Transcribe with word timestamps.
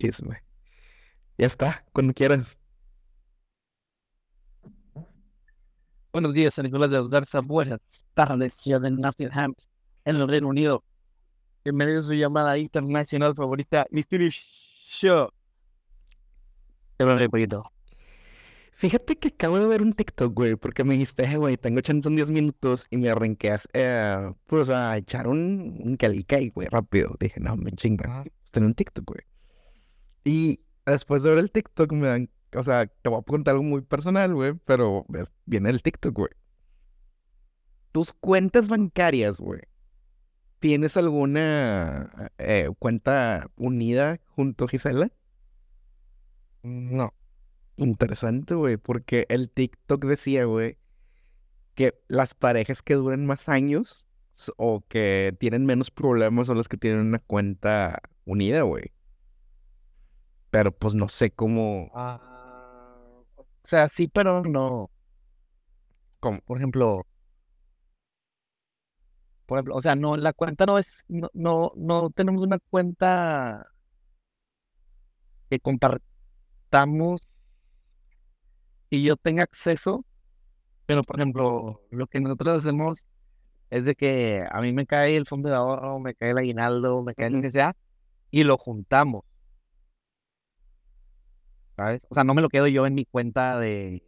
Chisme. 0.00 0.42
Ya 1.36 1.46
está, 1.46 1.84
cuando 1.92 2.14
quieras. 2.14 2.56
Buenos 6.10 6.32
días, 6.32 6.54
San 6.54 6.64
Nicolás 6.64 6.90
de 6.90 6.96
los 6.96 7.10
Garza. 7.10 7.40
Buenas 7.40 7.80
tardes, 8.14 8.54
ciudad 8.54 8.80
de 8.80 8.90
Nottingham, 8.90 9.54
en 10.06 10.16
el 10.16 10.26
Reino 10.26 10.48
Unido. 10.48 10.82
Bienvenido 11.62 11.98
a 11.98 12.02
su 12.02 12.14
llamada 12.14 12.56
internacional 12.56 13.34
favorita, 13.34 13.86
Mystery 13.90 14.30
Show. 14.30 15.28
Te 16.96 17.04
lo 17.04 17.30
poquito. 17.30 17.70
Fíjate 18.72 19.16
que 19.16 19.28
acabo 19.28 19.58
de 19.58 19.66
ver 19.66 19.82
un 19.82 19.92
TikTok, 19.92 20.32
güey, 20.34 20.56
porque 20.56 20.82
me 20.82 20.94
dijiste, 20.94 21.24
"Eh, 21.24 21.36
güey, 21.36 21.58
tengo 21.58 21.82
chance 21.82 22.08
en 22.08 22.16
10 22.16 22.30
minutos 22.30 22.86
y 22.88 22.96
me 22.96 23.10
arranqué 23.10 23.50
a, 23.52 23.60
eh, 23.74 24.32
pues, 24.46 24.70
a 24.70 24.96
echar 24.96 25.26
un, 25.28 25.78
un 25.84 25.98
güey, 26.54 26.68
rápido. 26.70 27.14
Dije, 27.20 27.38
no, 27.38 27.54
me 27.56 27.72
chinga. 27.72 28.22
Pues 28.24 28.50
tenía 28.50 28.68
un 28.68 28.74
TikTok, 28.74 29.04
güey. 29.06 29.29
Y 30.24 30.60
después 30.86 31.22
de 31.22 31.30
ver 31.30 31.38
el 31.38 31.50
TikTok 31.50 31.92
me 31.92 32.08
dan, 32.08 32.30
o 32.54 32.62
sea, 32.62 32.86
te 32.86 33.08
voy 33.08 33.18
a 33.20 33.22
preguntar 33.22 33.52
algo 33.52 33.64
muy 33.64 33.82
personal, 33.82 34.34
güey, 34.34 34.54
pero 34.64 35.04
ves, 35.08 35.32
viene 35.46 35.70
el 35.70 35.82
TikTok, 35.82 36.14
güey. 36.14 36.30
Tus 37.92 38.12
cuentas 38.12 38.68
bancarias, 38.68 39.38
güey. 39.38 39.62
¿Tienes 40.60 40.96
alguna 40.96 42.30
eh, 42.38 42.68
cuenta 42.78 43.50
unida 43.56 44.20
junto 44.26 44.66
a 44.66 44.68
Gisela? 44.68 45.10
No. 46.62 47.14
Interesante, 47.76 48.54
güey, 48.54 48.76
porque 48.76 49.26
el 49.30 49.50
TikTok 49.50 50.04
decía, 50.04 50.44
güey, 50.44 50.76
que 51.74 51.98
las 52.08 52.34
parejas 52.34 52.82
que 52.82 52.94
duran 52.94 53.24
más 53.24 53.48
años 53.48 54.06
o 54.56 54.84
que 54.86 55.34
tienen 55.38 55.64
menos 55.64 55.90
problemas 55.90 56.46
son 56.46 56.58
las 56.58 56.68
que 56.68 56.76
tienen 56.76 57.00
una 57.00 57.20
cuenta 57.20 58.02
unida, 58.26 58.62
güey. 58.62 58.92
Pero 60.50 60.72
pues 60.72 60.94
no 60.94 61.08
sé 61.08 61.30
cómo, 61.30 61.90
Ah, 61.94 62.98
o 63.36 63.44
sea, 63.62 63.88
sí, 63.88 64.08
pero 64.08 64.42
no. 64.42 64.90
cómo. 66.20 66.40
Por 66.42 66.56
ejemplo, 66.58 67.06
por 69.46 69.58
ejemplo, 69.58 69.76
o 69.76 69.80
sea, 69.82 69.94
no, 69.96 70.16
la 70.16 70.32
cuenta 70.32 70.66
no 70.66 70.78
es, 70.78 71.04
no, 71.08 71.28
no, 71.34 71.72
no 71.76 72.10
tenemos 72.10 72.42
una 72.42 72.58
cuenta 72.70 73.66
que 75.48 75.58
compartamos 75.60 77.20
y 78.90 79.02
yo 79.02 79.16
tenga 79.16 79.42
acceso, 79.44 80.04
pero 80.86 81.04
por 81.04 81.16
ejemplo, 81.20 81.82
lo 81.90 82.06
que 82.06 82.20
nosotros 82.20 82.58
hacemos 82.58 83.06
es 83.70 83.84
de 83.84 83.94
que 83.94 84.44
a 84.50 84.60
mí 84.60 84.72
me 84.72 84.86
cae 84.86 85.16
el 85.16 85.26
fondo 85.26 85.48
de 85.50 85.56
ahorro, 85.56 86.00
me 86.00 86.14
cae 86.14 86.30
el 86.30 86.38
aguinaldo, 86.38 87.02
me 87.02 87.14
cae 87.14 87.30
lo 87.30 87.38
Ujú. 87.38 87.42
que 87.42 87.52
sea, 87.52 87.76
y 88.30 88.44
lo 88.44 88.58
juntamos, 88.58 89.24
¿sabes? 91.80 92.06
O 92.10 92.14
sea, 92.14 92.24
no 92.24 92.34
me 92.34 92.42
lo 92.42 92.48
quedo 92.48 92.66
yo 92.68 92.86
en 92.86 92.94
mi 92.94 93.04
cuenta 93.06 93.58
de, 93.58 94.02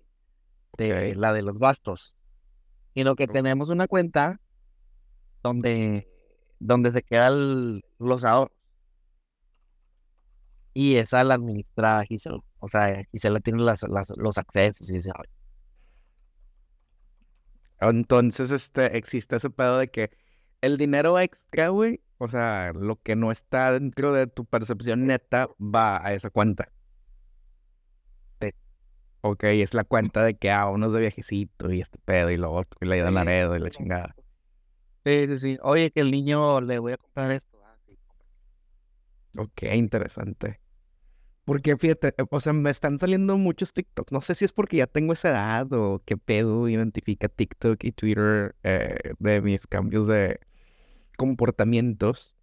de 0.78 1.14
la 1.16 1.32
de 1.32 1.42
los 1.42 1.58
gastos, 1.58 2.16
sino 2.94 3.16
que 3.16 3.28
tenemos 3.28 3.68
una 3.70 3.88
cuenta 3.88 4.40
donde, 5.42 6.08
donde 6.58 6.92
se 6.92 7.02
quedan 7.02 7.80
los 7.98 8.24
ahorros. 8.24 8.56
Y 10.74 10.96
esa 10.96 11.22
la 11.24 11.34
administra 11.34 12.02
Gisela. 12.04 12.38
O 12.60 12.68
sea, 12.68 13.04
Gisela 13.12 13.40
tiene 13.40 13.62
las, 13.62 13.82
las- 13.88 14.12
los 14.16 14.38
accesos 14.38 14.90
y 14.90 14.94
dice, 14.96 15.10
Entonces, 17.80 18.50
este, 18.50 18.96
existe 18.96 19.36
ese 19.36 19.50
pedo 19.50 19.78
de 19.78 19.90
que 19.90 20.10
el 20.60 20.78
dinero 20.78 21.18
extra, 21.18 21.68
güey, 21.68 22.00
o 22.18 22.28
sea, 22.28 22.72
lo 22.74 23.00
que 23.02 23.16
no 23.16 23.32
está 23.32 23.72
dentro 23.72 24.12
de 24.12 24.26
tu 24.28 24.44
percepción 24.46 25.06
neta 25.06 25.48
va 25.60 26.04
a 26.06 26.12
esa 26.14 26.30
cuenta. 26.30 26.72
Ok, 29.22 29.44
es 29.44 29.72
la 29.72 29.84
cuenta 29.84 30.24
de 30.24 30.34
que, 30.34 30.50
ah, 30.50 30.68
unos 30.68 30.92
de 30.92 31.00
viajecito 31.00 31.72
y 31.72 31.80
este 31.80 31.98
pedo 32.04 32.30
y 32.30 32.36
lo 32.36 32.52
otro, 32.52 32.76
y 32.80 32.86
la 32.86 32.96
ida 32.96 33.08
Sí, 33.08 33.14
Laredo 33.14 33.56
y 33.56 33.60
la 33.60 33.70
chingada. 33.70 34.16
Sí, 35.04 35.26
sí, 35.26 35.38
sí. 35.38 35.58
Oye, 35.62 35.90
que 35.90 36.00
el 36.00 36.10
niño 36.10 36.60
le 36.60 36.78
voy 36.80 36.92
a 36.92 36.96
comprar 36.96 37.30
esto. 37.30 37.58
Ah, 37.64 37.76
sí. 37.86 37.96
Ok, 39.38 39.62
interesante. 39.74 40.60
Porque 41.44 41.76
fíjate, 41.76 42.14
o 42.30 42.40
sea, 42.40 42.52
me 42.52 42.70
están 42.70 42.98
saliendo 42.98 43.36
muchos 43.36 43.72
TikTok. 43.72 44.12
No 44.12 44.20
sé 44.20 44.34
si 44.34 44.44
es 44.44 44.52
porque 44.52 44.76
ya 44.78 44.86
tengo 44.86 45.12
esa 45.12 45.30
edad 45.30 45.72
o 45.72 46.00
qué 46.04 46.16
pedo 46.16 46.68
identifica 46.68 47.28
TikTok 47.28 47.82
y 47.84 47.92
Twitter 47.92 48.54
eh, 48.62 49.14
de 49.18 49.40
mis 49.40 49.66
cambios 49.66 50.06
de 50.06 50.38
comportamientos. 51.16 52.34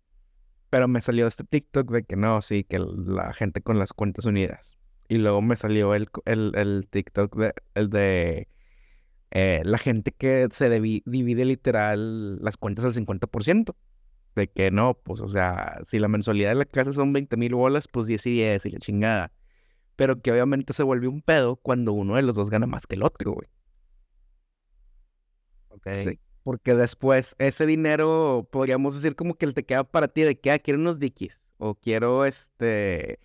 Pero 0.69 0.88
me 0.88 1.01
salió 1.01 1.28
este 1.28 1.44
TikTok 1.46 1.91
de 1.91 2.03
que 2.03 2.16
no, 2.16 2.41
sí, 2.41 2.63
que 2.63 2.79
la 2.79 3.34
gente 3.34 3.61
con 3.61 3.79
las 3.79 3.94
cuentas 3.94 4.25
unidas. 4.25 4.78
Y 5.09 5.18
luego 5.18 5.42
me 5.42 5.56
salió 5.56 5.96
el, 5.96 6.08
el, 6.25 6.53
el 6.56 6.88
TikTok 6.90 7.36
de, 7.36 7.53
el 7.74 7.90
de 7.90 8.47
eh, 9.31 9.62
la 9.66 9.78
gente 9.78 10.12
que 10.12 10.47
se 10.52 10.70
divide 10.70 11.46
literal 11.46 12.40
las 12.44 12.58
cuentas 12.58 12.86
al 12.86 12.94
50%. 12.94 13.75
De 14.36 14.47
que 14.50 14.72
no, 14.72 14.94
pues, 14.94 15.22
o 15.22 15.28
sea, 15.28 15.81
si 15.86 16.00
la 16.00 16.08
mensualidad 16.08 16.50
de 16.50 16.56
la 16.56 16.66
casa 16.66 16.94
son 16.94 17.12
20 17.12 17.36
mil 17.38 17.56
bolas, 17.56 17.88
pues 17.88 18.08
10 18.08 18.25
y 18.28 18.31
10 18.34 18.66
y 18.68 18.70
la 18.72 18.80
chingada. 18.80 19.34
Pero 19.96 20.22
que 20.22 20.31
obviamente 20.31 20.74
se 20.74 20.84
vuelve 20.84 21.08
un 21.08 21.22
pedo 21.22 21.58
cuando 21.58 21.94
uno 21.94 22.16
de 22.16 22.22
los 22.24 22.36
dos 22.36 22.50
gana 22.50 22.68
más 22.68 22.88
que 22.88 22.96
el 22.96 23.03
otro, 23.03 23.34
güey. 23.34 23.50
Ok. 25.70 25.88
Sí. 26.06 26.20
Porque 26.44 26.74
después 26.76 27.36
ese 27.40 27.66
dinero, 27.66 28.47
podríamos 28.52 28.96
decir 28.96 29.16
como 29.16 29.36
que 29.36 29.46
él 29.46 29.53
te 29.53 29.66
queda 29.66 29.84
para 29.84 30.08
ti 30.08 30.22
de 30.22 30.40
que, 30.40 30.52
ah, 30.52 30.59
quiero 30.59 30.80
unos 30.80 31.00
dikis. 31.00 31.50
O 31.58 31.76
quiero, 31.76 32.26
este, 32.26 33.20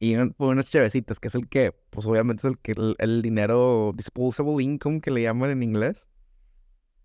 ir 0.00 0.34
por 0.36 0.50
unas 0.52 0.70
chevecitas, 0.70 1.20
que 1.20 1.28
es 1.28 1.34
el 1.36 1.48
que, 1.48 1.72
pues 1.90 2.06
obviamente 2.06 2.46
es 2.46 2.52
el 2.52 2.58
que, 2.60 2.72
el, 2.72 2.96
el 2.98 3.22
dinero 3.22 3.92
disposable 3.96 4.62
income 4.64 5.00
que 5.00 5.10
le 5.12 5.22
llaman 5.22 5.50
en 5.50 5.62
inglés. 5.62 6.08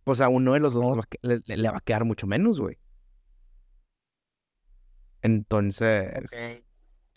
Pues 0.05 0.21
a 0.21 0.29
uno 0.29 0.53
de 0.53 0.59
los 0.61 0.73
dos 0.73 0.83
le 0.85 0.95
va 0.97 1.01
a 1.03 1.07
que- 1.07 1.19
le- 1.21 1.41
le- 1.47 1.57
le 1.57 1.69
va 1.71 1.77
a 1.77 1.81
quedar 1.81 2.05
mucho 2.05 2.27
menos, 2.27 2.59
güey. 2.61 2.77
Entonces, 5.21 6.51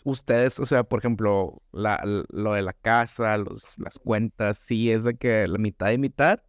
ustedes, 0.03 0.59
o 0.59 0.65
sea, 0.65 0.83
por 0.83 0.99
ejemplo, 0.99 1.61
la, 1.71 2.01
lo 2.29 2.53
de 2.53 2.61
la 2.63 2.73
casa, 2.73 3.37
los, 3.37 3.77
las 3.79 3.99
cuentas, 3.99 4.57
sí 4.59 4.91
es 4.91 5.03
de 5.03 5.17
que 5.17 5.47
la 5.47 5.57
mitad 5.59 5.91
y 5.91 5.97
mitad, 5.99 6.41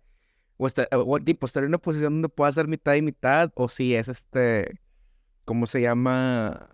o, 0.59 0.67
está, 0.69 0.89
o 0.93 1.21
tipo, 1.21 1.47
estar 1.47 1.63
en 1.65 1.71
una 1.71 1.79
posición 1.79 2.15
donde 2.15 2.29
pueda 2.31 2.53
ser 2.53 2.69
mitad 2.69 2.95
y 2.97 3.03
mitad, 3.03 3.53
o 3.57 3.69
si 3.69 3.95
es 3.95 4.09
este, 4.09 4.81
¿cómo 5.47 5.67
se 5.67 5.83
llama? 5.83 6.71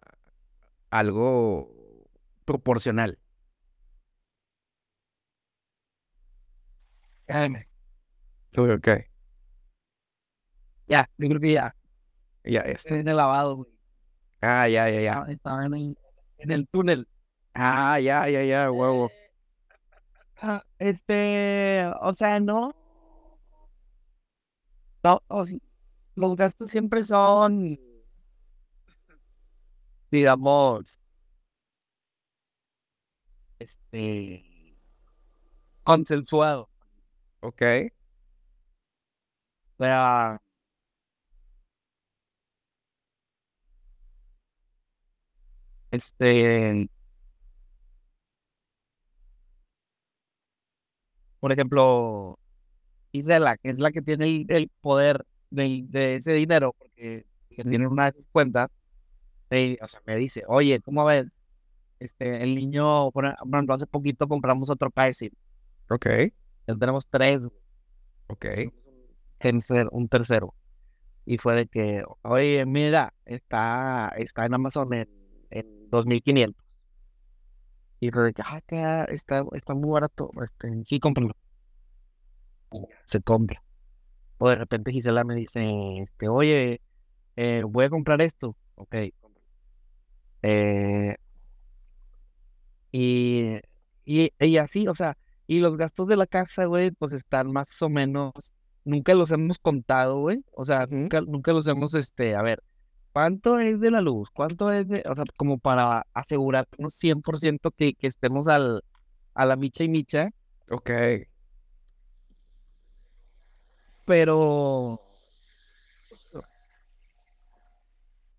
Algo 0.91 1.76
proporcional. 2.47 3.19
Déjame. 7.29 7.69
Ok, 8.57 8.71
ok. 8.79 8.89
Ya, 10.89 11.11
yo 11.19 11.29
creo 11.29 11.41
que 11.41 11.53
ya. 11.53 11.77
Ya, 12.45 12.61
está. 12.61 12.95
En 12.97 13.09
el 13.09 13.17
lavado, 13.17 13.57
güey. 13.57 13.71
Ah, 14.41 14.69
ya, 14.69 14.89
ya, 14.89 15.01
ya. 15.01 15.27
Estaba, 15.29 15.67
en 15.67 15.75
el, 15.75 15.99
en 16.39 16.51
el 16.53 16.69
túnel. 16.69 17.09
Ah, 17.55 17.99
ya, 17.99 18.29
ya, 18.29 18.45
ya, 18.45 18.71
huevo. 18.71 19.11
Ah, 20.41 20.63
Este, 20.79 21.85
o 22.01 22.15
sea, 22.15 22.39
no. 22.41 22.75
No, 25.03 25.23
o 25.29 25.47
sí, 25.47 25.61
los 26.15 26.37
gastos 26.37 26.71
siempre 26.71 27.05
son, 27.05 27.79
digamos, 30.11 30.99
este, 33.59 34.45
consensuados. 35.85 36.69
Ok. 37.41 37.63
O 39.79 39.85
sea, 39.85 40.39
este, 45.91 46.89
por 51.41 51.53
ejemplo, 51.53 52.39
Isela, 53.13 53.57
que 53.59 53.71
es 53.71 53.79
la 53.79 53.93
que 53.93 54.03
tiene 54.03 54.27
el, 54.27 54.47
el 54.51 54.71
poder 54.83 55.25
del- 55.51 55.91
de, 55.91 56.17
ese 56.17 56.35
dinero, 56.35 56.75
porque 56.79 57.27
que 57.51 57.65
tiene 57.65 57.87
una 57.89 58.07
de 58.13 58.19
sus 58.19 58.27
cuentas, 58.33 58.69
eh, 59.51 59.79
o 59.83 59.89
sea, 59.89 60.01
me 60.07 60.17
dice, 60.17 60.45
oye, 60.49 60.81
¿cómo 60.83 61.05
ves? 61.07 61.27
Este, 61.99 62.43
el 62.43 62.55
niño, 62.55 63.11
por 63.13 63.27
ej- 63.27 63.37
por 63.39 63.55
ejemplo, 63.55 63.75
hace 63.75 63.87
poquito 63.87 64.29
compramos 64.29 64.69
otro 64.71 64.91
car 64.91 65.15
seat, 65.15 65.33
Ok, 65.89 66.07
ya 66.67 66.75
tenemos 66.77 67.07
tres, 67.09 67.41
ok. 68.29 68.47
tercer- 69.39 69.89
un 69.93 70.09
tercero. 70.09 70.55
Y 71.25 71.39
fue 71.39 71.55
de 71.57 71.67
que, 71.67 72.05
oye, 72.23 72.65
mira, 72.67 73.13
está, 73.25 74.13
está 74.17 74.47
en 74.47 74.55
Amazon 74.55 74.93
en, 74.95 75.09
en 75.51 75.91
2500. 75.91 76.65
Y 78.01 78.11
fue 78.11 78.25
de 78.25 78.33
que, 78.35 78.43
ah, 78.45 78.61
que 78.67 79.05
está, 79.15 79.45
está 79.53 79.75
muy 79.75 79.91
barato, 79.91 80.31
este, 80.43 80.83
sí, 80.87 81.01
cómpralo. 81.01 81.35
Se 83.07 83.21
compra. 83.23 83.63
O 84.39 84.49
de 84.51 84.57
repente 84.57 84.93
Gisela 84.93 85.25
me 85.25 85.35
dice, 85.35 85.63
este, 86.03 86.29
oye, 86.29 86.81
eh, 87.37 87.63
voy 87.67 87.85
a 87.87 87.91
comprar 87.91 88.21
esto. 88.23 88.57
Ok. 88.75 88.95
Eh, 90.43 91.17
Y, 92.97 93.61
y, 94.05 94.31
y 94.39 94.57
así, 94.59 94.89
o 94.89 94.95
sea, 94.95 95.17
y 95.47 95.61
los 95.61 95.77
gastos 95.77 96.09
de 96.09 96.17
la 96.17 96.27
casa, 96.27 96.65
güey, 96.67 96.91
pues 96.93 97.13
están 97.13 97.53
más 97.53 97.81
o 97.83 97.89
menos, 97.91 98.33
nunca 98.85 99.15
los 99.15 99.31
hemos 99.33 99.59
contado, 99.59 100.19
güey. 100.21 100.45
O 100.53 100.65
sea, 100.65 100.87
nunca, 100.91 101.21
nunca 101.21 101.53
los 101.53 101.67
hemos, 101.67 101.95
este, 101.95 102.35
a 102.37 102.43
ver, 102.43 102.63
¿cuánto 103.13 103.59
es 103.61 103.81
de 103.81 103.91
la 103.91 104.01
luz? 104.01 104.31
¿Cuánto 104.33 104.73
es 104.73 104.89
de, 104.89 105.03
o 105.09 105.15
sea, 105.15 105.25
como 105.37 105.59
para 105.59 106.05
asegurarnos 106.15 106.95
100% 106.95 107.71
que, 107.73 107.95
que 107.95 108.07
estemos 108.09 108.49
al, 108.49 108.83
a 109.35 109.47
la 109.47 109.57
micha 109.57 109.85
y 109.85 109.89
micha, 109.89 110.31
Ok. 110.71 110.91
pero, 114.05 115.01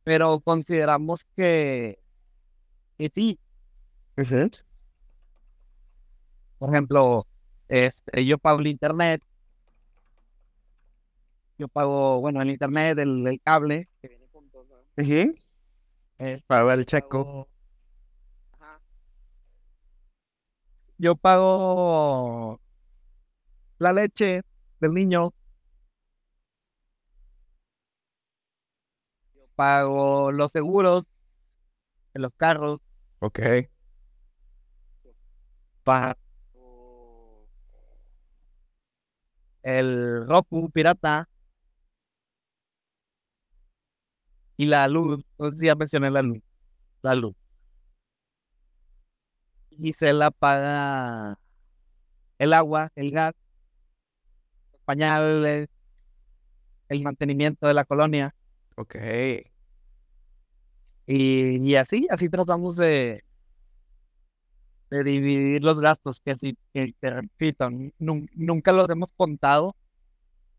pero 0.03 0.39
consideramos 0.41 1.25
que, 1.35 1.99
que 2.97 3.11
sí, 3.13 3.39
Por 6.57 6.69
ejemplo, 6.69 7.25
este, 7.67 8.25
yo 8.25 8.37
pago 8.37 8.59
el 8.59 8.67
internet, 8.67 9.21
yo 11.57 11.67
pago, 11.67 12.19
bueno, 12.21 12.41
el 12.41 12.49
internet, 12.49 12.97
el, 12.99 13.25
el 13.27 13.41
cable, 13.41 13.87
que 14.01 14.07
viene 14.09 14.27
ver 16.63 16.79
el 16.79 16.85
checo. 16.85 17.23
pago- 17.23 17.49
Ajá. 18.59 18.79
Yo 20.97 21.15
pago 21.15 22.59
la 23.79 23.93
leche 23.93 24.41
del 24.79 24.93
niño. 24.93 25.33
Yo 29.35 29.43
pago 29.55 30.31
los 30.31 30.51
seguros 30.51 31.03
de 32.13 32.19
los 32.19 32.31
carros. 32.35 32.79
Ok. 33.19 33.39
El 39.63 40.27
Roku 40.27 40.69
pirata. 40.69 41.29
Y 44.57 44.65
la 44.65 44.87
luz. 44.87 45.23
No 45.37 45.51
sé 45.51 45.57
si 45.57 45.65
ya 45.67 45.75
mencioné 45.75 46.09
la 46.09 46.21
luz. 46.21 46.41
La 47.01 47.15
luz. 47.15 47.35
Gisela 49.69 50.31
paga 50.31 51.37
el 52.39 52.53
agua, 52.53 52.91
el 52.95 53.11
gas, 53.11 53.33
pañales, 54.85 55.69
el 56.89 57.03
mantenimiento 57.03 57.67
de 57.67 57.73
la 57.73 57.85
colonia. 57.85 58.35
Ok. 58.75 58.95
Y, 61.05 61.57
y 61.57 61.75
así, 61.75 62.07
así 62.09 62.29
tratamos 62.29 62.75
de, 62.75 63.23
de 64.89 65.03
dividir 65.03 65.63
los 65.63 65.79
gastos, 65.79 66.19
que 66.21 66.31
así, 66.31 66.57
que 66.73 66.93
te 66.99 67.09
repito, 67.11 67.69
nun- 67.99 68.29
nunca 68.35 68.71
los 68.71 68.89
hemos 68.89 69.11
contado. 69.13 69.75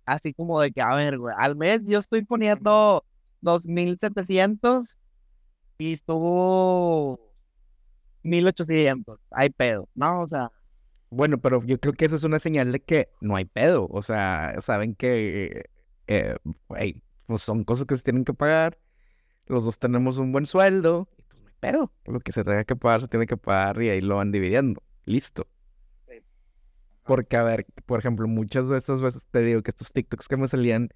Así 0.07 0.33
como 0.35 0.61
de 0.61 0.73
que, 0.73 0.81
a 0.83 0.95
ver, 0.95 1.19
güey, 1.19 1.35
al 1.39 1.57
mes 1.57 1.83
yo 1.87 1.99
estoy 1.99 2.25
poniendo 2.25 3.05
2.700 3.43 4.99
y 5.79 5.93
estuvo 5.95 7.21
1.800. 8.23 9.19
Hay 9.31 9.51
pedo, 9.51 9.89
¿no? 9.95 10.23
O 10.23 10.29
sea, 10.29 10.51
Bueno, 11.11 11.39
pero 11.39 11.63
yo 11.65 11.79
creo 11.81 11.95
que 11.95 12.07
eso 12.07 12.17
es 12.17 12.25
una 12.25 12.39
señal 12.39 12.73
de 12.73 12.81
que 12.81 13.09
no 13.21 13.37
hay 13.37 13.45
pedo. 13.47 13.87
O 13.91 14.03
sea, 14.03 14.57
saben 14.63 14.95
que, 14.95 15.65
eh, 16.07 16.37
güey, 16.69 17.03
pues 17.27 17.43
son 17.43 17.65
cosas 17.65 17.87
que 17.87 17.97
se 17.97 18.03
tienen 18.03 18.25
que 18.25 18.35
pagar. 18.35 18.79
Los 19.47 19.65
dos 19.65 19.79
tenemos 19.79 20.19
un 20.19 20.33
buen 20.33 20.47
sueldo. 20.47 21.09
Pedo. 21.61 21.93
Lo 22.05 22.21
que 22.21 22.33
se 22.33 22.45
tenga 22.45 22.65
que 22.65 22.77
pagar, 22.77 23.01
se 23.01 23.09
tiene 23.09 23.27
que 23.27 23.37
pagar 23.37 23.83
y 23.83 23.89
ahí 23.89 24.01
lo 24.01 24.17
van 24.17 24.33
dividiendo. 24.33 24.83
Listo. 25.05 25.49
Sí. 26.09 26.23
Porque, 27.05 27.37
a 27.37 27.43
ver, 27.43 27.67
por 27.87 27.99
ejemplo, 27.99 28.29
muchas 28.29 28.69
de 28.69 28.79
estas 28.79 29.01
veces 29.01 29.27
te 29.31 29.43
digo 29.43 29.63
que 29.63 29.71
estos 29.71 29.93
TikToks 29.93 30.29
que 30.29 30.37
me 30.37 30.49
salían, 30.49 30.91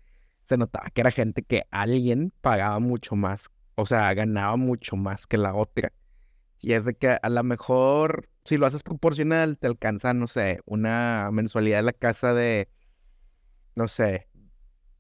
se 0.45 0.57
notaba 0.57 0.91
que 0.91 1.01
era 1.01 1.11
gente 1.11 1.43
que 1.43 1.63
alguien 1.71 2.33
pagaba 2.41 2.79
mucho 2.79 3.17
más. 3.17 3.49
O 3.75 3.87
sea, 3.87 4.13
ganaba 4.15 4.57
mucho 4.57 4.97
más 4.97 5.27
que 5.27 5.39
la 5.39 5.55
otra. 5.55 5.93
Y 6.61 6.75
es 6.75 6.85
de 6.85 6.95
que 6.95 7.19
a 7.21 7.29
lo 7.29 7.43
mejor, 7.43 8.29
si 8.45 8.57
lo 8.57 8.67
haces 8.67 8.83
proporcional, 8.83 9.59
te 9.59 9.67
alcanza, 9.67 10.15
no 10.15 10.27
sé, 10.27 10.61
una 10.65 11.31
mensualidad 11.33 11.79
de 11.79 11.83
la 11.83 11.93
casa 11.93 12.35
de, 12.35 12.69
no 13.75 13.89
sé, 13.89 14.29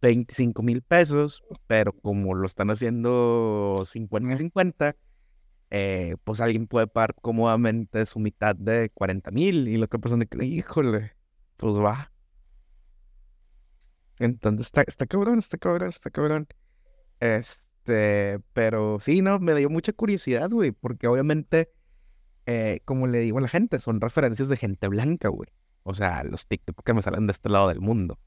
25 0.00 0.62
mil 0.64 0.82
pesos, 0.82 1.44
pero 1.68 1.92
como 1.92 2.34
lo 2.34 2.46
están 2.46 2.70
haciendo 2.70 3.84
50-50, 3.84 4.96
eh, 5.74 6.16
pues 6.24 6.40
alguien 6.42 6.66
puede 6.66 6.86
pagar 6.86 7.14
cómodamente 7.14 8.04
su 8.04 8.18
mitad 8.18 8.54
de 8.54 8.90
40 8.90 9.30
mil 9.30 9.68
y 9.68 9.78
la 9.78 9.86
otra 9.86 9.98
persona 9.98 10.26
que, 10.26 10.44
híjole, 10.44 11.12
pues 11.56 11.78
va. 11.78 12.12
Entonces 14.18 14.66
está, 14.66 14.82
está 14.82 15.06
cabrón, 15.06 15.38
está 15.38 15.56
cabrón, 15.56 15.88
está 15.88 16.10
cabrón. 16.10 16.46
Este, 17.20 18.38
pero 18.52 19.00
sí, 19.00 19.22
no, 19.22 19.40
me 19.40 19.54
dio 19.54 19.70
mucha 19.70 19.94
curiosidad, 19.94 20.50
güey, 20.50 20.72
porque 20.72 21.08
obviamente, 21.08 21.72
eh, 22.44 22.80
como 22.84 23.06
le 23.06 23.20
digo 23.20 23.38
a 23.38 23.40
la 23.40 23.48
gente, 23.48 23.78
son 23.80 23.98
referencias 23.98 24.50
de 24.50 24.58
gente 24.58 24.88
blanca, 24.88 25.28
güey. 25.30 25.48
O 25.84 25.94
sea, 25.94 26.22
los 26.22 26.46
TikTok 26.46 26.82
que 26.84 26.92
me 26.92 27.00
salen 27.00 27.26
de 27.26 27.32
este 27.32 27.48
lado 27.48 27.68
del 27.68 27.80
mundo. 27.80 28.18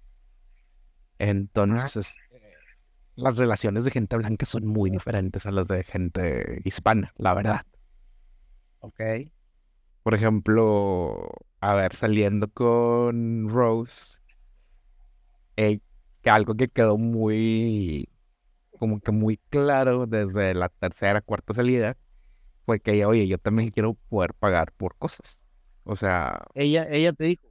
Entonces, 1.19 2.15
las 3.15 3.37
relaciones 3.37 3.83
de 3.83 3.91
gente 3.91 4.17
blanca 4.17 4.45
son 4.45 4.65
muy 4.67 4.89
diferentes 4.89 5.45
a 5.45 5.51
las 5.51 5.67
de 5.67 5.83
gente 5.83 6.61
hispana, 6.65 7.13
la 7.17 7.33
verdad. 7.33 7.65
ok. 8.79 9.01
Por 10.03 10.13
ejemplo, 10.13 11.29
a 11.59 11.73
ver, 11.73 11.95
saliendo 11.95 12.47
con 12.51 13.49
Rose, 13.49 14.19
eh, 15.57 15.79
que 16.21 16.29
algo 16.29 16.55
que 16.55 16.67
quedó 16.69 16.97
muy, 16.97 18.09
como 18.79 18.99
que 19.01 19.11
muy 19.11 19.37
claro 19.49 20.07
desde 20.07 20.53
la 20.55 20.69
tercera, 20.69 21.21
cuarta 21.21 21.53
salida, 21.53 21.97
fue 22.65 22.79
que 22.81 22.93
ella, 22.93 23.07
oye, 23.09 23.27
yo 23.27 23.39
también 23.39 23.71
quiero 23.71 23.95
poder 24.09 24.33
pagar 24.35 24.73
por 24.73 24.97
cosas. 24.97 25.41
O 25.83 25.95
sea, 25.97 26.43
Ella, 26.53 26.87
ella 26.89 27.13
te 27.13 27.25
dijo, 27.25 27.47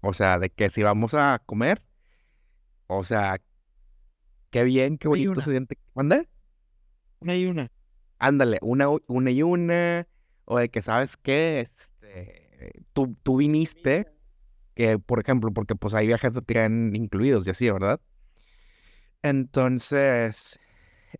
o 0.00 0.12
sea, 0.12 0.38
de 0.38 0.50
que 0.50 0.70
si 0.70 0.82
vamos 0.82 1.14
a 1.14 1.40
comer, 1.46 1.82
o 2.86 3.02
sea, 3.04 3.38
qué 4.50 4.64
bien, 4.64 4.98
qué 4.98 5.08
bonito 5.08 5.40
se 5.40 5.50
siente. 5.50 5.78
¿Manda? 5.94 6.24
una 7.20 7.36
y 7.36 7.46
una. 7.46 7.70
Ándale, 8.18 8.58
una, 8.62 8.86
una 9.06 9.30
y 9.30 9.42
una, 9.42 10.06
o 10.44 10.58
de 10.58 10.68
que 10.68 10.82
sabes 10.82 11.16
qué, 11.16 11.60
este, 11.60 12.82
tú, 12.92 13.16
tú 13.22 13.36
viniste, 13.36 14.06
que 14.74 14.98
por 14.98 15.20
ejemplo, 15.20 15.52
porque 15.52 15.74
pues 15.76 15.94
hay 15.94 16.06
viajes 16.06 16.34
de 16.34 16.42
tren 16.42 16.94
incluidos 16.96 17.46
y 17.46 17.50
así, 17.50 17.70
¿verdad? 17.70 18.00
Entonces, 19.22 20.58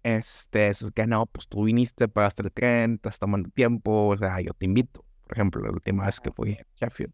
este, 0.03 0.69
es 0.69 0.85
que 0.95 1.07
no, 1.07 1.27
pues 1.27 1.49
tú 1.49 1.65
viniste, 1.65 2.09
pagaste 2.09 2.43
el 2.43 2.53
tren, 2.53 2.95
estás 2.95 3.19
tomando 3.19 3.51
tiempo, 3.51 4.09
o 4.09 4.19
sea, 4.19 4.41
yo 4.41 4.53
te 4.55 4.67
invito, 4.67 5.05
por 5.25 5.37
ejemplo, 5.37 5.63
la 5.63 5.71
última 5.71 6.07
vez 6.07 6.21
que 6.21 6.33
fui 6.33 6.53
a 6.55 6.67
Sheffield. 6.77 7.13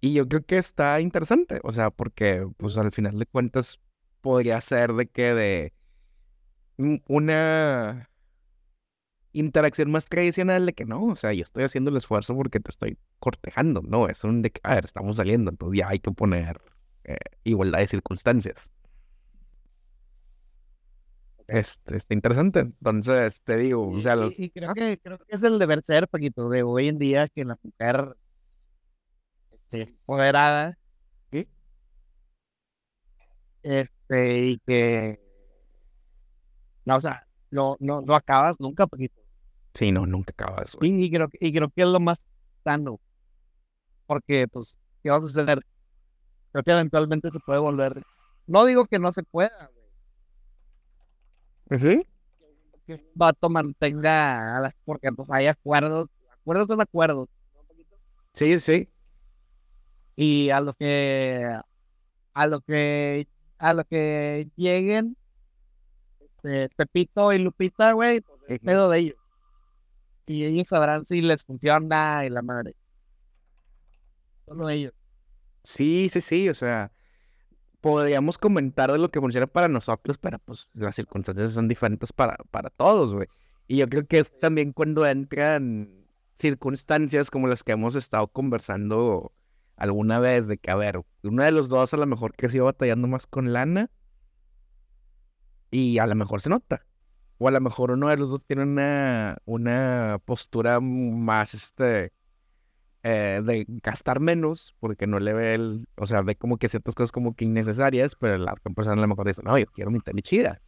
Y 0.00 0.12
yo 0.12 0.28
creo 0.28 0.44
que 0.44 0.58
está 0.58 1.00
interesante, 1.00 1.60
o 1.64 1.72
sea, 1.72 1.90
porque 1.90 2.46
pues 2.58 2.76
al 2.76 2.92
final 2.92 3.18
de 3.18 3.26
cuentas 3.26 3.80
podría 4.26 4.60
ser 4.60 4.92
de 4.94 5.06
que 5.08 5.34
de 5.34 5.72
un- 6.78 7.02
una 7.08 8.08
interacción 9.32 9.90
más 9.90 10.06
tradicional 10.06 10.64
de 10.66 10.72
que 10.74 10.84
no, 10.84 11.04
o 11.04 11.16
sea, 11.16 11.32
yo 11.32 11.42
estoy 11.42 11.64
haciendo 11.64 11.90
el 11.90 11.96
esfuerzo 11.96 12.34
porque 12.36 12.58
te 12.60 12.70
estoy 12.70 12.98
cortejando, 13.18 13.82
no, 13.82 14.08
es 14.08 14.24
un 14.24 14.42
de 14.42 14.50
que, 14.50 14.60
a 14.64 14.74
ver, 14.76 14.84
estamos 14.86 15.16
saliendo, 15.16 15.50
entonces 15.50 15.78
ya 15.78 15.88
hay 15.88 15.98
que 16.00 16.10
poner 16.12 16.60
eh, 17.04 17.18
igualdad 17.44 17.80
de 17.80 17.88
circunstancias. 17.88 18.70
Este, 21.48 21.96
está 21.96 22.14
interesante, 22.14 22.60
entonces 22.60 23.40
te 23.42 23.56
digo, 23.56 23.88
o 23.92 24.00
Y, 24.00 24.00
sea, 24.00 24.16
y 24.44 24.50
creo 24.50 24.74
que, 24.74 24.98
creo 24.98 25.18
que 25.18 25.24
es 25.36 25.42
el 25.44 25.58
deber 25.58 25.82
ser, 25.82 26.08
Paquito, 26.08 26.48
de 26.48 26.62
hoy 26.62 26.88
en 26.88 26.98
día 26.98 27.28
que 27.28 27.44
la 27.44 27.58
mujer 27.62 28.16
este, 29.50 29.82
empoderada, 29.82 30.78
¿Sí? 31.30 31.46
Este, 34.08 34.38
y 34.46 34.58
que, 34.66 35.20
no, 36.84 36.96
o 36.96 37.00
sea, 37.00 37.26
no, 37.50 37.76
no, 37.80 38.00
no 38.02 38.14
acabas 38.14 38.56
nunca, 38.60 38.86
Paquito. 38.86 39.20
Sí, 39.74 39.92
no, 39.92 40.06
nunca 40.06 40.30
acaba 40.32 40.62
eso. 40.62 40.78
Y, 40.80 41.04
y 41.04 41.10
creo, 41.10 41.28
que- 41.28 41.38
y 41.40 41.52
creo 41.52 41.68
que 41.70 41.82
es 41.82 41.88
lo 41.88 42.00
más 42.00 42.18
sano, 42.64 43.00
porque, 44.06 44.46
pues, 44.48 44.78
¿qué 45.02 45.10
va 45.10 45.16
a 45.16 45.20
suceder? 45.20 45.60
Creo 46.52 46.64
que 46.64 46.70
eventualmente 46.70 47.30
se 47.30 47.40
puede 47.40 47.58
volver, 47.58 48.02
no 48.46 48.64
digo 48.64 48.86
que 48.86 48.98
no 48.98 49.12
se 49.12 49.22
pueda, 49.24 49.70
güey, 51.68 51.80
Ujú. 51.96 52.06
que 52.86 52.94
un 52.94 53.02
vato 53.14 53.48
mantenga, 53.50 54.56
a 54.56 54.60
las- 54.60 54.74
porque 54.84 55.10
pues 55.12 55.28
hay 55.30 55.48
acuerdos, 55.48 56.08
acuerdos 56.30 56.68
son 56.68 56.80
acuerdos. 56.80 57.28
Sí, 58.32 58.60
sí, 58.60 58.88
y 60.14 60.50
a 60.50 60.60
lo 60.60 60.72
que 60.74 61.58
a 62.34 62.46
lo 62.46 62.60
que 62.60 63.26
a 63.58 63.72
lo 63.72 63.84
que 63.84 64.48
lleguen 64.56 65.16
este, 66.46 66.68
Pepito 66.76 67.32
y 67.32 67.38
Lupita, 67.38 67.92
güey, 67.92 68.22
pedo 68.62 68.88
de 68.90 68.98
ellos. 68.98 69.16
Y 70.26 70.44
ellos 70.44 70.68
sabrán 70.68 71.06
si 71.06 71.20
les 71.20 71.44
funciona 71.44 72.24
y 72.24 72.30
la 72.30 72.42
madre. 72.42 72.74
Solo 74.46 74.68
ellos. 74.68 74.92
Sí, 75.62 76.08
sí, 76.10 76.20
sí, 76.20 76.48
o 76.48 76.54
sea, 76.54 76.92
podríamos 77.80 78.38
comentar 78.38 78.90
de 78.92 78.98
lo 78.98 79.10
que 79.10 79.20
funciona 79.20 79.46
para 79.46 79.68
nosotros, 79.68 80.18
pero 80.18 80.38
pues 80.40 80.68
las 80.74 80.94
circunstancias 80.94 81.52
son 81.52 81.68
diferentes 81.68 82.12
para, 82.12 82.36
para 82.50 82.70
todos, 82.70 83.14
güey. 83.14 83.26
Y 83.68 83.78
yo 83.78 83.88
creo 83.88 84.06
que 84.06 84.20
es 84.20 84.38
también 84.38 84.72
cuando 84.72 85.06
entran 85.06 86.06
circunstancias 86.36 87.30
como 87.30 87.48
las 87.48 87.64
que 87.64 87.72
hemos 87.72 87.94
estado 87.94 88.28
conversando 88.28 89.32
alguna 89.76 90.18
vez, 90.18 90.46
de 90.46 90.58
que, 90.58 90.70
a 90.70 90.76
ver, 90.76 91.02
uno 91.22 91.42
de 91.44 91.52
los 91.52 91.68
dos 91.68 91.92
a 91.94 91.96
lo 91.96 92.06
mejor 92.06 92.34
que 92.34 92.46
ha 92.46 92.50
sido 92.50 92.64
batallando 92.66 93.08
más 93.08 93.26
con 93.26 93.52
lana 93.52 93.90
y 95.70 95.98
a 95.98 96.06
lo 96.06 96.14
mejor 96.14 96.40
se 96.40 96.50
nota. 96.50 96.86
O 97.38 97.48
a 97.48 97.50
lo 97.50 97.60
mejor 97.60 97.90
uno 97.90 98.08
de 98.08 98.16
los 98.16 98.30
dos 98.30 98.46
tiene 98.46 98.62
una, 98.62 99.38
una 99.44 100.18
postura 100.24 100.80
más, 100.80 101.54
este, 101.54 102.12
eh, 103.02 103.40
de 103.44 103.66
gastar 103.68 104.20
menos 104.20 104.74
porque 104.80 105.06
no 105.06 105.20
le 105.20 105.32
ve 105.34 105.54
el, 105.54 105.86
o 105.96 106.06
sea, 106.06 106.22
ve 106.22 106.36
como 106.36 106.56
que 106.56 106.68
ciertas 106.68 106.94
cosas 106.94 107.12
como 107.12 107.34
que 107.34 107.44
innecesarias, 107.44 108.16
pero 108.16 108.38
la 108.38 108.52
otra 108.52 108.72
persona 108.72 108.96
a 108.98 109.02
lo 109.02 109.08
mejor 109.08 109.26
dice, 109.28 109.42
no, 109.44 109.58
yo 109.58 109.66
quiero 109.66 109.90
mi 109.90 110.00
tenis 110.00 110.24
chida. 110.24 110.60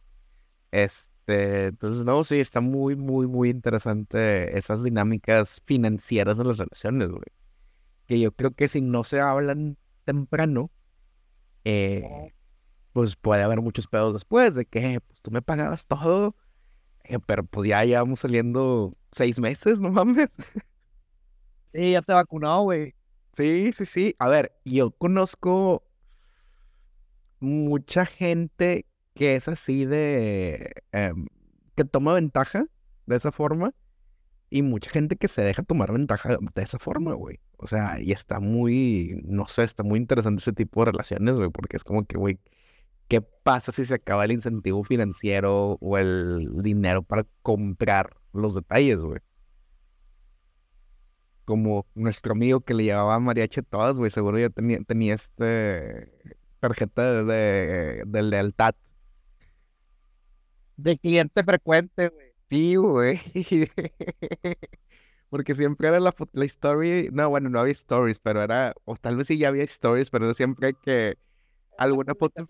Este, 0.71 1.65
entonces, 1.67 2.05
no, 2.05 2.23
sí, 2.23 2.39
está 2.39 2.61
muy, 2.61 2.95
muy, 2.95 3.27
muy 3.27 3.49
interesante 3.49 4.57
esas 4.57 4.83
dinámicas 4.83 5.61
financieras 5.65 6.37
de 6.37 6.45
las 6.45 6.57
relaciones, 6.57 7.09
güey. 7.09 7.23
Que 8.09 8.19
yo 8.19 8.31
creo 8.33 8.51
que 8.51 8.67
si 8.67 8.81
no 8.81 9.03
se 9.05 9.21
hablan 9.21 9.77
temprano, 10.03 10.71
eh, 11.63 12.33
pues 12.93 13.15
puede 13.15 13.43
haber 13.43 13.61
muchos 13.61 13.87
pedos 13.87 14.13
después 14.13 14.55
de 14.55 14.65
que, 14.65 15.01
pues 15.01 15.21
tú 15.21 15.31
me 15.31 15.41
pagabas 15.43 15.87
todo, 15.87 16.35
eh, 17.03 17.19
pero 17.25 17.43
pues 17.45 17.69
ya 17.69 17.85
llevamos 17.85 18.21
saliendo 18.21 18.97
seis 19.11 19.39
meses, 19.39 19.81
no 19.81 19.91
mames. 19.91 20.29
Sí, 21.73 21.91
ya 21.91 22.01
se 22.01 22.13
vacunó, 22.13 22.63
güey. 22.63 22.95
Sí, 23.33 23.71
sí, 23.73 23.85
sí. 23.85 24.15
A 24.19 24.27
ver, 24.27 24.53
yo 24.65 24.91
conozco 24.91 25.83
mucha 27.39 28.05
gente 28.05 28.85
que 29.13 29.35
es 29.35 29.47
así 29.47 29.85
de... 29.85 30.73
em, 30.91 31.27
que 31.75 31.85
toma 31.85 32.13
ventaja 32.13 32.65
de 33.05 33.15
esa 33.15 33.31
forma 33.31 33.73
y 34.49 34.61
mucha 34.63 34.89
gente 34.89 35.15
que 35.15 35.27
se 35.27 35.41
deja 35.43 35.63
tomar 35.63 35.91
ventaja 35.93 36.37
de 36.55 36.61
esa 36.63 36.79
forma, 36.79 37.13
güey. 37.13 37.39
O 37.57 37.67
sea, 37.67 37.99
y 38.01 38.11
está 38.11 38.39
muy, 38.39 39.21
no 39.25 39.45
sé, 39.47 39.63
está 39.63 39.83
muy 39.83 39.99
interesante 39.99 40.41
ese 40.41 40.53
tipo 40.53 40.83
de 40.85 40.91
relaciones, 40.91 41.35
güey, 41.37 41.49
porque 41.49 41.77
es 41.77 41.83
como 41.83 42.05
que, 42.05 42.17
güey, 42.17 42.39
¿qué 43.07 43.21
pasa 43.21 43.71
si 43.71 43.85
se 43.85 43.95
acaba 43.95 44.25
el 44.25 44.31
incentivo 44.33 44.83
financiero 44.83 45.77
o 45.81 45.97
el 45.97 46.61
dinero 46.63 47.03
para 47.03 47.25
comprar 47.41 48.15
los 48.33 48.55
detalles, 48.55 48.99
güey? 49.01 49.19
como 51.49 51.87
nuestro 51.95 52.33
amigo 52.33 52.61
que 52.61 52.75
le 52.75 52.83
llevaba 52.83 53.19
mariachi 53.19 53.63
todas, 53.63 53.97
güey, 53.97 54.11
seguro 54.11 54.37
ya 54.37 54.51
tenía, 54.51 54.81
tenía 54.83 55.15
este 55.15 56.11
tarjeta 56.59 57.23
de, 57.23 58.03
de 58.05 58.21
lealtad. 58.21 58.75
De 60.77 60.99
cliente 60.99 61.43
frecuente, 61.43 62.09
güey. 62.09 62.28
Sí, 62.49 62.75
güey. 62.75 63.19
Porque 65.29 65.55
siempre 65.55 65.87
era 65.89 65.99
la, 65.99 66.13
la 66.33 66.45
story, 66.45 67.09
no, 67.13 67.29
bueno, 67.29 67.49
no 67.49 67.59
había 67.59 67.73
stories, 67.73 68.19
pero 68.19 68.41
era, 68.43 68.73
o 68.85 68.95
tal 68.95 69.15
vez 69.17 69.27
sí 69.27 69.37
ya 69.37 69.49
había 69.49 69.63
stories, 69.65 70.09
pero 70.09 70.25
era 70.25 70.33
siempre 70.33 70.73
que 70.75 71.17
alguna 71.77 72.15
foto, 72.15 72.49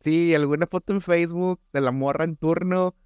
sí, 0.00 0.34
alguna 0.34 0.66
foto 0.68 0.92
en 0.94 1.00
Facebook 1.02 1.60
de 1.72 1.80
la 1.82 1.92
morra 1.92 2.24
en 2.24 2.36
turno, 2.36 2.96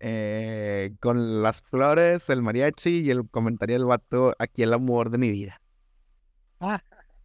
eh, 0.00 0.94
con 1.00 1.42
las 1.42 1.62
flores, 1.62 2.30
el 2.30 2.42
mariachi 2.42 3.00
y 3.02 3.10
el 3.10 3.28
comentario 3.30 3.76
del 3.76 3.86
vato, 3.86 4.34
aquí 4.38 4.62
el 4.64 4.74
amor 4.74 5.10
de 5.10 5.18
mi 5.18 5.30
vida. 5.30 5.62
Ah, 6.60 6.80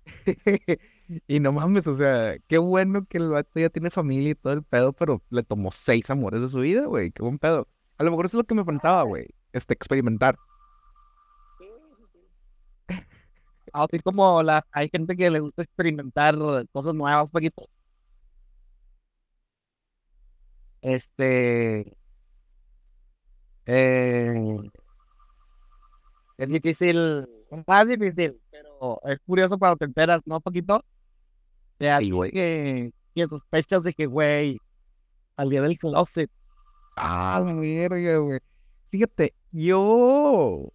Y 1.27 1.39
no 1.39 1.51
mames, 1.51 1.87
o 1.87 1.95
sea, 1.97 2.37
qué 2.47 2.57
bueno 2.57 3.05
que 3.05 3.17
el 3.17 3.29
vato 3.29 3.59
ya 3.59 3.69
tiene 3.69 3.91
familia 3.91 4.31
y 4.31 4.35
todo 4.35 4.53
el 4.53 4.63
pedo, 4.63 4.93
pero 4.93 5.23
le 5.29 5.43
tomó 5.43 5.71
seis 5.71 6.09
amores 6.09 6.41
de 6.41 6.49
su 6.49 6.59
vida, 6.59 6.85
güey, 6.85 7.11
qué 7.11 7.21
buen 7.23 7.39
pedo. 7.39 7.67
A 8.03 8.05
lo 8.05 8.11
mejor 8.11 8.25
eso 8.25 8.35
es 8.37 8.39
lo 8.39 8.43
que 8.43 8.55
me 8.55 8.65
faltaba, 8.65 9.03
güey, 9.03 9.25
este, 9.53 9.73
experimentar. 9.73 10.35
así 13.71 13.99
como 13.99 14.43
la, 14.43 14.65
hay 14.71 14.89
gente 14.89 15.15
que 15.15 15.29
le 15.31 15.39
gusta 15.39 15.63
experimentar 15.63 16.35
cosas 16.73 16.93
nuevas, 16.93 17.31
poquito. 17.31 17.69
Este, 20.81 21.95
eh, 23.67 24.57
es 26.37 26.49
difícil, 26.49 27.25
más 27.65 27.87
difícil, 27.87 28.37
pero 28.51 28.99
es 29.05 29.17
curioso 29.25 29.57
cuando 29.57 29.77
te 29.77 29.85
enteras, 29.85 30.19
¿no, 30.25 30.41
poquito? 30.41 30.83
De 31.79 31.95
Sí, 31.99 32.11
que, 32.33 32.91
que 33.15 33.27
sospechas 33.29 33.83
de 33.83 33.93
que, 33.93 34.07
güey, 34.07 34.59
salía 35.37 35.61
del 35.61 35.77
closet. 35.77 36.29
Ah, 36.95 37.41
la 37.45 37.53
verga, 37.53 38.17
güey. 38.17 38.39
Fíjate, 38.89 39.33
yo 39.51 40.71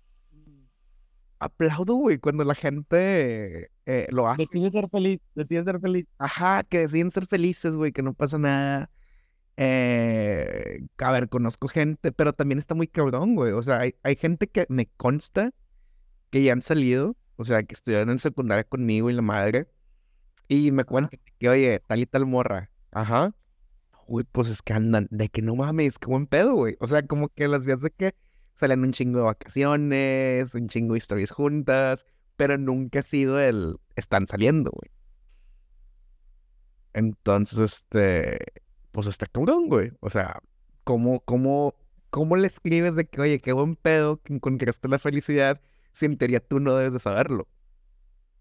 aplaudo, 1.39 1.95
güey, 1.95 2.19
cuando 2.19 2.45
la 2.45 2.55
gente 2.55 3.71
eh, 3.87 4.07
lo 4.11 4.29
hace. 4.29 4.43
Decide 4.43 4.71
ser 4.71 4.89
feliz, 4.89 5.21
decide 5.35 5.65
ser 5.65 5.81
feliz. 5.81 6.07
Ajá, 6.19 6.63
que 6.65 6.81
deciden 6.81 7.11
ser 7.11 7.27
felices, 7.27 7.77
güey, 7.77 7.93
que 7.93 8.03
no 8.03 8.15
pasa 8.15 8.39
nada. 8.39 8.91
Eh, 9.57 10.87
a 10.99 11.11
ver, 11.13 11.29
conozco 11.29 11.69
gente, 11.69 12.13
pero 12.13 12.33
también 12.33 12.59
está 12.59 12.75
muy 12.75 12.87
cabrón, 12.87 13.35
güey. 13.35 13.53
O 13.53 13.63
sea, 13.63 13.81
hay, 13.81 13.95
hay 14.03 14.17
gente 14.17 14.47
que 14.47 14.67
me 14.69 14.87
consta 14.97 15.53
que 16.31 16.43
ya 16.43 16.53
han 16.53 16.63
salido, 16.63 17.17
o 17.37 17.45
sea, 17.45 17.63
que 17.63 17.75
estudiaron 17.75 18.11
en 18.11 18.19
secundaria 18.19 18.65
conmigo 18.65 19.11
y 19.11 19.15
la 19.15 19.23
madre, 19.23 19.69
y 20.49 20.71
me 20.73 20.85
cuentan 20.85 21.21
que, 21.39 21.49
oye, 21.49 21.81
tal 21.87 22.01
y 22.01 22.07
tal 22.07 22.27
morra. 22.27 22.71
Ajá. 22.93 23.35
Uy, 24.09 24.25
pues 24.33 24.49
es 24.49 24.62
que 24.62 24.73
andan, 24.73 25.07
de 25.11 25.29
que 25.29 25.43
no 25.43 25.55
mames, 25.55 25.99
qué 25.99 26.07
buen 26.07 26.27
pedo, 26.27 26.55
güey. 26.55 26.77
O 26.81 26.87
sea, 26.88 27.07
como 27.07 27.29
que 27.29 27.47
las 27.47 27.65
vías 27.67 27.83
de 27.83 27.91
que 27.91 28.15
salen 28.55 28.83
un 28.83 28.93
chingo 28.93 29.19
de 29.19 29.25
vacaciones, 29.27 30.55
un 30.55 30.69
chingo 30.69 30.95
de 30.95 30.99
historias 30.99 31.31
juntas, 31.31 32.07
pero 32.37 32.57
nunca 32.59 33.00
ha 33.00 33.03
sido 33.03 33.38
el 33.41 33.77
están 33.97 34.27
saliendo, 34.27 34.71
güey. 34.71 34.91
Entonces, 36.95 37.59
este, 37.59 38.38
pues 38.93 39.07
está 39.07 39.27
cabrón, 39.27 39.69
güey. 39.69 39.93
O 40.00 40.11
sea, 40.11 40.41
¿cómo, 40.85 41.21
cómo, 41.21 41.75
cómo 42.11 42.37
le 42.37 42.47
escribes 42.47 42.97
de 42.97 43.07
que, 43.07 43.21
oye, 43.21 43.41
qué 43.41 43.53
buen 43.53 43.77
pedo 43.77 44.23
que 44.23 44.35
encontraste 44.35 44.88
la 44.88 44.99
felicidad 44.99 45.61
si 45.93 46.07
en 46.07 46.17
teoría 46.17 46.41
tú 46.41 46.61
no 46.61 46.75
debes 46.75 46.95
de 46.95 46.99
saberlo? 47.00 47.47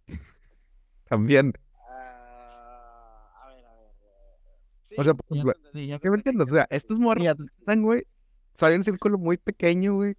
También. 1.09 1.53
Ah, 1.89 3.43
a 3.43 3.47
ver, 3.49 3.65
a 3.65 3.73
ver. 3.75 3.91
O 4.97 5.03
sea, 5.03 5.13
por 5.13 5.25
ejemplo, 5.37 5.53
¿qué 5.73 6.09
me 6.09 6.17
entiendes? 6.17 6.47
O 6.47 6.55
sea, 6.55 6.67
estos 6.71 6.99
morros 6.99 7.23
güey, 7.77 8.03
salen 8.53 8.79
un 8.79 8.83
círculo 8.83 9.19
muy 9.19 9.37
pequeño, 9.37 9.93
güey, 9.93 10.15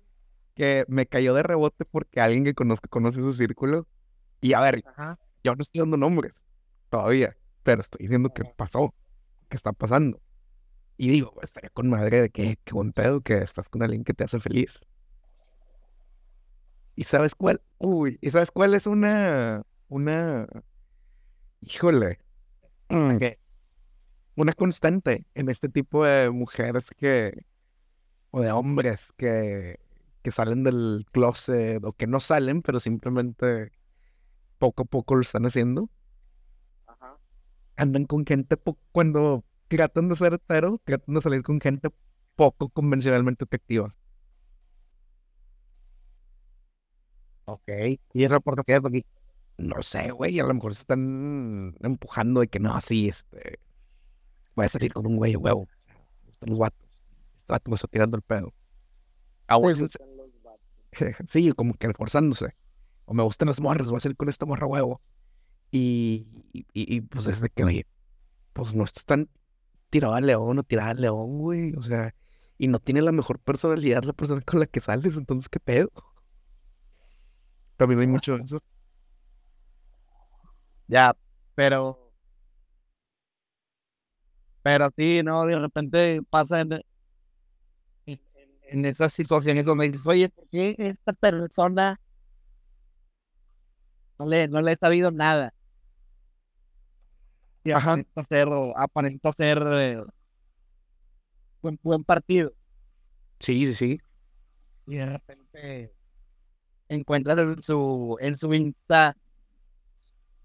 que 0.55 0.85
me 0.89 1.07
cayó 1.07 1.35
de 1.35 1.43
rebote 1.43 1.85
porque 1.85 2.21
alguien 2.21 2.45
que 2.45 2.55
conozco 2.55 2.89
conoce 2.89 3.21
ese 3.21 3.33
círculo. 3.35 3.89
Y 4.41 4.53
a 4.53 4.61
ver, 4.61 4.85
Ajá. 4.87 5.19
yo 5.43 5.55
no 5.57 5.63
estoy 5.63 5.81
dando 5.81 5.97
nombres 5.97 6.41
todavía, 6.91 7.37
pero 7.65 7.81
estoy 7.81 8.05
diciendo 8.05 8.31
que 8.33 8.45
pasó, 8.57 8.95
que 9.49 9.57
está 9.57 9.73
pasando. 9.73 10.21
Y 10.97 11.09
digo, 11.09 11.35
estaría 11.43 11.71
con 11.71 11.89
madre 11.89 12.23
de 12.23 12.31
que, 12.31 12.59
qué 12.65 12.73
buen 12.73 12.93
pedo 12.93 13.21
que 13.21 13.39
estás 13.39 13.69
con 13.69 13.83
alguien 13.83 14.05
que 14.05 14.15
te 14.15 14.25
hace 14.25 14.39
feliz. 14.39 14.87
¿Y 16.95 17.05
sabes 17.05 17.35
cuál? 17.35 17.61
Uy, 17.79 18.19
¿y 18.21 18.31
sabes 18.31 18.53
cuál 18.53 18.75
es 18.75 18.87
una, 18.87 19.63
una, 19.89 20.47
híjole, 21.61 22.19
¿Qué? 22.89 23.39
Una 24.43 24.53
constante 24.55 25.27
en 25.35 25.49
este 25.51 25.69
tipo 25.69 26.05
de 26.07 26.31
mujeres 26.31 26.91
que, 26.97 27.45
o 28.31 28.41
de 28.43 28.53
hombres 28.53 29.13
que, 29.17 29.79
que 30.23 30.33
salen 30.33 30.65
del 30.65 31.07
closet 31.13 31.85
o 31.85 31.93
que 31.95 32.07
no 32.07 32.21
salen, 32.21 32.63
pero 32.63 32.81
simplemente 32.81 33.73
poco 34.59 34.83
a 34.85 34.87
poco 34.87 35.15
lo 35.17 35.23
están 35.23 35.47
haciendo? 35.47 35.91
Ajá. 36.87 37.19
Andan 37.77 38.07
con 38.07 38.27
gente 38.27 38.57
po- 38.57 38.79
cuando 38.93 39.45
tratan 39.69 40.09
de 40.11 40.17
ser 40.17 40.35
hetero, 40.35 40.81
tratan 40.85 41.15
de 41.17 41.23
salir 41.23 41.43
con 41.45 41.61
gente 41.61 41.91
poco 42.37 42.69
convencionalmente 42.71 43.45
atractiva. 43.45 43.95
Ok. 47.45 47.63
¿Y 48.13 48.25
eso 48.25 48.41
por 48.41 48.65
qué? 48.65 48.81
Porque 48.81 49.05
No 49.59 49.83
sé, 49.83 50.13
güey, 50.13 50.41
a 50.41 50.45
lo 50.45 50.55
mejor 50.55 50.75
se 50.75 50.83
están 50.83 51.77
empujando 51.83 52.41
de 52.43 52.49
que 52.49 52.61
no, 52.61 52.81
sí, 52.83 53.09
este, 53.11 53.61
voy 54.59 54.67
a 54.67 54.71
salir 54.71 54.93
con 54.93 55.07
un 55.07 55.17
güey 55.17 55.37
huevo. 55.37 55.69
Gustan 56.27 56.51
los 56.51 56.59
vatos. 56.59 56.89
Este 57.39 57.53
vato 57.53 57.71
me 57.71 57.77
está 57.77 57.89
tirando 57.89 58.17
el 58.17 58.23
pedo. 58.23 58.55
Los 59.49 59.63
vatos. 59.63 59.99
sí, 61.29 61.53
como 61.53 61.75
que 61.75 61.93
forzándose. 61.95 62.55
O 63.07 63.15
me 63.15 63.23
gustan 63.23 63.49
las 63.49 63.61
morras, 63.61 63.91
voy 63.91 63.99
a 63.99 64.01
salir 64.01 64.17
con 64.17 64.29
esta 64.29 64.47
morra 64.47 64.67
huevo. 64.67 65.01
Y, 65.73 66.45
y, 66.53 66.61
y- 66.75 66.97
y, 66.97 67.01
pues 67.03 67.27
es 67.29 67.41
de 67.41 67.51
que, 67.51 67.65
oye, 67.65 67.87
pues 68.55 68.75
no 68.75 68.85
estás 68.85 69.07
tan 69.07 69.31
tirado 69.91 70.15
al 70.15 70.27
león 70.27 70.59
o 70.61 70.65
tirada 70.65 70.91
al 70.93 71.01
león, 71.03 71.39
güey. 71.41 71.75
O 71.77 71.83
sea, 71.85 72.15
y 72.59 72.69
no 72.69 72.81
tiene 72.81 73.03
la 73.03 73.13
mejor 73.13 73.41
personalidad 73.41 74.05
la 74.05 74.15
persona 74.15 74.43
con 74.43 74.61
la 74.61 74.67
que 74.67 74.81
sales, 74.83 75.17
entonces, 75.17 75.49
¿qué 75.51 75.61
pedo? 75.61 75.91
También 77.77 78.01
hay 78.01 78.07
mucho 78.07 78.37
de 78.37 78.45
eso. 78.45 78.63
Ya, 80.87 81.15
pero. 81.55 82.08
Pero 84.69 84.91
sí, 84.95 85.23
¿no? 85.25 85.47
De 85.47 85.59
repente 85.59 86.21
pasa 86.29 86.61
en, 86.61 86.75
en, 88.05 88.21
en 88.65 88.85
esas 88.85 89.15
situaciones 89.15 89.65
donde 89.65 89.89
dices, 89.89 90.07
oye, 90.07 90.29
¿por 90.29 90.47
qué 90.51 90.75
esta 90.77 91.15
persona 91.15 91.99
no 94.19 94.27
le, 94.27 94.47
no 94.49 94.61
le 94.61 94.73
he 94.73 94.77
sabido 94.77 95.11
nada? 95.11 95.55
Y 97.65 97.71
Ajá. 97.71 97.93
aparenta 97.93 98.25
ser, 98.29 98.49
aparenta 98.77 99.33
ser 99.33 99.63
eh, 99.73 100.03
buen, 101.63 101.79
buen 101.83 102.05
partido. 102.05 102.53
Sí, 103.41 103.65
sí, 103.65 103.75
sí. 103.75 104.01
Y 104.87 104.97
de 104.97 105.07
repente 105.07 105.95
encuentras 106.91 107.39
en 107.39 107.63
su, 107.63 108.19
en 108.21 108.37
su 108.37 108.53
Insta, 108.53 109.17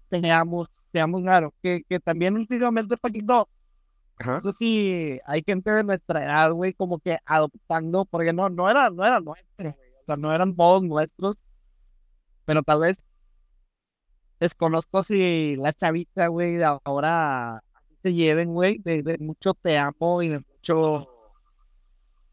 teníamos, 0.08 0.68
teníamos 0.92 1.20
claro, 1.20 1.54
que, 1.62 1.82
que 1.86 2.00
también 2.00 2.36
últimamente 2.36 2.96
poquito, 2.96 3.50
Ajá. 4.18 4.40
sé 4.42 4.52
si 4.58 5.20
hay 5.26 5.42
gente 5.44 5.70
de 5.70 5.84
nuestra 5.84 6.24
edad, 6.24 6.52
güey, 6.52 6.72
como 6.72 6.98
que 6.98 7.18
adoptando, 7.24 8.04
porque 8.04 8.32
no, 8.32 8.48
no 8.48 8.70
era, 8.70 8.90
no 8.90 9.04
era 9.04 9.20
nuestro, 9.20 9.72
güey, 9.72 9.90
o 10.02 10.04
sea, 10.06 10.16
no 10.16 10.32
eran 10.32 10.54
todos 10.54 10.82
nuestros, 10.82 11.36
pero 12.44 12.62
tal 12.62 12.80
vez 12.80 12.96
desconozco 14.38 15.02
si 15.02 15.56
la 15.56 15.72
chavita, 15.72 16.28
güey, 16.28 16.56
de 16.56 16.64
ahora 16.64 17.62
se 18.02 18.12
lleven, 18.12 18.52
güey, 18.52 18.78
de, 18.78 19.02
de 19.02 19.18
mucho 19.18 19.54
te 19.54 19.78
amo 19.78 20.22
y 20.22 20.28
de 20.28 20.40
mucho, 20.40 21.08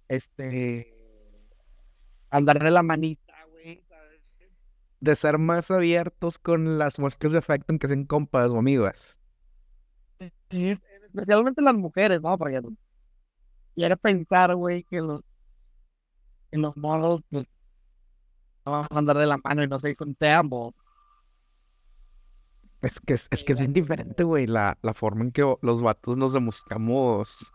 este, 0.07 0.93
andar 2.29 2.61
de 2.61 2.71
la 2.71 2.83
manita, 2.83 3.33
güey. 3.51 3.83
De 4.99 5.15
ser 5.15 5.37
más 5.37 5.71
abiertos 5.71 6.37
con 6.37 6.77
las 6.77 6.99
muestras 6.99 7.31
de 7.31 7.39
afecto 7.39 7.73
en 7.73 7.79
que 7.79 7.87
sean 7.87 8.05
compas 8.05 8.51
o 8.51 8.57
amigas. 8.57 9.19
Sí, 10.49 10.77
especialmente 11.13 11.61
las 11.61 11.75
mujeres, 11.75 12.21
¿no? 12.21 12.37
Porque 12.37 12.61
quiere 13.75 13.97
pensar, 13.97 14.55
güey, 14.55 14.83
que 14.83 15.01
los, 15.01 15.21
que 16.49 16.57
los 16.57 16.75
morros 16.77 17.21
pues, 17.29 17.45
no 18.65 18.71
van 18.71 18.87
a 18.89 18.99
andar 18.99 19.17
de 19.17 19.25
la 19.25 19.37
mano 19.37 19.63
y 19.63 19.67
no 19.67 19.79
se 19.79 19.95
te 20.17 20.31
amo. 20.31 20.73
Es 22.81 22.99
que 22.99 23.13
es, 23.13 23.27
es 23.29 23.43
que 23.43 23.53
es 23.53 23.59
bien 23.59 23.73
diferente, 23.73 24.23
güey, 24.23 24.47
la, 24.47 24.77
la 24.81 24.93
forma 24.93 25.23
en 25.23 25.31
que 25.31 25.55
los 25.61 25.81
vatos 25.81 26.17
nos 26.17 26.33
demostramos 26.33 27.51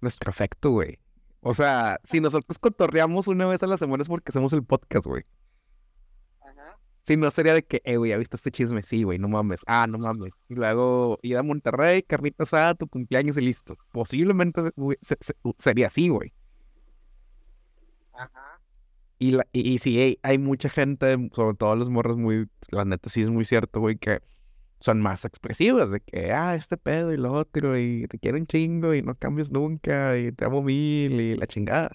nuestro 0.00 0.30
afecto, 0.30 0.70
güey. 0.70 0.98
O 1.40 1.54
sea, 1.54 2.00
si 2.02 2.20
nosotros 2.20 2.58
cotorreamos 2.58 3.28
una 3.28 3.46
vez 3.46 3.62
a 3.62 3.68
la 3.68 3.78
semana 3.78 4.02
es 4.02 4.08
porque 4.08 4.30
hacemos 4.30 4.52
el 4.52 4.64
podcast, 4.64 5.06
güey. 5.06 5.24
Si 7.08 7.16
no 7.16 7.30
sería 7.32 7.54
de 7.54 7.64
que, 7.66 7.80
eh, 7.84 7.96
güey, 7.96 8.10
¿ya 8.10 8.18
viste 8.18 8.36
este 8.36 8.50
chisme? 8.52 8.82
Sí, 8.82 9.02
güey, 9.02 9.18
no 9.18 9.28
mames. 9.28 9.60
Ah, 9.66 9.86
no 9.88 9.98
mames. 9.98 10.34
Y 10.48 10.54
luego 10.54 11.18
ir 11.22 11.38
a 11.38 11.42
Monterrey, 11.42 12.02
carnita 12.02 12.44
asada, 12.44 12.74
tu 12.76 12.88
cumpleaños 12.88 13.36
y 13.38 13.42
listo. 13.42 13.76
Posiblemente 13.92 14.62
se- 14.62 14.72
güey, 14.76 14.98
se- 15.02 15.16
se- 15.20 15.34
sería 15.58 15.88
así, 15.88 16.08
güey. 16.10 16.34
Ajá. 18.12 18.60
Y, 19.18 19.32
la, 19.32 19.46
y, 19.52 19.72
y 19.74 19.78
sí, 19.78 20.00
hay, 20.00 20.20
hay 20.22 20.38
mucha 20.38 20.68
gente, 20.70 21.16
sobre 21.34 21.56
todo 21.56 21.76
los 21.76 21.90
morros 21.90 22.16
muy, 22.18 22.48
la 22.70 22.84
neta 22.84 23.10
sí 23.10 23.22
es 23.22 23.30
muy 23.30 23.44
cierto, 23.46 23.80
güey, 23.80 23.98
que 23.98 24.20
son 24.80 25.00
más 25.02 25.24
expresivas, 25.26 25.90
de 25.92 26.00
que, 26.02 26.32
ah, 26.32 26.54
este 26.56 26.76
pedo 26.78 27.12
y 27.14 27.18
lo 27.18 27.32
otro, 27.34 27.78
y 27.78 28.06
te 28.08 28.18
quiero 28.20 28.38
un 28.38 28.46
chingo 28.46 28.94
y 28.94 29.02
no 29.02 29.16
cambies 29.16 29.50
nunca, 29.52 30.18
y 30.18 30.32
te 30.32 30.44
amo 30.46 30.62
mil, 30.62 31.20
y 31.20 31.36
la 31.36 31.46
chingada. 31.48 31.92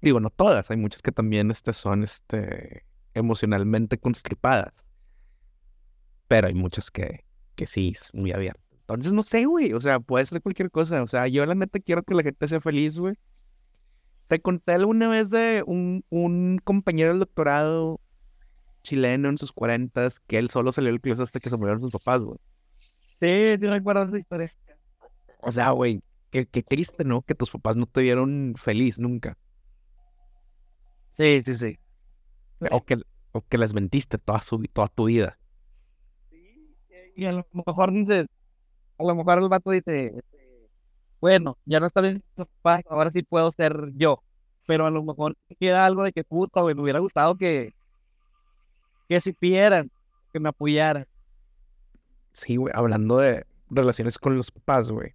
Digo, 0.00 0.20
no 0.20 0.30
todas, 0.30 0.70
hay 0.70 0.76
muchas 0.76 1.00
que 1.02 1.12
también 1.12 1.50
este, 1.50 1.72
son 1.72 2.02
este, 2.02 2.84
emocionalmente 3.14 3.98
constipadas, 3.98 4.72
pero 6.28 6.48
hay 6.48 6.54
muchas 6.54 6.90
que, 6.90 7.24
que 7.54 7.66
sí, 7.66 7.92
es 7.94 8.12
muy 8.14 8.32
abiertas. 8.32 8.62
Entonces, 8.80 9.12
no 9.12 9.22
sé, 9.22 9.46
güey, 9.46 9.72
o 9.72 9.80
sea, 9.80 10.00
puede 10.00 10.26
ser 10.26 10.42
cualquier 10.42 10.70
cosa, 10.70 11.02
o 11.02 11.08
sea, 11.08 11.26
yo 11.28 11.46
la 11.46 11.54
neta 11.54 11.78
quiero 11.78 12.02
que 12.02 12.14
la 12.14 12.22
gente 12.22 12.48
sea 12.48 12.60
feliz, 12.60 12.98
güey. 12.98 13.14
Te 14.28 14.40
conté 14.40 14.72
alguna 14.72 15.08
vez 15.08 15.30
de 15.30 15.62
un, 15.66 16.04
un 16.10 16.58
compañero 16.62 17.10
del 17.10 17.20
doctorado 17.20 18.00
chileno 18.82 19.28
en 19.28 19.38
sus 19.38 19.52
cuarentas 19.52 20.20
que 20.20 20.38
él 20.38 20.50
solo 20.50 20.72
salió 20.72 20.90
del 20.90 21.00
closet 21.00 21.24
hasta 21.24 21.40
que 21.40 21.50
se 21.50 21.56
murieron 21.56 21.80
sus 21.80 21.92
papás, 21.92 22.20
güey. 22.22 22.38
Sí, 23.20 23.56
sí 23.60 23.66
recuerdo 23.66 24.04
esa 24.04 24.18
historia. 24.18 24.52
O 25.42 25.50
sea, 25.50 25.70
güey, 25.70 26.02
qué, 26.30 26.46
qué 26.46 26.62
triste, 26.62 27.04
¿no? 27.04 27.22
Que 27.22 27.34
tus 27.34 27.50
papás 27.50 27.76
no 27.76 27.86
te 27.86 28.02
vieron 28.02 28.54
feliz 28.56 28.98
nunca. 28.98 29.36
Sí, 31.12 31.42
sí, 31.44 31.54
sí. 31.54 31.78
O 32.70 32.84
que, 32.84 33.00
o 33.32 33.40
que 33.42 33.58
les 33.58 33.74
mentiste 33.74 34.18
toda, 34.18 34.40
su, 34.40 34.62
toda 34.72 34.88
tu 34.88 35.06
vida. 35.06 35.38
Y 37.14 37.24
a 37.26 37.32
lo 37.32 37.46
mejor 37.52 37.92
dices, 37.92 38.26
a 38.98 39.04
lo 39.04 39.14
mejor 39.14 39.38
el 39.38 39.48
vato 39.48 39.70
dice, 39.70 40.22
bueno, 41.20 41.58
ya 41.64 41.80
no 41.80 41.86
está 41.86 42.00
bien, 42.00 42.22
ahora 42.88 43.10
sí 43.10 43.22
puedo 43.22 43.50
ser 43.52 43.92
yo. 43.94 44.22
Pero 44.66 44.86
a 44.86 44.90
lo 44.90 45.02
mejor 45.02 45.36
queda 45.58 45.84
algo 45.84 46.04
de 46.04 46.12
que 46.12 46.24
puta, 46.24 46.60
güey, 46.60 46.74
me 46.74 46.82
hubiera 46.82 47.00
gustado 47.00 47.36
que, 47.36 47.74
que 49.08 49.20
supieran, 49.20 49.90
que 50.32 50.40
me 50.40 50.48
apoyaran. 50.48 51.06
Sí, 52.32 52.56
güey, 52.56 52.72
hablando 52.74 53.18
de 53.18 53.44
relaciones 53.70 54.18
con 54.18 54.36
los 54.36 54.50
papás, 54.50 54.90
güey. 54.90 55.14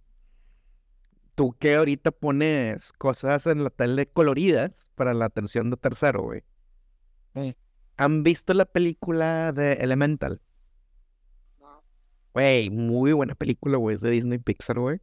Tú 1.34 1.54
que 1.58 1.76
ahorita 1.76 2.10
pones 2.10 2.92
cosas 2.92 3.46
en 3.46 3.64
la 3.64 3.70
tele 3.70 4.06
coloridas 4.06 4.88
para 4.94 5.14
la 5.14 5.26
atención 5.26 5.70
de 5.70 5.76
tercero, 5.76 6.22
güey. 6.22 6.42
¿Han 7.96 8.22
visto 8.22 8.54
la 8.54 8.64
película 8.64 9.52
de 9.52 9.74
Elemental? 9.74 10.40
Güey, 12.32 12.70
muy 12.70 13.12
buena 13.12 13.34
película, 13.34 13.76
güey, 13.76 13.96
es 13.96 14.00
de 14.00 14.10
Disney 14.10 14.38
Pixar, 14.38 14.78
güey. 14.78 15.00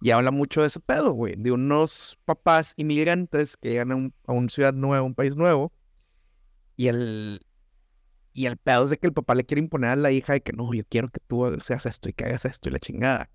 Y 0.00 0.10
habla 0.10 0.30
mucho 0.30 0.60
de 0.60 0.68
ese 0.68 0.80
pedo, 0.80 1.12
güey, 1.12 1.34
de 1.36 1.50
unos 1.50 2.18
papás 2.24 2.74
inmigrantes 2.76 3.56
que 3.56 3.70
llegan 3.70 3.92
a, 3.92 3.96
un, 3.96 4.14
a 4.26 4.32
una 4.32 4.48
ciudad 4.48 4.74
nueva, 4.74 5.02
un 5.02 5.14
país 5.14 5.34
nuevo. 5.34 5.72
Y 6.76 6.88
el, 6.88 7.40
y 8.34 8.46
el 8.46 8.56
pedo 8.56 8.84
es 8.84 8.90
de 8.90 8.98
que 8.98 9.06
el 9.06 9.12
papá 9.12 9.34
le 9.34 9.44
quiere 9.44 9.60
imponer 9.60 9.90
a 9.90 9.96
la 9.96 10.10
hija 10.10 10.34
de 10.34 10.42
que 10.42 10.52
no, 10.52 10.72
yo 10.74 10.82
quiero 10.88 11.08
que 11.08 11.20
tú 11.20 11.56
seas 11.62 11.86
esto 11.86 12.08
y 12.08 12.12
que 12.12 12.24
hagas 12.24 12.44
esto 12.44 12.68
y 12.68 12.72
la 12.72 12.80
chingada. 12.80 13.30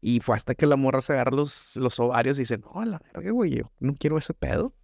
Y 0.00 0.20
fue 0.20 0.36
hasta 0.36 0.54
que 0.54 0.66
la 0.66 0.76
morra 0.76 1.00
se 1.00 1.14
agarra 1.14 1.30
los, 1.30 1.76
los 1.76 1.98
ovarios 1.98 2.36
y 2.38 2.42
dice, 2.42 2.58
no, 2.58 2.80
a 2.80 2.86
la 2.86 2.98
verga, 2.98 3.30
güey, 3.30 3.56
yo 3.56 3.72
no 3.80 3.94
quiero 3.94 4.18
ese 4.18 4.34
pedo. 4.34 4.74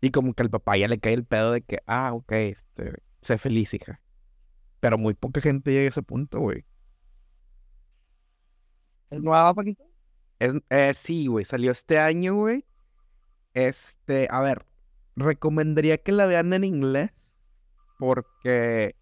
Y 0.00 0.10
como 0.10 0.32
que 0.34 0.42
al 0.42 0.50
papá 0.50 0.76
ya 0.76 0.88
le 0.88 0.98
cae 0.98 1.14
el 1.14 1.24
pedo 1.24 1.52
de 1.52 1.62
que, 1.62 1.80
ah, 1.86 2.12
ok, 2.14 2.32
este, 2.32 3.02
sé 3.20 3.38
feliz, 3.38 3.74
hija. 3.74 4.00
Pero 4.80 4.96
muy 4.96 5.14
poca 5.14 5.40
gente 5.40 5.72
llega 5.72 5.86
a 5.86 5.88
ese 5.88 6.02
punto, 6.02 6.40
güey. 6.40 6.64
¿Es 9.10 9.20
nueva, 9.20 9.54
Paquito? 9.54 9.84
Es, 10.38 10.54
eh, 10.70 10.94
sí, 10.94 11.26
güey, 11.26 11.44
salió 11.44 11.72
este 11.72 11.98
año, 11.98 12.34
güey. 12.34 12.64
Este, 13.54 14.28
a 14.30 14.40
ver, 14.40 14.66
recomendaría 15.16 15.98
que 15.98 16.12
la 16.12 16.26
vean 16.26 16.52
en 16.52 16.62
inglés 16.62 17.10
porque 17.98 18.94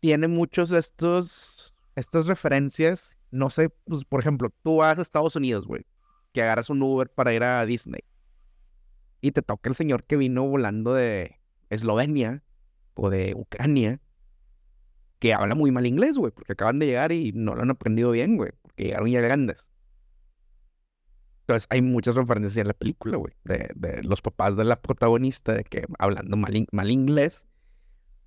tiene 0.00 0.28
muchos 0.28 0.70
de 0.70 0.78
estos, 0.78 1.74
estas 1.94 2.26
referencias. 2.26 3.18
No 3.30 3.50
sé, 3.50 3.68
pues, 3.84 4.06
por 4.06 4.20
ejemplo, 4.20 4.48
tú 4.62 4.76
vas 4.76 4.98
a 4.98 5.02
Estados 5.02 5.36
Unidos, 5.36 5.66
güey, 5.66 5.84
que 6.32 6.40
agarras 6.40 6.70
un 6.70 6.80
Uber 6.80 7.10
para 7.10 7.34
ir 7.34 7.42
a 7.42 7.66
Disney 7.66 8.00
y 9.20 9.32
te 9.32 9.42
toca 9.42 9.68
el 9.70 9.76
señor 9.76 10.04
que 10.04 10.16
vino 10.16 10.46
volando 10.46 10.94
de 10.94 11.40
Eslovenia 11.70 12.42
o 12.94 13.10
de 13.10 13.34
Ucrania, 13.34 14.00
que 15.18 15.34
habla 15.34 15.54
muy 15.54 15.70
mal 15.70 15.86
inglés, 15.86 16.18
güey, 16.18 16.32
porque 16.32 16.52
acaban 16.52 16.78
de 16.78 16.86
llegar 16.86 17.12
y 17.12 17.32
no 17.32 17.54
lo 17.54 17.62
han 17.62 17.70
aprendido 17.70 18.10
bien, 18.10 18.36
güey, 18.36 18.52
porque 18.62 18.84
llegaron 18.84 19.10
ya 19.10 19.20
grandes. 19.20 19.70
Entonces 21.42 21.66
hay 21.70 21.80
muchas 21.80 22.16
referencias 22.16 22.56
en 22.56 22.66
la 22.68 22.74
película, 22.74 23.16
güey, 23.16 23.34
de, 23.44 23.70
de 23.76 24.02
los 24.02 24.20
papás 24.20 24.56
de 24.56 24.64
la 24.64 24.80
protagonista, 24.82 25.54
de 25.54 25.64
que 25.64 25.84
hablando 25.98 26.36
mal, 26.36 26.56
in- 26.56 26.66
mal 26.72 26.90
inglés, 26.90 27.46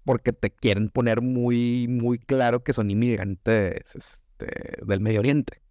porque 0.04 0.34
te 0.34 0.52
quieren 0.52 0.90
poner 0.90 1.22
muy, 1.22 1.88
muy 1.90 2.18
claro 2.18 2.64
que 2.64 2.74
son 2.74 2.90
inmigrantes 2.92 3.84
este, 3.94 4.84
del 4.86 5.02
Medio 5.02 5.20
Oriente. 5.20 5.62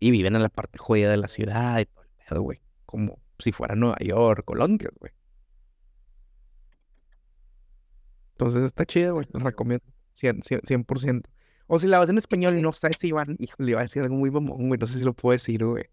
Y 0.00 0.10
viven 0.10 0.36
en 0.36 0.42
la 0.42 0.48
parte 0.48 0.78
jodida 0.78 1.10
de 1.10 1.16
la 1.16 1.28
ciudad 1.28 1.78
y 1.80 1.86
todo 1.86 2.02
el 2.04 2.10
pedo, 2.28 2.42
güey. 2.42 2.60
Como 2.88 3.18
si 3.38 3.52
fuera 3.52 3.74
Nueva 3.74 3.98
York 4.00 4.48
o 4.48 4.54
Londres, 4.54 4.92
güey. 4.98 5.12
Entonces 8.32 8.62
está 8.62 8.86
chido, 8.86 9.12
güey. 9.12 9.26
Les 9.30 9.42
recomiendo. 9.42 9.84
100, 10.14 10.40
100%, 10.40 10.62
100%. 10.86 11.28
O 11.66 11.78
si 11.78 11.86
la 11.86 11.98
vas 11.98 12.08
en 12.08 12.16
español, 12.16 12.62
no 12.62 12.72
sé 12.72 12.94
si 12.94 13.12
van. 13.12 13.36
Híjole, 13.38 13.72
iba 13.72 13.80
a 13.80 13.82
decir 13.82 14.02
algo 14.02 14.16
muy 14.16 14.30
mamón, 14.30 14.68
güey. 14.68 14.80
No 14.80 14.86
sé 14.86 14.96
si 14.98 15.04
lo 15.04 15.12
puedo 15.12 15.34
decir, 15.34 15.62
güey. 15.62 15.84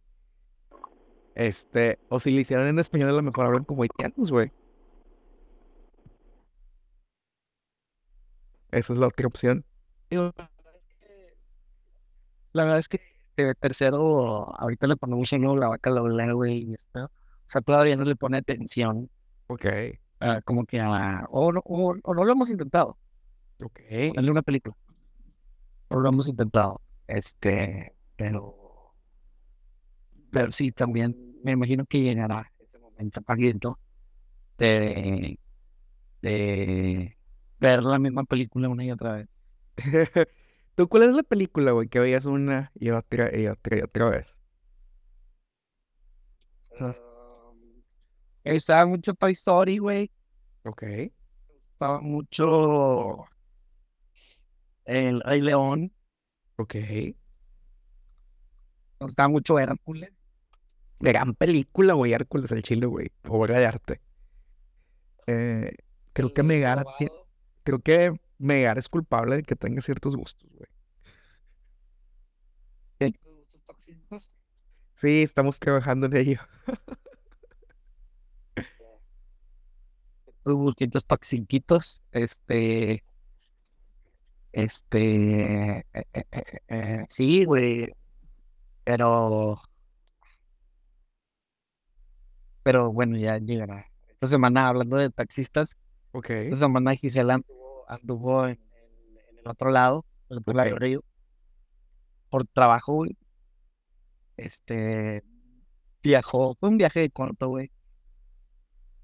Este. 1.36 1.99
O 2.08 2.17
si 2.17 2.31
le 2.31 2.41
hicieron 2.41 2.65
en 2.67 2.79
español, 2.79 3.10
a 3.10 3.13
lo 3.13 3.23
mejor 3.23 3.47
hablan 3.47 3.65
como 3.65 3.84
haitianos, 3.84 4.31
güey. 4.31 4.53
Esa 8.71 8.93
es 8.93 8.99
la 8.99 9.08
otra 9.08 9.27
opción. 9.27 9.65
La 12.53 12.63
verdad 12.63 12.79
es 12.79 12.88
que, 12.88 13.01
tercero, 13.60 14.54
ahorita 14.60 14.88
le 14.88 14.98
ponemos 14.98 15.32
uno 15.34 15.56
la 15.56 15.67
vaca 15.69 15.89
la 15.89 16.34
güey. 16.34 16.71
y 16.71 16.74
esto. 16.74 17.06
O 17.06 17.50
sea, 17.50 17.62
todavía 17.62 17.95
no 17.95 18.04
le 18.04 18.15
pone 18.15 18.38
atención. 18.38 19.10
Ok, 19.48 19.65
ah, 20.19 20.41
como 20.43 20.65
que 20.65 20.80
a. 20.80 21.26
O 21.30 21.52
no, 21.52 21.62
o, 21.65 21.95
o 22.02 22.13
no 22.13 22.24
lo 22.24 22.32
hemos 22.32 22.50
intentado. 22.50 22.98
ok. 23.63 23.80
Ponerle 24.10 24.32
una 24.32 24.41
película. 24.41 24.76
No 25.89 26.00
lo 26.00 26.10
hemos 26.10 26.28
intentado. 26.28 26.82
Este. 27.08 27.93
Pero. 28.15 28.93
Pero 30.32 30.52
sí, 30.52 30.71
también 30.71 31.15
me 31.43 31.52
imagino 31.52 31.86
que 31.86 32.02
llegará 32.02 32.52
ese 32.60 32.80
momento, 32.80 33.21
Paquito, 33.21 33.80
de. 34.58 35.39
de 36.21 37.17
ver 37.60 37.84
la 37.84 38.00
misma 38.00 38.24
película 38.24 38.69
una 38.69 38.84
y 38.84 38.91
otra 38.91 39.13
vez. 39.13 39.28
¿Tú 40.75 40.88
cuál 40.89 41.03
es 41.03 41.15
la 41.15 41.23
película, 41.23 41.71
güey, 41.71 41.88
que 41.88 41.99
veías 41.99 42.25
una 42.25 42.71
y 42.75 42.89
otra 42.89 43.35
y 43.38 43.47
otra 43.47 43.77
y 43.77 43.81
otra 43.81 44.09
vez? 44.09 44.35
Estaba 48.43 48.85
mucho 48.85 49.13
Toy 49.13 49.31
Story, 49.31 49.77
güey. 49.77 50.11
Ok, 50.63 50.83
Estaba 51.73 52.01
mucho. 52.01 53.25
El 54.85 55.21
Rey 55.21 55.41
León. 55.41 55.91
ok. 56.57 56.75
Estaba 58.99 59.29
mucho 59.29 59.59
Hércules. 59.59 60.11
Gran 60.99 61.33
película, 61.35 61.93
güey, 61.93 62.13
Hércules 62.13 62.51
el 62.51 62.61
chile, 62.63 62.85
güey. 62.85 63.11
Obra 63.27 63.59
de 63.59 63.65
arte. 63.65 64.01
Eh, 65.27 65.71
creo 66.13 66.33
que 66.33 66.43
Megara, 66.43 66.83
ti- 66.97 67.07
Jorobado. 67.07 67.27
creo 67.63 67.79
que 67.79 68.19
Megara 68.38 68.80
es 68.80 68.89
culpable 68.89 69.38
de 69.38 69.43
que 69.43 69.56
tenga 69.56 69.82
ciertos 69.82 70.15
gustos, 70.15 70.50
güey. 70.54 70.69
¿Ciertos 72.98 73.34
gustos 73.34 73.62
tóxicos? 73.65 74.30
Sí, 74.95 75.24
estamos 75.24 75.60
trabajando 75.60 76.08
en 76.08 76.15
ello. 76.17 76.39
Tus 80.43 80.54
gustitos 80.54 81.06
toxiquitos. 81.06 82.02
Este. 82.12 83.04
Este. 84.52 85.80
eh, 85.80 85.86
eh, 85.93 86.24
eh, 86.32 86.43
eh, 86.69 87.06
sí, 87.10 87.45
güey. 87.45 87.89
Pero. 88.84 89.62
Pero 92.63 92.91
bueno, 92.91 93.17
ya 93.17 93.38
llegará. 93.38 93.86
Esta 94.08 94.28
semana, 94.28 94.67
hablando 94.67 94.98
de 94.98 95.10
taxistas, 95.10 95.78
Ok, 96.12 96.30
esta 96.30 96.60
semana 96.60 96.95
Gisela 96.95 97.41
anduvo, 97.88 98.45
en, 98.48 98.52
en- 98.52 99.17
en 99.30 99.38
el 99.39 99.48
otro 99.48 99.69
lado, 99.71 100.06
en 100.30 100.34
el 100.36 100.38
otro 100.39 100.54
lado 100.54 100.65
del 100.65 100.74
Ok. 100.76 100.80
río, 100.82 101.04
por 102.30 102.45
trabajo, 102.48 102.93
güey. 102.95 103.17
Este. 104.38 105.24
Viajó, 106.04 106.56
fue 106.60 106.69
un 106.69 106.78
viaje 106.78 107.10
corto, 107.10 107.48
güey. 107.50 107.71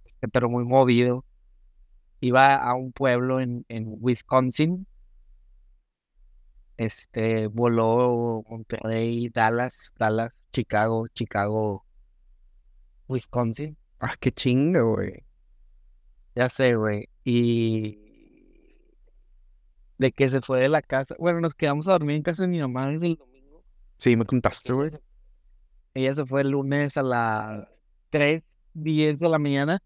este, 0.06 0.28
Pero 0.28 0.50
muy 0.50 0.63
movido. 0.65 1.26
Iba 2.20 2.56
a 2.56 2.76
un 2.76 2.91
pueblo 2.91 3.39
en, 3.39 3.65
en 3.70 3.96
Wisconsin. 4.00 4.86
Este, 6.78 7.48
voló 7.48 8.44
Monterrey, 8.50 9.30
Dallas, 9.30 9.91
Dallas, 9.98 10.32
Chicago, 10.52 11.08
Chicago, 11.10 11.86
Wisconsin. 13.08 13.78
ah, 14.00 14.13
qué 14.20 14.32
chinga, 14.32 14.82
güey. 14.82 15.26
Ya 16.36 16.50
sé, 16.50 16.76
güey. 16.76 17.08
Y 17.24 18.11
de 20.01 20.11
que 20.11 20.27
se 20.31 20.41
fue 20.41 20.59
de 20.59 20.67
la 20.67 20.81
casa. 20.81 21.15
Bueno, 21.19 21.41
nos 21.41 21.53
quedamos 21.53 21.87
a 21.87 21.91
dormir 21.91 22.15
en 22.15 22.23
casa 22.23 22.41
de 22.41 22.49
mi 22.49 22.59
mamá 22.59 22.89
desde 22.89 23.05
el 23.05 23.17
domingo. 23.17 23.63
Sí, 23.97 24.17
me 24.17 24.25
contaste, 24.25 24.73
güey. 24.73 24.89
ella 25.93 26.11
se 26.15 26.25
fue 26.25 26.41
el 26.41 26.49
lunes 26.49 26.97
a 26.97 27.03
las 27.03 27.67
3, 28.09 28.41
10 28.73 29.19
de 29.19 29.29
la 29.29 29.37
mañana. 29.37 29.79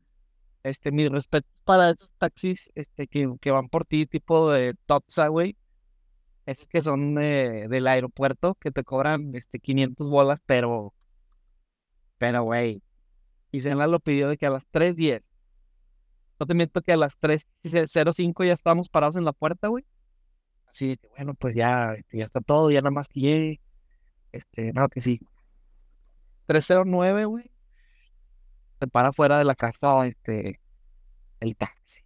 Este, 0.64 0.94
mi 0.94 1.10
respeto 1.10 1.46
para 1.66 1.90
esos 1.90 2.10
taxis 2.18 2.72
este, 2.76 3.08
que, 3.08 3.30
que 3.42 3.52
van 3.52 3.68
por 3.68 3.84
ti, 3.84 4.06
tipo 4.06 4.50
de 4.54 4.74
Totsa, 4.86 5.28
güey. 5.28 5.58
Esos 6.46 6.68
que 6.68 6.82
son 6.82 7.22
eh, 7.22 7.68
del 7.68 7.86
aeropuerto, 7.86 8.56
que 8.56 8.72
te 8.72 8.86
cobran 8.86 9.36
este, 9.36 9.60
500 9.60 10.10
bolas, 10.10 10.40
pero, 10.46 10.94
pero, 12.18 12.44
güey. 12.44 12.82
Gisela 13.52 13.86
lo 13.88 14.00
pidió 14.00 14.30
de 14.30 14.38
que 14.38 14.46
a 14.46 14.52
las 14.52 14.66
3.10. 14.72 15.24
No 16.40 16.46
te 16.46 16.54
miento 16.54 16.82
que 16.82 16.94
a 16.94 16.98
las 16.98 17.20
3.05 17.20 18.46
ya 18.46 18.54
estábamos 18.54 18.88
parados 18.88 19.18
en 19.18 19.26
la 19.26 19.34
puerta, 19.34 19.68
güey. 19.68 19.84
Así 20.76 21.00
bueno, 21.16 21.36
pues 21.36 21.56
ya, 21.56 21.94
este, 21.94 22.18
ya 22.18 22.26
está 22.26 22.42
todo, 22.42 22.70
ya 22.70 22.82
nada 22.82 22.92
más 22.92 23.08
que 23.08 23.22
llegue. 23.22 23.62
Este, 24.34 24.74
no, 24.74 24.90
que 24.90 25.02
sí. 25.02 25.22
309, 26.48 27.24
güey. 27.24 27.50
Se 28.82 28.88
para 28.88 29.14
fuera 29.14 29.38
de 29.38 29.46
la 29.46 29.56
casa, 29.56 30.06
este, 30.06 30.60
el 31.40 31.56
taxi. 31.56 32.02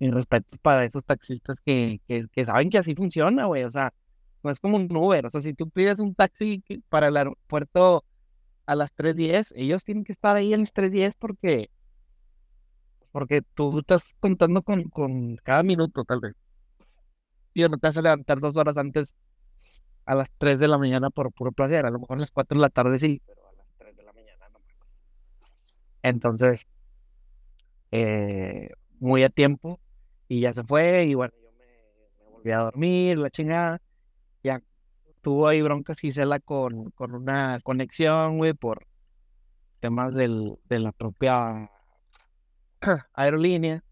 Mis 0.00 0.12
respetos 0.12 0.58
para 0.58 0.84
esos 0.84 1.02
taxistas 1.02 1.62
que, 1.62 2.02
que, 2.06 2.26
que 2.30 2.44
saben 2.44 2.68
que 2.68 2.76
así 2.76 2.94
funciona, 2.94 3.46
güey. 3.46 3.64
O 3.64 3.70
sea, 3.70 3.94
no 4.42 4.50
es 4.50 4.60
como 4.60 4.76
un 4.76 4.94
Uber. 4.94 5.24
O 5.24 5.30
sea, 5.30 5.40
si 5.40 5.54
tú 5.54 5.70
pides 5.70 5.98
un 5.98 6.14
taxi 6.14 6.62
para 6.90 7.08
el 7.08 7.16
aeropuerto 7.16 8.04
a 8.66 8.74
las 8.74 8.94
3.10, 8.94 9.54
ellos 9.56 9.84
tienen 9.84 10.04
que 10.04 10.12
estar 10.12 10.36
ahí 10.36 10.52
a 10.52 10.58
las 10.58 10.74
3.10 10.74 11.14
porque, 11.18 11.70
porque 13.12 13.40
tú 13.54 13.78
estás 13.78 14.14
contando 14.20 14.60
con, 14.60 14.84
con 14.90 15.36
cada 15.36 15.62
minuto, 15.62 16.04
tal 16.04 16.20
vez. 16.20 16.47
Y 17.58 17.68
no 17.68 17.76
te 17.76 17.88
vas 17.88 17.98
a 17.98 18.02
levantar 18.02 18.38
dos 18.38 18.56
horas 18.56 18.78
antes 18.78 19.16
a 20.04 20.14
las 20.14 20.30
3 20.38 20.60
de 20.60 20.68
la 20.68 20.78
mañana 20.78 21.10
por 21.10 21.32
puro 21.32 21.50
placer. 21.50 21.86
A 21.86 21.90
lo 21.90 21.98
mejor 21.98 22.18
a 22.18 22.20
las 22.20 22.30
4 22.30 22.56
de 22.56 22.62
la 22.62 22.70
tarde 22.70 23.00
sí, 23.00 23.20
pero 23.26 23.48
a 23.48 23.52
las 23.52 23.66
3 23.78 23.96
de 23.96 24.04
la 24.04 24.12
mañana 24.12 24.48
no. 24.52 24.60
Entonces, 26.02 26.66
eh, 27.90 28.70
muy 29.00 29.24
a 29.24 29.28
tiempo 29.28 29.80
y 30.28 30.42
ya 30.42 30.54
se 30.54 30.62
fue 30.62 31.02
y 31.02 31.14
bueno, 31.14 31.34
yo 31.42 31.50
me, 31.58 31.64
me 32.24 32.30
volví 32.30 32.50
a 32.52 32.58
dormir, 32.58 33.18
la 33.18 33.28
chingada. 33.28 33.82
Ya 34.44 34.62
tuvo 35.20 35.48
ahí 35.48 35.60
broncas 35.60 35.98
Gisela 35.98 36.38
con, 36.38 36.92
con 36.92 37.12
una 37.12 37.58
conexión, 37.64 38.38
güey, 38.38 38.52
por 38.52 38.86
temas 39.80 40.14
del, 40.14 40.60
de 40.68 40.78
la 40.78 40.92
propia 40.92 41.72
aerolínea. 43.14 43.82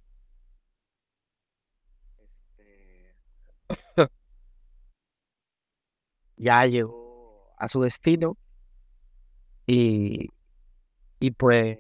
Ya 6.37 6.67
llegó 6.67 7.53
a 7.59 7.69
su 7.69 7.83
destino 7.83 8.37
y, 9.67 10.29
y 11.21 11.31
pues 11.33 11.79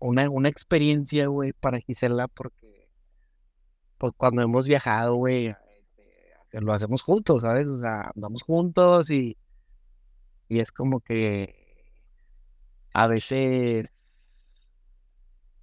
una, 0.00 0.28
una 0.28 0.48
experiencia, 0.48 1.26
güey, 1.28 1.52
para 1.52 1.78
Gisela 1.80 2.26
porque 2.28 2.88
pues 3.98 4.12
cuando 4.16 4.42
hemos 4.42 4.66
viajado, 4.66 5.14
güey, 5.16 5.48
este, 5.48 6.60
lo 6.60 6.72
hacemos 6.72 7.02
juntos, 7.02 7.42
¿sabes? 7.42 7.66
O 7.66 7.78
sea, 7.78 8.10
andamos 8.14 8.42
juntos 8.42 9.10
y, 9.10 9.36
y 10.48 10.60
es 10.60 10.72
como 10.72 11.00
que 11.00 11.54
a 12.94 13.06
veces 13.06 13.92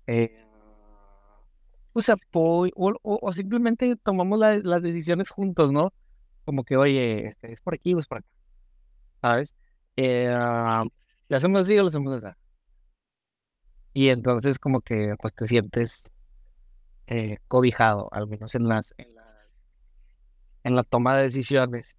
eh, 0.07 0.31
pues 1.93 2.09
apoyo 2.09 2.71
o, 2.75 2.91
o- 3.03 3.19
o 3.21 3.33
simplemente 3.33 3.95
tomamos 3.97 4.39
la- 4.39 4.59
las 4.59 4.81
decisiones 4.81 5.29
juntos, 5.29 5.71
¿no? 5.71 5.93
Como 6.47 6.63
que, 6.63 6.77
oye, 6.77 7.27
este, 7.27 7.51
es 7.51 7.59
por 7.59 7.73
aquí 7.73 7.93
o 7.93 7.99
es 7.99 8.07
por 8.07 8.19
acá, 8.19 8.27
¿sabes? 9.21 9.53
Eh, 9.97 10.29
ah, 10.29 10.85
¿lo 11.27 11.37
hacemos 11.37 11.59
así 11.63 11.77
o 11.77 11.81
lo 11.81 11.89
hacemos 11.89 12.23
así? 12.23 12.33
Y 13.91 14.07
entonces 14.07 14.57
como 14.57 14.79
que 14.79 15.15
pues 15.19 15.33
te 15.33 15.45
sientes 15.45 16.09
eh, 17.07 17.39
cobijado, 17.49 18.07
al 18.13 18.27
menos 18.27 18.55
en 18.55 18.69
las, 18.69 18.93
en 18.97 19.13
las, 19.13 19.27
en 20.63 20.75
la 20.77 20.83
toma 20.83 21.17
de 21.17 21.23
decisiones. 21.23 21.97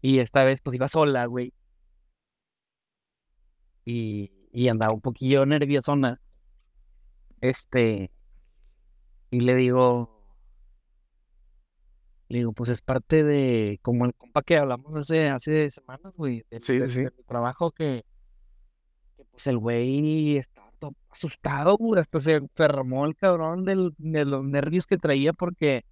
Y 0.00 0.20
esta 0.20 0.42
vez 0.44 0.62
pues 0.62 0.74
iba 0.74 0.88
sola, 0.88 1.26
güey. 1.26 1.52
Y, 3.84 4.32
y 4.52 4.68
andaba 4.68 4.94
un 4.94 5.02
poquillo 5.02 5.44
nerviosona. 5.44 6.18
Este, 7.42 8.10
y 9.30 9.40
le 9.40 9.54
digo, 9.54 10.19
le 12.30 12.38
digo, 12.38 12.52
pues 12.52 12.70
es 12.70 12.80
parte 12.80 13.24
de, 13.24 13.78
como 13.82 14.06
el 14.06 14.14
compa 14.14 14.42
que 14.42 14.56
hablamos 14.56 14.96
hace, 14.96 15.28
hace 15.28 15.70
semanas, 15.70 16.12
güey, 16.16 16.44
del- 16.50 16.62
Sí, 16.62 16.80
sí, 16.80 16.88
sí. 16.88 17.04
de 17.04 17.10
mi 17.10 17.22
trabajo 17.24 17.72
que, 17.72 18.04
que, 19.16 19.24
pues 19.26 19.46
el 19.48 19.58
güey 19.58 20.36
estaba 20.38 20.70
todo 20.78 20.94
asustado, 21.10 21.76
güey, 21.76 22.00
hasta 22.00 22.20
se 22.20 22.34
enfermó 22.36 23.04
el 23.04 23.16
cabrón 23.16 23.64
del, 23.64 23.94
de 23.98 24.24
los 24.24 24.44
nervios 24.44 24.86
que 24.86 24.96
traía 24.96 25.32
porque, 25.32 25.84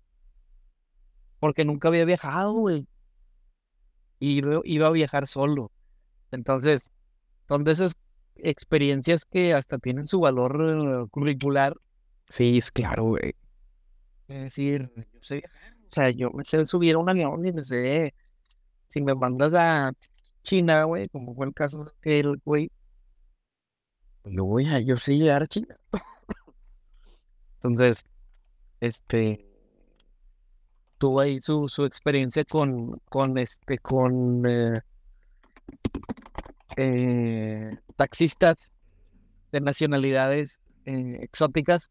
porque 1.40 1.64
nunca 1.64 1.88
había 1.88 2.05
viajado, 2.05 2.53
güey. 2.53 2.87
Y 4.20 4.40
iba 4.64 4.87
a 4.87 4.90
viajar 4.90 5.27
solo. 5.27 5.70
Entonces, 6.31 6.90
son 7.48 7.64
de 7.64 7.72
esas 7.72 7.94
experiencias 8.37 9.24
que 9.24 9.55
hasta 9.55 9.79
tienen 9.79 10.07
su 10.07 10.20
valor 10.20 11.05
eh, 11.05 11.09
curricular. 11.11 11.74
Sí, 12.29 12.59
es 12.59 12.70
claro, 12.70 13.05
güey. 13.05 13.35
Es 14.29 14.42
decir, 14.42 14.92
yo 14.96 15.18
sé 15.22 15.37
viajar, 15.37 15.67
o 15.88 15.92
sea, 15.92 16.11
yo 16.11 16.31
me 16.31 16.44
sé 16.44 16.66
subir 16.66 16.94
a 16.94 16.98
un 16.98 17.09
avión 17.09 17.44
y 17.46 17.53
me 17.53 17.64
sé 17.64 18.14
si 18.88 19.01
me 19.01 19.14
mandas 19.14 19.55
a 19.55 19.92
China, 20.42 20.85
güey, 20.85 21.09
como 21.09 21.35
fue 21.35 21.46
el 21.46 21.55
caso 21.55 21.85
de 21.85 21.90
que 22.01 22.20
el 22.20 22.40
güey, 22.44 22.70
yo 24.24 24.44
voy 24.44 24.66
a, 24.66 24.81
yo 24.81 24.96
sí 24.98 25.18
llegar 25.18 25.42
a 25.42 25.46
China. 25.46 25.77
Entonces, 27.62 28.05
este, 28.81 29.46
tuvo 30.98 31.20
ahí 31.20 31.40
su, 31.40 31.68
su 31.68 31.85
experiencia 31.85 32.44
con, 32.44 32.98
con 33.09 33.38
este, 33.38 33.79
con 33.79 34.42
eh, 34.46 34.81
eh, 36.77 37.70
taxistas 37.96 38.72
de 39.53 39.61
nacionalidades 39.61 40.59
eh, 40.85 41.18
exóticas. 41.20 41.90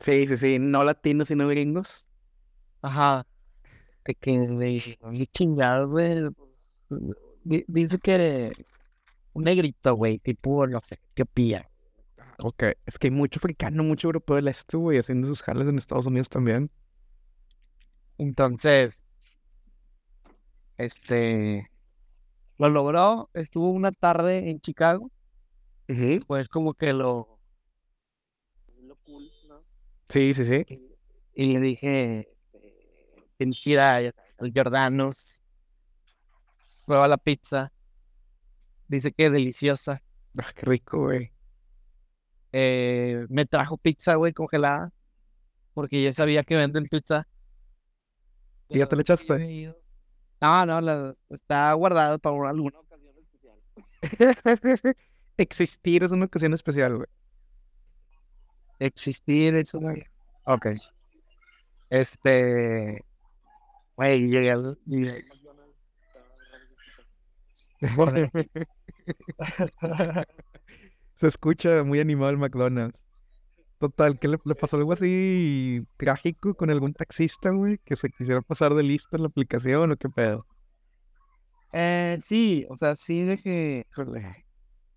Sí, 0.00 0.26
sí, 0.26 0.36
sí, 0.36 0.58
no 0.58 0.84
latinos 0.84 1.28
sino 1.28 1.48
gringos. 1.48 2.07
Ajá. 2.82 3.26
De 4.04 4.14
que 4.14 4.38
de 4.38 5.26
chingado, 5.32 5.88
güey. 5.88 6.28
Di- 7.44 7.64
Dice 7.68 7.98
que 7.98 8.52
un 9.32 9.42
negrito, 9.44 9.94
güey, 9.94 10.18
tipo, 10.18 10.66
no 10.66 10.80
sé, 10.86 10.98
qué 11.14 11.24
pilla. 11.24 11.68
Ok, 12.40 12.64
es 12.86 12.98
que 12.98 13.08
hay 13.08 13.10
mucho 13.10 13.38
africano, 13.40 13.82
mucho 13.82 14.08
europeo 14.08 14.36
del 14.36 14.48
este, 14.48 14.76
güey, 14.76 14.98
haciendo 14.98 15.26
sus 15.26 15.42
jales 15.42 15.68
en 15.68 15.78
Estados 15.78 16.06
Unidos 16.06 16.28
también. 16.28 16.70
Entonces, 18.16 19.00
este, 20.76 21.70
lo 22.58 22.68
logró, 22.68 23.30
estuvo 23.34 23.70
una 23.70 23.92
tarde 23.92 24.50
en 24.50 24.60
Chicago, 24.60 25.10
pues 26.26 26.48
como 26.48 26.74
que 26.74 26.92
lo, 26.92 27.38
lo 28.82 28.96
cool, 28.96 29.30
¿no? 29.48 29.62
Sí, 30.08 30.34
sí, 30.34 30.44
sí. 30.44 30.64
Y, 31.34 31.52
le 31.54 31.60
dije, 31.60 32.28
tienes 33.38 33.60
que 33.62 33.70
ir 33.70 33.80
a, 33.80 33.96
al 33.96 34.52
Giordano's, 34.52 35.40
prueba 36.84 37.08
la 37.08 37.16
pizza, 37.16 37.72
dice 38.88 39.12
que 39.12 39.26
es 39.26 39.32
deliciosa. 39.32 40.02
Ah, 40.36 40.52
qué 40.54 40.66
rico, 40.66 41.04
güey. 41.04 41.32
Eh, 42.52 43.26
me 43.28 43.44
trajo 43.46 43.76
pizza, 43.78 44.14
güey, 44.16 44.32
congelada, 44.32 44.92
porque 45.74 46.02
yo 46.02 46.12
sabía 46.12 46.42
que 46.42 46.56
venden 46.56 46.86
pizza. 46.88 47.26
¿Y 48.68 48.78
ya 48.78 48.86
te 48.86 48.96
la 48.96 49.02
echaste? 49.02 49.74
No, 50.40 50.66
no, 50.66 50.80
la- 50.80 51.14
está 51.30 51.72
guardada 51.72 52.18
para 52.18 52.50
alguna 52.50 52.78
ocasión 52.80 53.14
especial. 53.18 53.58
Existir 55.36 56.04
es 56.04 56.10
una 56.12 56.26
ocasión 56.26 56.54
especial, 56.54 56.96
güey. 56.96 57.08
Existir, 58.78 59.54
eso 59.56 59.80
no. 59.80 59.92
Ok. 60.44 60.68
Este. 61.90 63.04
Güey, 63.98 64.28
llegué 64.28 64.50
al. 64.52 64.78
llegué 64.86 65.10
al 65.10 65.24
McDonald's. 65.26 65.88
Se 71.16 71.26
escucha 71.26 71.82
muy 71.84 72.00
animado 72.00 72.30
el 72.30 72.38
McDonald's. 72.38 72.98
Total, 73.78 74.18
¿qué 74.18 74.28
le, 74.28 74.38
le 74.44 74.54
pasó 74.54 74.76
algo 74.76 74.92
así 74.92 75.84
trágico 75.96 76.54
con 76.54 76.70
algún 76.70 76.94
taxista, 76.94 77.50
güey? 77.50 77.78
Que 77.84 77.96
se 77.96 78.10
quisiera 78.10 78.42
pasar 78.42 78.74
de 78.74 78.82
listo 78.82 79.16
en 79.16 79.22
la 79.22 79.28
aplicación 79.28 79.92
o 79.92 79.96
qué 79.96 80.08
pedo. 80.08 80.46
Eh, 81.72 82.18
sí, 82.20 82.66
o 82.70 82.76
sea, 82.76 82.96
sí 82.96 83.22
de 83.22 83.36
que, 83.38 83.86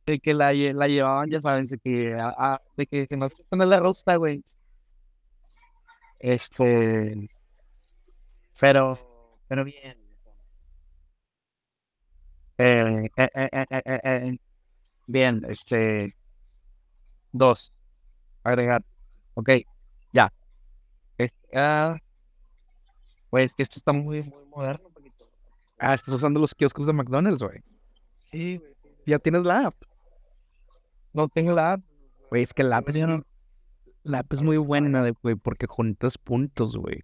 de 0.05 0.19
que 0.19 0.33
la, 0.33 0.53
la 0.53 0.87
llevaban, 0.87 1.29
ya 1.29 1.41
sabes, 1.41 1.69
de 1.69 1.77
que, 1.79 2.13
a- 2.15 2.33
a- 2.37 2.61
de 2.77 2.87
que 2.87 3.05
se 3.07 3.17
nos 3.17 3.33
en 3.51 3.69
la 3.69 3.79
rosta, 3.79 4.15
güey. 4.15 4.43
Este, 6.19 7.29
pero, 8.59 8.97
pero 9.47 9.63
bien. 9.65 9.97
Eh, 12.57 13.09
eh, 13.17 13.29
eh, 13.33 13.99
eh, 14.03 14.37
bien, 15.07 15.41
este, 15.49 16.15
dos, 17.31 17.71
agregar, 18.43 18.83
ok, 19.35 19.49
ya. 20.13 20.33
Este, 21.17 21.57
ah, 21.57 21.97
pues 23.29 23.53
que 23.55 23.63
esto 23.63 23.77
está 23.77 23.93
muy, 23.93 24.21
muy 24.23 24.45
moderno. 24.45 24.89
Ah, 25.79 25.93
estás 25.95 26.13
usando 26.13 26.39
los 26.39 26.53
kioscos 26.53 26.85
de 26.85 26.93
McDonald's, 26.93 27.41
güey. 27.41 27.59
Sí, 28.31 28.57
güey. 28.57 28.73
Ya 29.05 29.19
tienes 29.19 29.43
la 29.43 29.67
app. 29.67 29.75
No 31.13 31.27
tengo 31.27 31.53
la 31.53 31.73
app. 31.73 31.81
Güey, 32.29 32.43
es 32.43 32.53
que 32.53 32.63
la 32.63 32.77
app 32.77 32.89
es, 32.89 32.97
no- 32.97 33.23
la 34.03 34.19
app 34.19 34.33
es 34.33 34.41
muy 34.41 34.57
buena, 34.57 35.09
güey, 35.21 35.35
porque 35.35 35.67
juntas 35.67 36.17
puntos, 36.17 36.77
güey. 36.77 37.01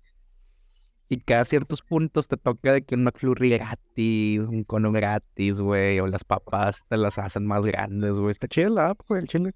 Y 1.09 1.21
cada 1.21 1.45
ciertos 1.45 1.81
puntos 1.81 2.27
te 2.27 2.35
toca 2.35 2.73
de 2.73 2.83
que 2.83 2.95
un 2.95 3.03
McFlurry 3.03 3.49
gratis, 3.51 4.39
un 4.41 4.63
cono 4.65 4.91
gratis, 4.91 5.61
güey, 5.61 5.99
o 5.99 6.07
las 6.07 6.25
papas 6.25 6.83
te 6.89 6.97
las 6.97 7.17
hacen 7.17 7.45
más 7.45 7.65
grandes, 7.65 8.15
güey. 8.15 8.31
Está 8.31 8.47
chida 8.47 8.69
la 8.69 8.89
app, 8.89 9.01
güey, 9.07 9.21
el 9.21 9.27
chile. 9.27 9.51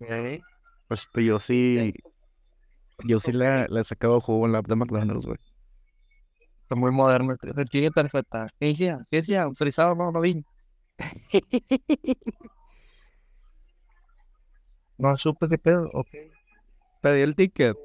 Ok. 0.00 0.42
Pues 0.88 1.08
yo 1.14 1.38
sí, 1.38 1.94
yo 3.04 3.18
sí 3.18 3.32
le, 3.32 3.66
le 3.68 3.80
he 3.80 3.84
sacado 3.84 4.20
jugo 4.20 4.46
en 4.46 4.52
la 4.52 4.58
app 4.58 4.66
de 4.66 4.76
McDonald's, 4.76 5.24
güey. 5.24 5.38
Está 6.62 6.74
muy 6.74 6.92
moderno. 6.92 7.36
Retire 7.40 7.90
tarjeta. 7.90 8.48
¿Qué 8.58 8.66
decía? 8.66 9.06
¿Qué 9.10 9.18
decía? 9.18 9.42
Autorizado, 9.42 9.94
no, 9.94 10.10
no 10.12 10.20
vine. 10.20 10.44
No 14.98 15.16
supe 15.16 15.48
qué 15.48 15.58
pedo. 15.58 15.90
Ok. 15.92 16.08
Pedí 17.00 17.20
el 17.22 17.34
ticket. 17.34 17.76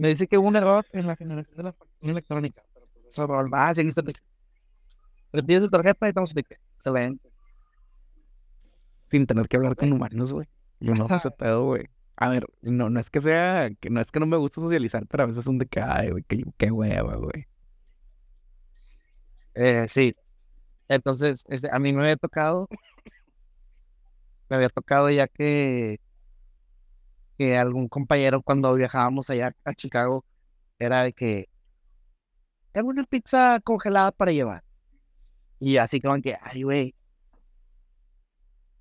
Me 0.00 0.08
dice 0.08 0.26
que 0.26 0.38
hubo 0.38 0.48
un 0.48 0.56
error 0.56 0.86
en 0.92 1.06
la 1.06 1.14
generación 1.14 1.54
de 1.58 1.62
la 1.62 1.72
factura 1.74 2.12
electrónica. 2.12 2.62
Pero 2.72 2.86
pues 2.86 3.04
eso 3.08 3.26
no. 3.26 3.50
Ah, 3.52 3.74
sí, 3.74 3.82
aquí 3.82 3.90
está 3.90 4.00
el 4.00 4.06
ticket. 4.06 4.22
Retire 5.30 5.60
su 5.60 5.68
tarjeta 5.68 6.06
y 6.06 6.08
estamos 6.08 6.32
ticket. 6.32 6.58
Excelente. 6.76 7.28
sin 9.10 9.26
tener 9.26 9.46
que 9.46 9.58
hablar 9.58 9.76
con 9.76 9.92
humanos, 9.92 10.32
güey. 10.32 10.48
Yo 10.78 10.94
no 10.94 11.06
ese 11.14 11.30
pedo, 11.30 11.66
güey. 11.66 11.84
A 12.16 12.30
ver, 12.30 12.46
no, 12.62 12.88
no 12.88 12.98
es 12.98 13.10
que 13.10 13.20
sea, 13.20 13.68
que 13.78 13.90
no 13.90 14.00
es 14.00 14.10
que 14.10 14.20
no 14.20 14.24
me 14.24 14.38
gusta 14.38 14.62
socializar, 14.62 15.04
pero 15.06 15.24
a 15.24 15.26
veces 15.26 15.44
son 15.44 15.58
de 15.58 15.66
que, 15.66 15.82
ay, 15.82 16.08
güey, 16.12 16.22
qué, 16.22 16.44
qué 16.56 16.70
hueva, 16.70 17.16
güey. 17.16 17.46
Eh, 19.52 19.84
sí. 19.86 20.16
Entonces, 20.88 21.44
este, 21.50 21.68
a 21.70 21.78
mí 21.78 21.92
me 21.92 22.00
había 22.00 22.16
tocado. 22.16 22.68
Me 24.48 24.56
había 24.56 24.70
tocado 24.70 25.10
ya 25.10 25.28
que, 25.28 26.00
que 27.40 27.56
algún 27.56 27.88
compañero 27.88 28.42
cuando 28.42 28.74
viajábamos 28.74 29.30
allá 29.30 29.56
a 29.64 29.72
Chicago 29.72 30.26
era 30.78 31.04
de 31.04 31.14
que 31.14 31.48
era 32.74 32.84
una 32.84 33.02
pizza 33.04 33.58
congelada 33.64 34.12
para 34.12 34.30
llevar. 34.30 34.62
Y 35.58 35.78
así 35.78 36.02
como 36.02 36.20
que, 36.20 36.36
ay, 36.42 36.64
güey. 36.64 36.94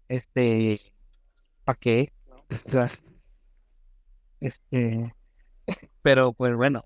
Este, 0.10 0.78
¿para 1.64 1.80
qué? 1.80 2.12
Este, 4.42 5.14
pero 6.02 6.34
pues 6.34 6.54
bueno, 6.56 6.84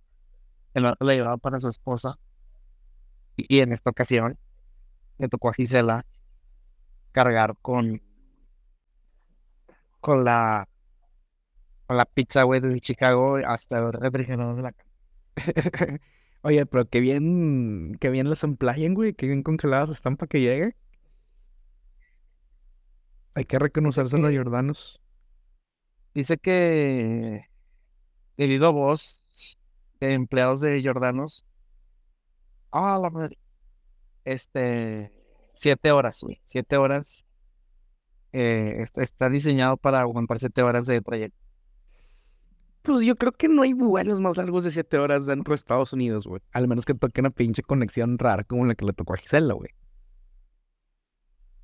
el 0.76 0.84
vato 0.84 1.06
la 1.06 1.14
llevaba 1.14 1.38
para 1.38 1.60
su 1.60 1.70
esposa. 1.70 2.20
Y, 3.36 3.58
y 3.58 3.62
en 3.62 3.74
esta 3.74 3.90
ocasión 3.90 4.38
le 5.18 5.28
tocó 5.28 5.50
a 5.50 5.54
Gisela 5.54 6.06
cargar 7.14 7.56
con 7.64 8.00
con 10.02 10.24
la 10.24 10.68
con 11.88 11.98
la 11.98 12.06
pizza, 12.06 12.44
güey, 12.44 12.62
desde 12.62 12.80
Chicago 12.82 13.38
hasta 13.46 13.80
el 13.80 13.94
refrigerador 13.94 14.56
de 14.56 14.62
la 14.64 14.72
casa. 14.74 14.96
Oye, 16.44 16.66
pero 16.66 16.86
qué 16.90 17.00
bien, 17.02 17.96
qué 18.00 18.10
bien 18.10 18.30
las 18.30 18.44
emplayan, 18.44 18.94
güey, 18.94 19.14
qué 19.14 19.28
bien 19.28 19.44
congeladas 19.44 19.90
están 19.90 20.18
para 20.18 20.28
que 20.30 20.42
llegue. 20.42 20.76
Hay 23.36 23.46
que 23.46 23.60
reconocérselo 23.60 24.28
a 24.28 24.32
que- 24.32 24.38
Jordanos. 24.38 25.00
Dice 26.14 26.38
que 26.38 27.46
debido 28.38 28.68
a 28.68 28.72
voz 28.72 29.20
de 30.00 30.14
empleados 30.14 30.62
de 30.62 30.82
Jordanos, 30.84 31.46
ah, 32.72 33.00
la 33.02 33.10
madre, 33.10 33.38
este, 34.26 35.14
siete 35.56 35.92
horas, 35.92 36.22
güey, 36.24 36.42
siete 36.46 36.78
horas, 36.78 37.26
eh, 38.32 38.78
est- 38.82 38.98
está 38.98 39.30
diseñado 39.30 39.78
para 39.78 40.02
aguantar 40.02 40.40
siete 40.40 40.62
horas 40.64 40.88
de 40.88 41.02
trayecto. 41.02 41.43
Pues 42.84 43.06
yo 43.06 43.16
creo 43.16 43.32
que 43.32 43.48
no 43.48 43.62
hay 43.62 43.72
vuelos 43.72 44.20
más 44.20 44.36
largos 44.36 44.66
de 44.66 44.72
siete 44.72 44.98
horas 44.98 45.26
dentro 45.26 45.54
de 45.54 45.56
Estados 45.56 45.94
Unidos, 45.94 46.28
güey. 46.28 46.42
Al 46.52 46.68
menos 46.68 46.86
que 46.86 46.94
toque 46.94 47.22
una 47.22 47.30
pinche 47.30 47.64
conexión 47.64 48.18
rara 48.18 48.44
como 48.44 48.66
la 48.66 48.76
que 48.76 48.84
le 48.84 48.92
tocó 48.92 49.14
a 49.14 49.18
Gisela, 49.18 49.54
güey. 49.54 49.70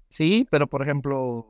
Sí, 0.08 0.48
pero 0.50 0.68
por 0.68 0.82
ejemplo, 0.82 1.46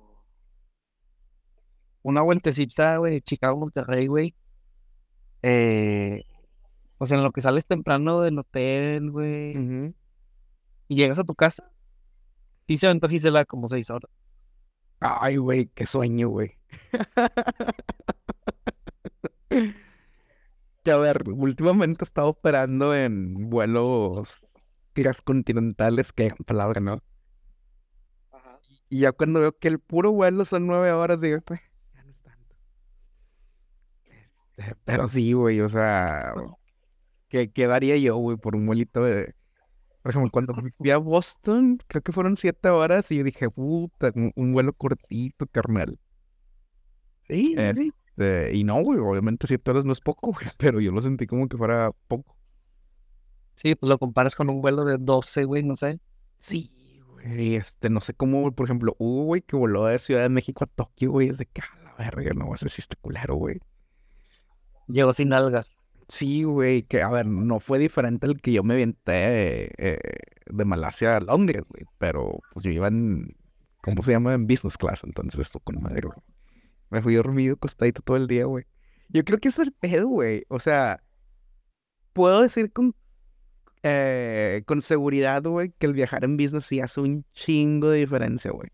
una 2.01 2.23
vueltecita, 2.23 2.97
güey, 2.97 3.13
de 3.13 3.21
Chicago 3.21 3.58
Monterrey, 3.58 4.08
güey. 4.08 4.36
Eh, 5.43 6.23
o 6.97 7.05
sea, 7.05 7.17
en 7.17 7.23
lo 7.23 7.32
que 7.32 7.41
sales 7.41 7.65
temprano 7.65 8.21
del 8.21 8.39
hotel, 8.39 9.12
güey, 9.12 9.93
y 10.88 10.95
llegas 10.95 11.19
a 11.19 11.23
tu 11.23 11.36
casa, 11.36 11.71
sí 12.67 12.75
se 12.75 12.88
aventó 12.88 13.08
Gisela 13.08 13.45
como 13.45 13.67
seis 13.67 13.91
horas. 13.91 14.12
Ay, 14.99 15.38
güey, 15.38 15.67
qué 15.67 15.86
sueño, 15.86 16.29
güey. 16.29 16.58
Que 20.89 20.93
a 20.93 20.97
ver, 20.97 21.21
últimamente 21.30 22.04
he 22.04 22.08
estado 22.08 22.30
operando 22.30 22.95
en 22.95 23.49
vuelos 23.52 24.47
transcontinentales, 24.93 26.12
que 26.12 26.32
palabra, 26.47 26.82
¿no? 26.82 27.04
Ajá. 28.32 28.60
Y 28.89 29.02
ya 29.02 29.12
cuando 29.12 29.39
veo 29.39 29.58
que 29.58 29.67
el 29.67 29.80
puro 29.80 30.12
vuelo 30.12 30.45
son 30.45 30.65
nueve 30.67 30.91
horas, 30.91 31.21
digo, 31.21 31.41
"Pues, 31.41 31.60
ya 31.93 32.04
no 32.04 32.12
es 32.12 32.21
tanto. 32.21 32.56
Este, 34.58 34.75
pero 34.86 35.08
sí, 35.08 35.34
güey, 35.34 35.62
o 35.62 35.69
sea, 35.69 36.34
¿qué, 37.30 37.52
qué 37.52 37.67
daría 37.67 37.97
yo, 37.97 38.17
güey, 38.17 38.38
por 38.38 38.56
un 38.56 38.65
vuelito 38.67 39.04
de... 39.04 39.36
Por 40.04 40.12
ejemplo, 40.12 40.32
cuando 40.32 40.56
fui 40.78 40.91
a 40.91 40.97
Boston, 40.99 41.80
creo 41.88 42.02
que 42.04 42.13
fueron 42.13 42.38
siete 42.38 42.69
horas 42.69 43.12
y 43.12 43.19
yo 43.19 43.25
dije, 43.25 43.49
puta, 43.52 44.12
un, 44.15 44.32
un 44.36 44.54
vuelo 44.54 44.73
cortito, 44.73 45.47
carnal. 45.47 45.99
Sí, 47.28 47.62
sí. 47.73 47.93
Este, 48.19 48.53
y 48.55 48.63
no, 48.65 48.82
güey, 48.82 48.99
obviamente 48.99 49.47
siete 49.47 49.71
horas 49.71 49.86
no 49.86 49.93
es 49.93 50.01
poco, 50.01 50.34
güey, 50.34 50.45
pero 50.58 50.82
yo 50.82 50.91
lo 50.91 51.01
sentí 51.01 51.25
como 51.25 51.47
que 51.47 51.58
fuera 51.58 51.91
poco. 52.08 52.36
Sí, 53.55 53.75
pues 53.75 53.89
lo 53.89 53.97
comparas 53.97 54.36
con 54.36 54.49
un 54.49 54.62
vuelo 54.62 54.84
de 54.86 54.97
12, 54.97 55.45
güey, 55.45 55.63
no 55.63 55.75
sé. 55.75 55.99
Sí, 56.38 56.71
güey, 57.13 57.55
este, 57.55 57.89
no 57.89 58.01
sé 58.01 58.13
cómo, 58.13 58.51
por 58.53 58.65
ejemplo, 58.65 58.95
hubo, 58.99 59.25
güey, 59.25 59.41
que 59.41 59.55
voló 59.55 59.86
de 59.86 59.99
Ciudad 59.99 60.21
de 60.21 60.29
México 60.29 60.63
a 60.63 60.67
Tokio, 60.67 61.12
güey, 61.12 61.29
es 61.29 61.38
de 61.38 61.45
que, 61.45 61.62
a 61.62 61.84
la 61.84 61.93
verga, 61.95 62.34
no, 62.34 62.53
ese 62.53 62.69
sí 62.69 62.82
está 62.82 62.95
culero, 63.01 63.36
güey. 63.36 63.60
Llegó 64.88 65.13
sin 65.13 65.34
algas. 65.34 65.82
Sí, 66.08 66.43
güey, 66.43 66.84
que, 66.84 67.01
a 67.01 67.10
ver, 67.10 67.25
no 67.25 67.60
fue 67.60 67.79
diferente 67.79 68.25
al 68.25 68.41
que 68.41 68.51
yo 68.53 68.63
me 68.63 68.73
aventé 68.73 69.71
eh, 69.77 69.99
de 70.47 70.65
Malasia 70.65 71.17
a 71.17 71.19
Londres, 71.19 71.63
güey, 71.69 71.84
pero 71.99 72.39
pues 72.53 72.63
yo 72.63 72.71
iba 72.71 72.88
en, 72.88 73.36
¿cómo 73.82 74.01
se 74.01 74.12
llama? 74.12 74.34
En 74.34 74.47
business 74.47 74.77
class, 74.77 75.03
entonces 75.03 75.39
esto 75.39 75.60
con 75.60 75.82
madre, 75.82 76.01
güey. 76.01 76.17
Me 76.89 77.02
fui 77.02 77.15
dormido, 77.15 77.56
acostadito 77.56 78.02
todo 78.02 78.17
el 78.17 78.28
día, 78.28 78.45
güey. 78.45 78.65
Yo 79.10 79.23
creo 79.23 79.39
que 79.39 79.49
eso 79.49 79.62
es 79.62 79.67
el 79.69 79.73
pedo, 79.73 80.08
güey. 80.08 80.45
O 80.49 80.60
sea, 80.60 81.04
puedo 82.13 82.41
decir 82.41 82.71
con, 82.71 82.95
eh, 83.84 84.63
con 84.65 84.82
seguridad, 84.82 85.43
güey, 85.43 85.73
que 85.78 85.88
el 85.88 85.93
viajar 85.93 86.23
en 86.23 86.38
business 86.38 86.65
sí 86.65 86.80
hace 86.80 87.02
un 87.02 87.25
chingo 87.34 87.89
de 87.89 87.99
diferencia, 87.99 88.52
güey. 88.52 88.69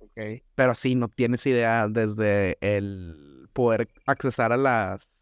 Ok. 0.00 0.42
Pero 0.54 0.74
sí, 0.74 0.94
no 0.94 1.08
tienes 1.08 1.46
idea 1.46 1.88
desde 1.88 2.58
el 2.60 3.48
poder 3.52 3.88
accesar 4.06 4.52
a 4.52 4.56
las 4.56 5.12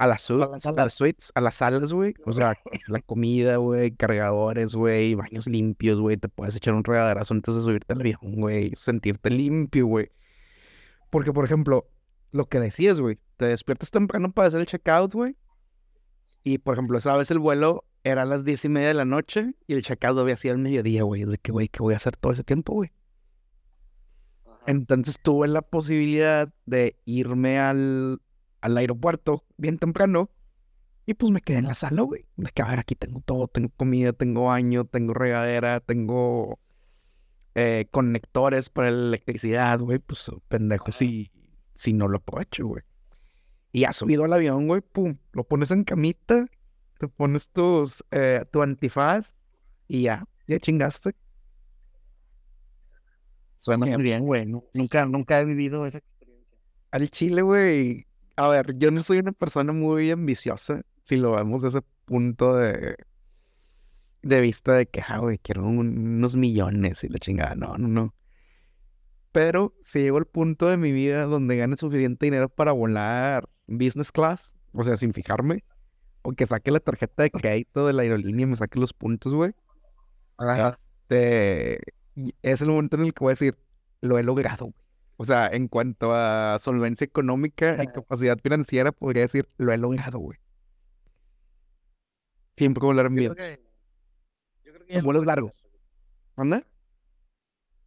a 0.00 0.06
las 0.06 0.22
Salas, 0.22 0.62
suites, 0.62 0.66
a 0.66 0.72
las 0.72 0.94
suites, 0.94 1.32
a 1.34 1.40
las 1.42 1.54
salas, 1.56 1.92
güey. 1.92 2.14
O 2.24 2.32
sea, 2.32 2.54
la 2.86 3.00
comida, 3.02 3.58
güey, 3.58 3.90
cargadores, 3.90 4.74
güey, 4.74 5.14
baños 5.14 5.46
limpios, 5.46 6.00
güey. 6.00 6.16
Te 6.16 6.30
puedes 6.30 6.56
echar 6.56 6.72
un 6.72 6.84
regaderazo 6.84 7.34
antes 7.34 7.54
de 7.54 7.60
subirte 7.60 7.92
al 7.92 8.00
avión, 8.00 8.18
güey. 8.22 8.74
Sentirte 8.74 9.28
limpio, 9.28 9.86
güey. 9.86 10.10
Porque, 11.10 11.32
por 11.32 11.44
ejemplo, 11.44 11.88
lo 12.30 12.48
que 12.48 12.60
decías, 12.60 13.00
güey, 13.00 13.18
te 13.36 13.46
despiertas 13.46 13.90
temprano 13.90 14.32
para 14.32 14.48
hacer 14.48 14.60
el 14.60 14.66
checkout, 14.66 15.12
güey. 15.12 15.36
Y, 16.42 16.58
por 16.58 16.74
ejemplo, 16.74 16.98
esa 16.98 17.16
vez 17.16 17.30
el 17.30 17.38
vuelo 17.38 17.84
era 18.04 18.22
a 18.22 18.24
las 18.24 18.44
diez 18.44 18.64
y 18.64 18.68
media 18.68 18.88
de 18.88 18.94
la 18.94 19.04
noche 19.04 19.54
y 19.66 19.74
el 19.74 19.82
checkout 19.82 20.18
había 20.18 20.36
sido 20.36 20.54
al 20.54 20.60
mediodía, 20.60 21.02
güey. 21.02 21.22
Es 21.22 21.30
de 21.30 21.38
que, 21.38 21.52
güey, 21.52 21.68
¿qué 21.68 21.82
voy 21.82 21.94
a 21.94 21.98
hacer 21.98 22.16
todo 22.16 22.32
ese 22.32 22.44
tiempo, 22.44 22.74
güey? 22.74 22.92
Entonces 24.66 25.18
tuve 25.20 25.48
la 25.48 25.62
posibilidad 25.62 26.52
de 26.66 26.96
irme 27.04 27.58
al, 27.58 28.20
al 28.60 28.76
aeropuerto 28.76 29.44
bien 29.56 29.78
temprano 29.78 30.30
y 31.06 31.14
pues 31.14 31.32
me 31.32 31.40
quedé 31.40 31.58
en 31.58 31.66
la 31.66 31.74
sala, 31.74 32.02
güey. 32.02 32.26
De 32.36 32.50
que, 32.52 32.62
a 32.62 32.68
ver, 32.68 32.78
aquí 32.78 32.94
tengo 32.94 33.20
todo, 33.20 33.48
tengo 33.48 33.70
comida, 33.70 34.12
tengo 34.12 34.44
baño, 34.44 34.84
tengo 34.84 35.12
regadera, 35.12 35.80
tengo 35.80 36.60
eh, 37.54 37.86
conectores 37.90 38.70
para 38.70 38.90
la 38.90 39.08
electricidad, 39.08 39.78
güey. 39.80 39.98
Pues 39.98 40.30
pendejo 40.48 40.92
si, 40.92 41.30
si 41.74 41.92
no 41.92 42.08
lo 42.08 42.18
aprovecho, 42.18 42.66
güey. 42.66 42.82
Y 43.72 43.84
has 43.84 43.96
subido 43.96 44.24
al 44.24 44.32
avión, 44.32 44.66
güey, 44.66 44.80
pum, 44.80 45.16
lo 45.32 45.44
pones 45.44 45.70
en 45.70 45.84
camita, 45.84 46.46
te 46.98 47.06
pones 47.08 47.48
tus, 47.50 48.04
eh, 48.10 48.44
tu 48.50 48.62
antifaz 48.62 49.32
y 49.86 50.02
ya, 50.02 50.26
ya 50.48 50.58
chingaste. 50.58 51.14
Suena 53.56 53.86
muy 53.86 54.02
bien, 54.02 54.24
güey. 54.24 54.46
nu- 54.46 54.64
Nunca, 54.74 55.04
nunca 55.06 55.38
he 55.38 55.44
vivido 55.44 55.86
esa 55.86 55.98
experiencia. 55.98 56.56
Al 56.90 57.10
chile, 57.10 57.42
güey. 57.42 58.06
A 58.36 58.48
ver, 58.48 58.76
yo 58.78 58.90
no 58.90 59.02
soy 59.02 59.18
una 59.18 59.32
persona 59.32 59.72
muy 59.72 60.10
ambiciosa, 60.10 60.82
si 61.04 61.16
lo 61.16 61.32
vemos 61.32 61.62
desde 61.62 61.78
ese 61.78 61.86
punto 62.06 62.56
de, 62.56 62.96
de 64.22 64.40
vista 64.40 64.74
de 64.74 64.86
que, 64.86 65.02
ah, 65.06 65.18
güey, 65.18 65.38
quiero 65.38 65.64
un- 65.64 65.98
unos 66.16 66.36
millones 66.36 67.04
y 67.04 67.08
la 67.08 67.18
chingada. 67.18 67.54
No, 67.54 67.76
no, 67.78 67.88
no. 67.88 68.14
Pero 69.32 69.74
si 69.82 70.00
llego 70.00 70.18
al 70.18 70.26
punto 70.26 70.68
de 70.68 70.76
mi 70.76 70.92
vida 70.92 71.24
donde 71.26 71.56
gane 71.56 71.76
suficiente 71.76 72.26
dinero 72.26 72.48
para 72.48 72.72
volar 72.72 73.48
business 73.66 74.10
class, 74.12 74.56
o 74.72 74.82
sea, 74.84 74.96
sin 74.96 75.12
fijarme, 75.12 75.64
o 76.22 76.32
que 76.32 76.46
saque 76.46 76.70
la 76.70 76.80
tarjeta 76.80 77.22
de 77.22 77.30
crédito 77.30 77.86
de 77.86 77.92
la 77.92 78.02
aerolínea 78.02 78.44
y 78.46 78.50
me 78.50 78.56
saque 78.56 78.78
los 78.80 78.92
puntos, 78.92 79.32
güey. 79.34 79.52
Este, 80.74 81.80
es 82.42 82.60
el 82.60 82.68
momento 82.68 82.96
en 82.96 83.04
el 83.04 83.14
que 83.14 83.24
voy 83.24 83.30
a 83.30 83.34
decir, 83.34 83.56
lo 84.00 84.18
he 84.18 84.22
logrado, 84.22 84.66
güey. 84.66 84.74
O 85.16 85.24
sea, 85.26 85.48
en 85.48 85.68
cuanto 85.68 86.12
a 86.14 86.58
solvencia 86.60 87.04
económica 87.04 87.82
y 87.82 87.86
capacidad 87.88 88.38
financiera, 88.42 88.90
podría 88.90 89.22
decir, 89.22 89.48
lo 89.58 89.70
he 89.72 89.76
logrado, 89.78 90.18
güey. 90.18 90.38
Siempre 92.56 92.84
volar 92.84 93.06
en 93.06 93.16
Yo 93.16 93.20
vida. 93.20 93.34
creo 93.34 93.56
que, 93.56 93.62
yo 94.64 94.72
creo 94.72 94.74
que 94.74 94.79
En 94.79 94.79
ya 94.90 94.98
lo 94.98 95.04
vuelos 95.04 95.26
largos. 95.26 95.52
¿Anda? 96.36 96.66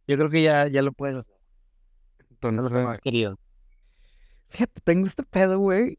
Yo 0.06 0.16
creo 0.16 0.30
que 0.30 0.42
ya, 0.42 0.66
ya 0.68 0.82
lo 0.82 0.92
puedes 0.92 1.16
hacer. 1.16 1.34
Es 1.34 2.30
lo 2.30 2.50
que 2.50 2.50
Entonces, 2.50 2.84
más 2.84 3.00
querido. 3.00 3.38
fíjate, 4.48 4.80
tengo 4.82 5.06
este 5.06 5.22
pedo, 5.22 5.58
güey. 5.58 5.98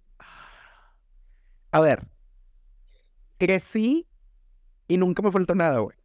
A 1.71 1.81
ver, 1.81 2.07
crecí 3.37 4.07
y 4.87 4.97
nunca 4.97 5.21
me 5.21 5.31
faltó 5.31 5.55
nada, 5.55 5.79
güey. 5.79 5.97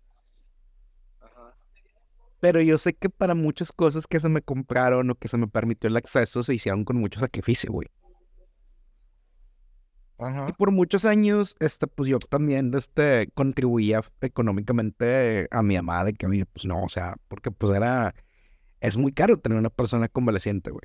Pero 2.41 2.63
yo 2.63 2.79
sé 2.79 2.95
que 2.95 3.11
para 3.11 3.35
muchas 3.35 3.71
cosas 3.71 4.07
que 4.07 4.19
se 4.19 4.29
me 4.31 4.41
compraron 4.41 5.11
o 5.11 5.15
que 5.15 5.29
se 5.29 5.37
me 5.37 5.47
permitió 5.47 5.89
el 5.89 5.97
acceso 5.97 6.43
se 6.43 6.55
hicieron 6.55 6.85
con 6.85 6.97
mucho 6.97 7.21
sacrificio, 7.21 7.71
güey. 7.71 7.89
Ajá. 10.21 10.47
Y 10.49 10.53
por 10.53 10.71
muchos 10.71 11.07
años, 11.07 11.57
este, 11.61 11.87
pues 11.87 12.11
yo 12.11 12.19
también, 12.19 12.73
este, 12.75 13.31
contribuía 13.33 14.03
económicamente 14.21 15.49
a 15.51 15.63
mi 15.63 15.77
mamá 15.77 16.05
de 16.05 16.13
que, 16.13 16.27
oye, 16.27 16.45
pues 16.45 16.67
no, 16.67 16.85
o 16.85 16.89
sea, 16.91 17.17
porque 17.29 17.51
pues 17.51 17.73
era, 17.73 18.15
es 18.81 18.99
muy 18.99 19.13
caro 19.13 19.39
tener 19.39 19.59
una 19.59 19.71
persona 19.71 20.09
convaleciente, 20.09 20.71
güey. 20.71 20.83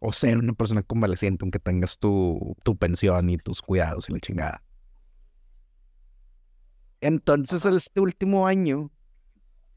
O 0.00 0.12
ser 0.12 0.38
una 0.38 0.52
persona 0.52 0.82
convaleciente, 0.82 1.44
aunque 1.44 1.58
tengas 1.58 1.98
tu, 1.98 2.54
tu 2.62 2.76
pensión 2.76 3.30
y 3.30 3.38
tus 3.38 3.62
cuidados 3.62 4.08
y 4.08 4.12
la 4.12 4.20
chingada. 4.20 4.62
Entonces, 7.00 7.64
este 7.64 8.00
último 8.00 8.46
año 8.46 8.90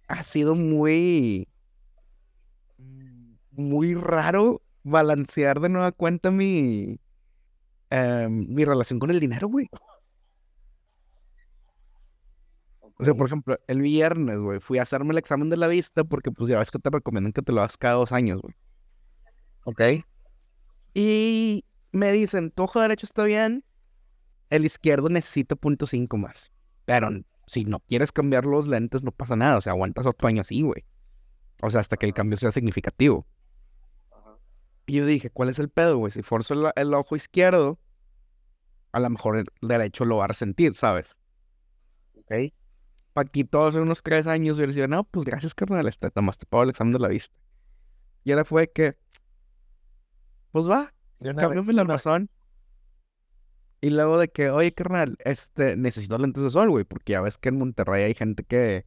ha 0.08 0.24
sido 0.24 0.56
muy, 0.56 1.48
muy 3.52 3.96
raro 3.96 4.62
balancear 4.84 5.60
de 5.62 5.70
nueva 5.70 5.92
cuenta 5.92 6.32
mi, 6.32 7.00
em, 7.92 8.48
mi 8.50 8.66
relación 8.66 9.00
con 9.00 9.12
el 9.12 9.20
dinero, 9.20 9.48
güey. 9.48 9.68
O 12.98 13.04
sea, 13.04 13.14
por 13.14 13.28
ejemplo, 13.28 13.58
el 13.68 13.82
viernes, 13.82 14.40
güey, 14.40 14.60
fui 14.60 14.78
a 14.78 14.84
hacerme 14.84 15.12
el 15.12 15.18
examen 15.18 15.50
de 15.50 15.58
la 15.58 15.68
vista 15.68 16.04
porque 16.04 16.32
pues 16.32 16.50
ya 16.50 16.60
ves 16.60 16.72
que 16.72 16.80
te 16.80 16.90
recomiendan 16.90 17.34
que 17.34 17.42
te 17.42 17.52
lo 17.52 17.62
hagas 17.62 17.78
cada 17.78 17.96
dos 17.96 18.12
años, 18.12 18.42
güey. 18.42 18.54
Ok. 19.66 19.82
Y 20.94 21.66
me 21.92 22.12
dicen, 22.12 22.52
tu 22.52 22.64
ojo 22.64 22.80
derecho 22.80 23.06
está 23.06 23.24
bien, 23.24 23.64
el 24.50 24.66
izquierdo 24.66 25.10
necesita 25.10 25.56
punto 25.56 25.86
cinco 25.86 26.18
más. 26.18 26.52
Pero 26.86 27.10
si 27.48 27.66
no 27.66 27.80
quieres 27.80 28.12
cambiar 28.12 28.46
los 28.46 28.68
lentes, 28.68 29.02
no 29.04 29.12
pasa 29.12 29.36
nada. 29.36 29.58
O 29.58 29.62
sea, 29.62 29.74
aguantas 29.74 30.06
otro 30.06 30.28
año 30.28 30.42
así, 30.42 30.62
güey. 30.62 30.86
O 31.62 31.70
sea, 31.70 31.82
hasta 31.82 31.98
que 31.98 32.06
el 32.06 32.14
cambio 32.14 32.38
sea 32.38 32.52
significativo. 32.52 33.26
Y 34.86 34.94
yo 34.98 35.06
dije, 35.06 35.30
¿cuál 35.30 35.50
es 35.50 35.60
el 35.60 35.70
pedo, 35.70 35.98
güey? 35.98 36.12
Si 36.12 36.24
forzo 36.24 36.54
el, 36.54 36.72
el 36.76 36.94
ojo 36.94 37.16
izquierdo, 37.16 37.80
a 38.92 39.00
lo 39.00 39.10
mejor 39.10 39.38
el 39.38 39.46
derecho 39.62 40.06
lo 40.06 40.18
va 40.18 40.26
a 40.26 40.28
resentir, 40.28 40.76
¿sabes? 40.76 41.18
Ok. 42.18 42.54
Paquito 43.14 43.66
hace 43.66 43.80
unos 43.80 44.02
tres 44.04 44.28
años 44.28 44.58
y 44.58 44.66
decía, 44.66 44.88
no, 44.88 45.04
pues 45.04 45.26
gracias, 45.26 45.54
carnal, 45.54 45.88
este, 45.88 46.10
más 46.22 46.38
te 46.38 46.46
pago 46.46 46.64
el 46.64 46.70
examen 46.70 46.94
de 46.94 47.00
la 47.00 47.10
vista. 47.10 47.36
Y 48.24 48.32
ahora 48.32 48.46
fue 48.46 48.72
que, 48.72 48.96
pues 50.52 50.70
va, 50.70 50.94
vez, 51.20 51.68
la 51.68 51.84
razón. 51.84 52.30
Y 53.82 53.90
luego 53.90 54.20
de 54.20 54.30
que, 54.30 54.50
oye, 54.50 54.74
carnal, 54.74 55.18
este, 55.26 55.76
necesito 55.76 56.18
lentes 56.18 56.44
de 56.44 56.52
sol, 56.52 56.70
güey, 56.70 56.86
porque 56.86 57.14
ya 57.14 57.22
ves 57.22 57.38
que 57.38 57.50
en 57.50 57.58
Monterrey 57.58 58.04
hay 58.04 58.14
gente 58.14 58.44
que, 58.44 58.86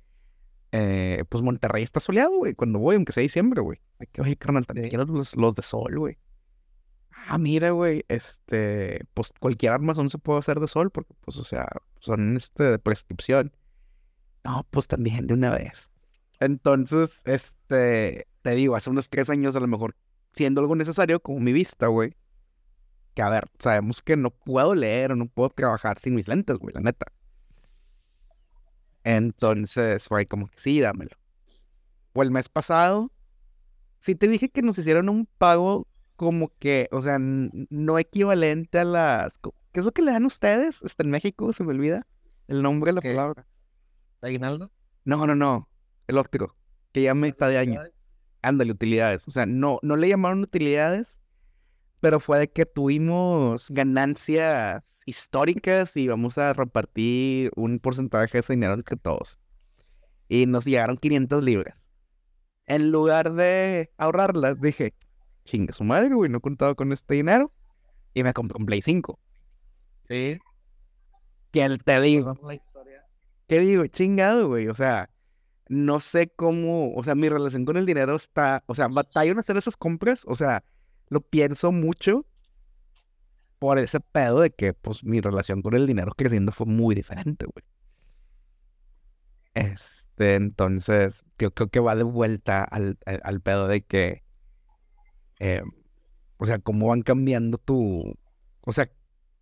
eh, 0.76 1.24
pues 1.28 1.44
Monterrey 1.44 1.84
está 1.84 2.00
soleado, 2.00 2.36
güey, 2.36 2.54
cuando 2.54 2.80
voy, 2.80 2.96
aunque 2.96 3.12
sea 3.12 3.22
diciembre, 3.22 3.60
güey. 3.60 3.78
Oye, 4.18 4.36
carnal, 4.36 4.66
también 4.66 4.88
quiero 4.88 5.04
los, 5.04 5.36
los 5.36 5.54
de 5.54 5.62
sol, 5.62 5.96
güey. 5.96 6.18
Ah, 7.28 7.38
mira, 7.38 7.70
güey, 7.70 8.04
este, 8.08 9.04
pues 9.14 9.32
cualquier 9.38 9.72
armazón 9.72 10.10
se 10.10 10.18
puede 10.18 10.40
hacer 10.40 10.58
de 10.58 10.66
sol, 10.66 10.90
porque, 10.90 11.14
pues, 11.20 11.36
o 11.36 11.44
sea, 11.44 11.68
son, 12.00 12.36
este, 12.36 12.64
de 12.64 12.78
prescripción. 12.80 13.52
No, 14.42 14.66
pues 14.70 14.88
también 14.88 15.28
de 15.28 15.34
una 15.34 15.50
vez. 15.50 15.90
Entonces, 16.40 17.22
este, 17.24 18.26
te 18.42 18.50
digo, 18.56 18.74
hace 18.74 18.90
unos 18.90 19.08
tres 19.08 19.30
años 19.30 19.54
a 19.54 19.60
lo 19.60 19.68
mejor 19.68 19.94
siendo 20.32 20.60
algo 20.60 20.74
necesario 20.74 21.20
como 21.20 21.38
mi 21.38 21.52
vista, 21.52 21.86
güey. 21.86 22.16
Que 23.14 23.22
a 23.22 23.30
ver, 23.30 23.44
sabemos 23.60 24.02
que 24.02 24.16
no 24.16 24.30
puedo 24.30 24.74
leer 24.74 25.12
o 25.12 25.16
no 25.16 25.26
puedo 25.28 25.50
trabajar 25.50 26.00
sin 26.00 26.16
mis 26.16 26.26
lentes, 26.26 26.58
güey, 26.58 26.74
la 26.74 26.80
neta. 26.80 27.06
Entonces 29.04 30.08
fue 30.08 30.26
como 30.26 30.48
que 30.48 30.58
sí, 30.58 30.80
dámelo. 30.80 31.16
O 32.14 32.22
el 32.22 32.30
mes 32.30 32.48
pasado, 32.48 33.12
sí 34.00 34.14
te 34.14 34.28
dije 34.28 34.48
que 34.48 34.62
nos 34.62 34.78
hicieron 34.78 35.08
un 35.08 35.26
pago 35.38 35.86
como 36.16 36.50
que, 36.58 36.88
o 36.92 37.00
sea, 37.02 37.18
no 37.18 37.98
equivalente 37.98 38.78
a 38.78 38.84
las... 38.84 39.38
¿Qué 39.72 39.80
es 39.80 39.84
lo 39.84 39.92
que 39.92 40.02
le 40.02 40.12
dan 40.12 40.24
ustedes? 40.24 40.80
Está 40.82 41.02
en 41.02 41.10
México, 41.10 41.52
se 41.52 41.64
me 41.64 41.70
olvida 41.70 42.06
el 42.48 42.62
nombre 42.62 42.90
de 42.90 42.94
la 42.94 43.00
palabra. 43.00 43.46
¿Aguinaldo? 44.20 44.70
No, 45.04 45.26
no, 45.26 45.34
no. 45.34 45.68
El 46.06 46.18
otro, 46.18 46.56
que 46.92 47.02
ya 47.02 47.14
me 47.14 47.28
está 47.28 47.48
de 47.48 47.58
año. 47.58 47.80
Ándale, 48.42 48.72
utilidades. 48.72 49.26
O 49.26 49.30
sea, 49.30 49.46
no, 49.46 49.78
no 49.82 49.96
le 49.96 50.08
llamaron 50.08 50.42
utilidades, 50.42 51.20
pero 52.04 52.20
fue 52.20 52.38
de 52.38 52.48
que 52.48 52.66
tuvimos 52.66 53.70
ganancias 53.70 54.84
históricas 55.06 55.96
y 55.96 56.06
vamos 56.06 56.36
a 56.36 56.52
repartir 56.52 57.50
un 57.56 57.78
porcentaje 57.78 58.30
de 58.34 58.40
ese 58.40 58.52
dinero 58.52 58.74
entre 58.74 58.98
todos. 58.98 59.38
Y 60.28 60.44
nos 60.44 60.66
llegaron 60.66 60.98
500 60.98 61.42
libras. 61.42 61.74
En 62.66 62.92
lugar 62.92 63.32
de 63.32 63.90
ahorrarlas, 63.96 64.60
dije, 64.60 64.92
chinga 65.46 65.72
su 65.72 65.82
madre, 65.82 66.14
güey, 66.14 66.30
no 66.30 66.36
he 66.36 66.40
contado 66.42 66.76
con 66.76 66.92
este 66.92 67.14
dinero. 67.14 67.50
Y 68.12 68.22
me 68.22 68.34
compré 68.34 68.58
un 68.58 68.66
Play 68.66 68.82
5. 68.82 69.18
Sí. 70.06 70.38
Que 71.52 71.78
te 71.82 72.00
digo. 72.02 72.38
¿Qué 73.48 73.60
digo? 73.60 73.86
Chingado, 73.86 74.48
güey. 74.48 74.68
O 74.68 74.74
sea, 74.74 75.08
no 75.70 76.00
sé 76.00 76.28
cómo, 76.28 76.94
o 76.94 77.02
sea, 77.02 77.14
mi 77.14 77.30
relación 77.30 77.64
con 77.64 77.78
el 77.78 77.86
dinero 77.86 78.14
está, 78.14 78.62
o 78.66 78.74
sea, 78.74 78.88
batallo 78.88 79.32
en 79.32 79.38
hacer 79.38 79.56
esas 79.56 79.78
compras, 79.78 80.24
o 80.26 80.34
sea, 80.34 80.62
lo 81.08 81.20
pienso 81.20 81.72
mucho 81.72 82.26
por 83.58 83.78
ese 83.78 84.00
pedo 84.00 84.40
de 84.40 84.50
que, 84.50 84.74
pues, 84.74 85.04
mi 85.04 85.20
relación 85.20 85.62
con 85.62 85.74
el 85.74 85.86
dinero 85.86 86.12
creciendo 86.16 86.52
fue 86.52 86.66
muy 86.66 86.94
diferente, 86.94 87.46
güey. 87.46 87.64
Este, 89.54 90.34
entonces, 90.34 91.24
yo 91.38 91.52
creo 91.54 91.68
que 91.68 91.80
va 91.80 91.94
de 91.94 92.02
vuelta 92.02 92.64
al, 92.64 92.98
al, 93.06 93.40
pedo 93.40 93.68
de 93.68 93.82
que, 93.82 94.24
eh, 95.38 95.62
o 96.38 96.46
sea, 96.46 96.58
cómo 96.58 96.88
van 96.88 97.02
cambiando 97.02 97.58
tu, 97.58 98.14
o 98.62 98.72
sea, 98.72 98.90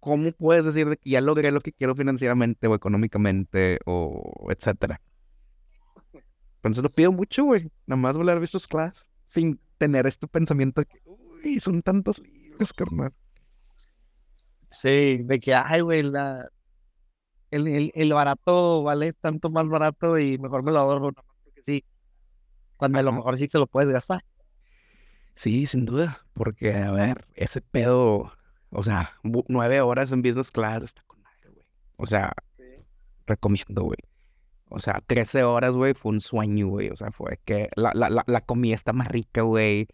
cómo 0.01 0.33
puedes 0.33 0.65
decir 0.65 0.89
de 0.89 0.97
que 0.97 1.11
ya 1.11 1.21
logré 1.21 1.51
lo 1.51 1.61
que 1.61 1.73
quiero 1.73 1.95
financieramente 1.95 2.67
o 2.67 2.75
económicamente 2.75 3.79
o 3.87 4.49
etcétera. 4.51 5.01
Entonces 6.57 6.83
lo 6.83 6.91
pido 6.91 7.11
mucho, 7.11 7.45
güey. 7.45 7.71
Nada 7.87 8.01
más 8.01 8.17
volver 8.17 8.33
a 8.33 8.35
ver 8.37 8.45
estos 8.45 8.69
clases 8.69 9.07
sin 9.27 9.61
tener 9.79 10.07
este 10.07 10.29
pensamiento 10.29 10.81
de 10.81 10.87
que, 10.87 11.02
uy, 11.45 11.61
son 11.61 11.83
tantos 11.83 12.19
libros, 12.19 12.73
carnal. 12.73 13.13
Sí, 14.71 15.19
de 15.23 15.41
que, 15.41 15.55
ay, 15.55 15.81
güey, 15.81 16.03
la... 16.03 16.49
el, 17.51 17.93
el, 17.95 18.13
barato 18.13 18.83
vale 18.83 19.13
tanto 19.13 19.51
más 19.51 19.69
barato 19.69 20.19
y 20.19 20.39
mejor 20.39 20.63
me 20.63 20.73
lo 20.73 20.79
ahorro, 20.79 21.11
nada 21.11 21.25
más 21.27 21.37
porque 21.45 21.63
sí. 21.63 21.85
Cuando 22.77 22.99
a 22.99 23.03
lo 23.03 23.13
mejor 23.13 23.37
sí 23.39 23.49
te 23.49 23.59
lo 23.59 23.67
puedes 23.67 23.91
gastar. 23.91 24.25
Sí, 25.35 25.67
sin 25.67 25.85
duda, 25.85 26.27
porque, 26.35 26.75
a 26.75 26.91
ver, 26.91 27.27
ese 27.35 27.61
pedo, 27.61 28.33
o 28.71 28.83
sea, 28.83 29.13
nueve 29.23 29.81
horas 29.81 30.13
en 30.13 30.23
business 30.23 30.51
class 30.51 30.83
está 30.83 31.03
con 31.07 31.23
madre, 31.23 31.51
güey. 31.51 31.67
O 31.97 32.07
sea, 32.07 32.33
recomiendo, 33.27 33.83
güey. 33.85 33.99
O 34.69 34.79
sea, 34.79 35.03
13 35.07 35.45
horas, 35.45 35.73
güey, 35.73 35.93
fue 35.93 36.13
un 36.13 36.21
sueño, 36.23 36.69
güey. 36.69 36.89
O 36.89 36.97
sea, 36.97 37.13
fue 37.13 37.39
que 37.45 37.69
la, 37.77 37.93
la, 37.95 38.09
la, 38.09 38.25
la 38.27 38.41
comida 38.41 38.75
está 38.75 38.95
más 38.95 39.09
rica, 39.09 39.43
güey. 39.43 39.87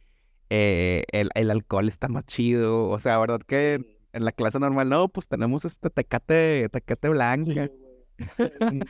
Eh, 0.50 1.04
el, 1.12 1.30
el, 1.34 1.50
alcohol 1.50 1.88
está 1.88 2.08
más 2.08 2.24
chido. 2.24 2.88
O 2.88 2.98
sea, 2.98 3.18
¿verdad 3.18 3.40
que 3.40 3.98
en 4.12 4.24
la 4.24 4.32
clase 4.32 4.58
normal, 4.58 4.88
no, 4.88 5.08
pues 5.08 5.28
tenemos 5.28 5.64
este 5.64 5.90
tecate, 5.90 6.68
tecate 6.70 7.08
blanca. 7.08 7.70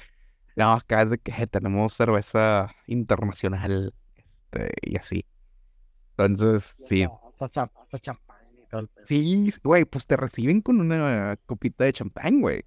no, 0.56 0.72
acá 0.72 1.02
es 1.02 1.10
de 1.10 1.18
que 1.18 1.46
tenemos 1.46 1.92
cerveza 1.92 2.70
internacional, 2.86 3.94
este, 4.16 4.72
y 4.82 4.96
así. 4.96 5.24
Entonces, 6.16 6.74
sí. 6.84 7.06
Sí, 9.04 9.52
güey, 9.62 9.84
pues 9.84 10.06
te 10.06 10.16
reciben 10.16 10.60
con 10.60 10.80
una 10.80 11.36
copita 11.46 11.84
de 11.84 11.92
champán, 11.92 12.40
güey. 12.40 12.64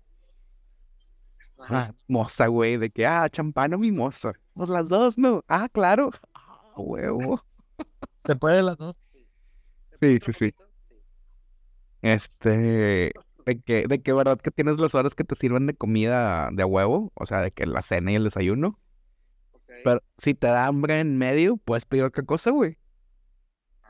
Moza, 2.07 2.47
güey, 2.47 2.77
de 2.77 2.89
que, 2.89 3.05
ah, 3.05 3.29
champán 3.29 3.73
o 3.73 3.77
mimosa. 3.77 4.33
Pues 4.53 4.69
las 4.69 4.89
dos, 4.89 5.17
¿no? 5.17 5.43
Ah, 5.47 5.67
claro. 5.71 6.11
Ah, 6.73 6.79
huevo. 6.79 7.43
¿Se 8.25 8.35
puede 8.35 8.61
las 8.61 8.77
dos? 8.77 8.95
Sí, 10.01 10.19
sí, 10.23 10.33
sí. 10.33 10.55
Este, 12.01 13.13
de 13.45 13.61
que, 13.61 13.87
de 13.87 14.01
que 14.01 14.13
verdad 14.13 14.39
que 14.39 14.51
tienes 14.51 14.79
las 14.79 14.95
horas 14.95 15.15
que 15.15 15.23
te 15.23 15.35
sirven 15.35 15.67
de 15.67 15.75
comida 15.75 16.49
de 16.51 16.63
huevo, 16.63 17.11
o 17.13 17.25
sea, 17.25 17.41
de 17.41 17.51
que 17.51 17.65
la 17.65 17.81
cena 17.81 18.11
y 18.11 18.15
el 18.15 18.23
desayuno. 18.23 18.79
Pero 19.83 20.01
si 20.17 20.33
te 20.33 20.47
da 20.47 20.67
hambre 20.67 20.99
en 20.99 21.17
medio, 21.17 21.57
puedes 21.57 21.85
pedir 21.85 22.03
otra 22.03 22.23
cosa, 22.23 22.51
güey. 22.51 22.77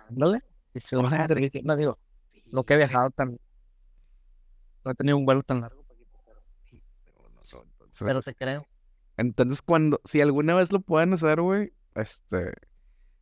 No, 0.09 0.31
no 1.63 1.75
digo, 1.75 1.99
lo 2.51 2.63
que 2.63 2.73
he 2.73 2.77
viajado 2.77 3.11
tan, 3.11 3.37
no 4.83 4.91
he 4.91 4.95
tenido 4.95 5.17
un 5.17 5.25
vuelo 5.25 5.43
tan 5.43 5.61
largo. 5.61 5.85
Pero 7.99 8.21
te 8.21 8.33
creo. 8.33 8.65
Entonces, 9.17 9.61
cuando, 9.61 9.99
si 10.05 10.21
alguna 10.21 10.55
vez 10.55 10.71
lo 10.71 10.79
pueden 10.79 11.13
hacer, 11.13 11.41
güey, 11.41 11.73
este, 11.95 12.53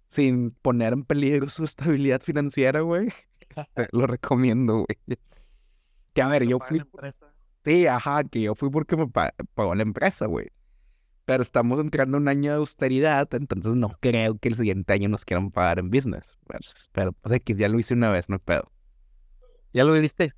sin 0.09 0.51
poner 0.51 0.93
en 0.93 1.05
peligro 1.05 1.47
su 1.49 1.63
estabilidad 1.63 2.21
financiera, 2.21 2.81
güey, 2.81 3.09
este, 3.55 3.87
lo 3.91 4.07
recomiendo, 4.07 4.85
güey. 4.85 5.17
Que 6.13 6.21
a 6.21 6.27
ver, 6.27 6.45
yo 6.45 6.59
fui. 6.59 6.81
Sí, 7.63 7.87
ajá, 7.87 8.23
que 8.23 8.41
yo 8.41 8.55
fui 8.55 8.69
porque 8.69 8.97
me 8.97 9.07
pagó 9.07 9.75
la 9.75 9.83
empresa, 9.83 10.25
güey. 10.25 10.47
Pero 11.25 11.43
estamos 11.43 11.79
entrando 11.79 12.17
en 12.17 12.23
un 12.23 12.27
año 12.27 12.51
de 12.51 12.57
austeridad, 12.57 13.31
entonces 13.35 13.75
no 13.75 13.89
creo 13.99 14.37
que 14.39 14.49
el 14.49 14.55
siguiente 14.55 14.93
año 14.93 15.09
nos 15.09 15.25
quieran 15.25 15.51
pagar 15.51 15.77
en 15.77 15.91
business. 15.91 16.39
Pues, 16.47 16.89
pero 16.91 17.13
pues 17.13 17.35
X, 17.35 17.57
ya 17.57 17.69
lo 17.69 17.77
hice 17.77 17.93
una 17.93 18.09
vez, 18.09 18.27
no 18.29 18.35
hay 18.35 18.41
pedo. 18.43 18.71
¿Ya 19.71 19.83
lo 19.83 19.93
viviste? 19.93 20.33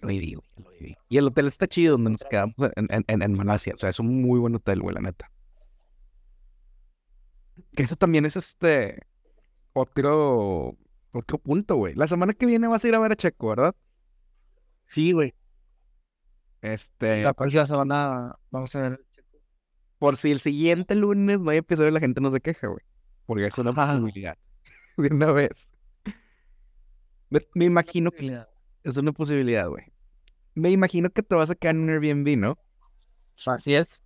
lo 0.00 0.08
viví, 0.08 0.34
güey, 0.34 0.48
lo 0.56 0.70
viví. 0.70 0.96
Y 1.08 1.18
el 1.18 1.26
hotel 1.26 1.46
está 1.46 1.66
chido 1.66 1.92
donde 1.92 2.10
nos 2.10 2.24
quedamos 2.24 2.54
en, 2.76 2.88
en, 2.90 3.22
en 3.22 3.32
Malasia. 3.32 3.74
O 3.74 3.78
sea, 3.78 3.90
es 3.90 3.98
un 3.98 4.22
muy 4.22 4.38
buen 4.38 4.54
hotel, 4.54 4.80
güey, 4.80 4.94
la 4.94 5.00
neta. 5.00 5.31
Que 7.74 7.82
eso 7.84 7.96
también 7.96 8.26
es 8.26 8.36
este 8.36 9.06
otro, 9.72 10.76
otro 11.12 11.38
punto, 11.38 11.76
güey. 11.76 11.94
La 11.94 12.06
semana 12.06 12.34
que 12.34 12.46
viene 12.46 12.68
vas 12.68 12.84
a 12.84 12.88
ir 12.88 12.94
a 12.94 12.98
ver 12.98 13.12
a 13.12 13.16
Checo, 13.16 13.48
¿verdad? 13.48 13.74
Sí, 14.86 15.12
güey. 15.12 15.34
Este. 16.60 17.22
La 17.22 17.32
próxima 17.32 17.66
semana 17.66 18.36
vamos 18.50 18.74
a 18.76 18.80
ver 18.80 18.92
a 18.92 18.96
Checo. 18.96 19.38
Por 19.98 20.16
si 20.16 20.30
el 20.30 20.40
siguiente 20.40 20.94
lunes 20.94 21.40
no 21.40 21.50
hay 21.50 21.58
episodio 21.58 21.90
la 21.90 22.00
gente 22.00 22.20
no 22.20 22.30
se 22.30 22.40
queja, 22.40 22.66
güey. 22.68 22.84
Porque 23.26 23.46
es 23.46 23.58
una 23.58 23.72
posibilidad. 23.72 24.36
De 24.96 25.08
una 25.08 25.32
vez. 25.32 25.68
Me, 27.54 27.64
imagino 27.64 28.10
que 28.10 28.44
es 28.84 28.96
una 28.98 29.12
posibilidad, 29.12 29.66
güey 29.68 29.92
me 30.54 30.70
imagino 30.70 31.10
que 31.10 31.22
te 31.22 31.34
vas 31.34 31.50
a 31.50 31.54
quedar 31.54 31.74
en 31.74 31.82
un 31.82 31.90
Airbnb, 31.90 32.36
¿no? 32.36 32.58
Así 33.46 33.74
es. 33.74 34.02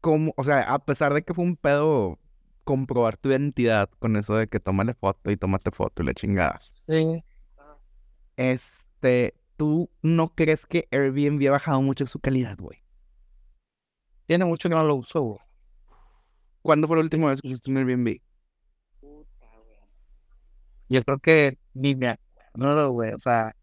Como, 0.00 0.32
o 0.36 0.44
sea, 0.44 0.62
a 0.62 0.78
pesar 0.78 1.12
de 1.14 1.22
que 1.22 1.34
fue 1.34 1.44
un 1.44 1.56
pedo 1.56 2.18
comprobar 2.66 3.16
tu 3.16 3.30
identidad 3.30 3.88
con 4.00 4.16
eso 4.16 4.34
de 4.34 4.48
que 4.48 4.58
tómale 4.58 4.92
foto 4.92 5.30
y 5.30 5.36
tómate 5.36 5.70
foto 5.70 6.02
y 6.02 6.06
le 6.06 6.14
chingadas. 6.14 6.74
Sí. 6.88 7.22
Este, 8.36 9.34
¿tú 9.56 9.88
no 10.02 10.34
crees 10.34 10.66
que 10.66 10.88
Airbnb 10.90 11.46
ha 11.46 11.52
bajado 11.52 11.80
mucho 11.80 12.06
su 12.06 12.18
calidad, 12.18 12.58
güey? 12.58 12.82
Tiene 14.26 14.44
mucho 14.46 14.68
que 14.68 14.74
no 14.74 14.82
lo 14.82 14.96
uso, 14.96 15.22
güey. 15.22 15.40
¿Cuándo 16.60 16.88
fue 16.88 16.96
la 16.96 17.04
última 17.04 17.30
vez 17.30 17.40
que 17.40 17.46
usaste 17.46 17.70
un 17.70 17.76
Airbnb? 17.76 18.18
Puta, 19.00 19.46
güey. 19.46 19.78
Yo 20.88 21.02
creo 21.04 21.18
que 21.20 21.58
ni 21.72 21.94
me 21.94 22.08
acuerdo, 22.08 22.90
güey. 22.90 23.12
O 23.12 23.20
sea, 23.20 23.54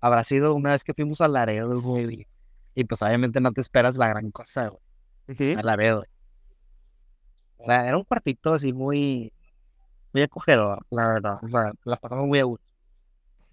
habrá 0.00 0.24
sido 0.24 0.54
una 0.56 0.70
vez 0.70 0.82
que 0.82 0.92
fuimos 0.92 1.20
a 1.20 1.28
Laredo, 1.28 1.80
güey. 1.80 2.26
Y 2.74 2.82
pues 2.82 3.00
obviamente 3.00 3.40
no 3.40 3.52
te 3.52 3.60
esperas 3.60 3.96
la 3.96 4.08
gran 4.08 4.32
cosa, 4.32 4.70
güey. 5.28 5.54
A 5.54 5.62
Laredo. 5.62 6.02
Era, 6.02 6.17
era 7.58 7.96
un 7.96 8.04
cuartito 8.04 8.54
así 8.54 8.72
muy, 8.72 9.32
muy 10.12 10.22
acogedor, 10.22 10.86
la 10.90 11.08
verdad. 11.08 11.38
O 11.42 11.48
sea, 11.48 11.72
las 11.84 12.00
pasamos 12.00 12.26
muy 12.26 12.38
a 12.38 12.44
gusto. 12.44 12.66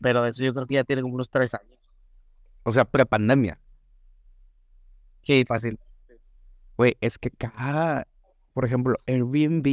Pero 0.02 0.26
eso 0.26 0.44
yo 0.44 0.54
creo 0.54 0.68
que 0.68 0.76
ya 0.76 0.84
tiene 0.84 1.02
como 1.02 1.16
unos 1.16 1.30
tres 1.30 1.54
años. 1.54 1.80
O 2.64 2.72
sea, 2.72 2.86
prepandemia. 2.86 3.60
Sí, 5.22 5.44
fácil. 5.48 5.80
Güey, 6.78 6.98
es 7.02 7.18
que 7.18 7.32
cada, 7.32 8.08
por 8.54 8.66
ejemplo, 8.66 8.98
Airbnb 9.08 9.66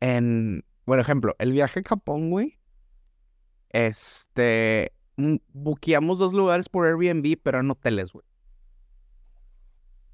en, 0.00 0.64
por 0.84 0.98
ejemplo, 0.98 1.34
el 1.38 1.52
viaje 1.52 1.80
a 1.80 1.88
Japón, 1.88 2.30
güey, 2.30 2.58
este, 3.70 4.92
mm, 5.16 5.36
buqueamos 5.52 6.18
dos 6.18 6.32
lugares 6.32 6.68
por 6.68 6.86
Airbnb, 6.86 7.38
pero 7.42 7.58
en 7.58 7.70
hoteles, 7.70 8.12
güey. 8.12 8.24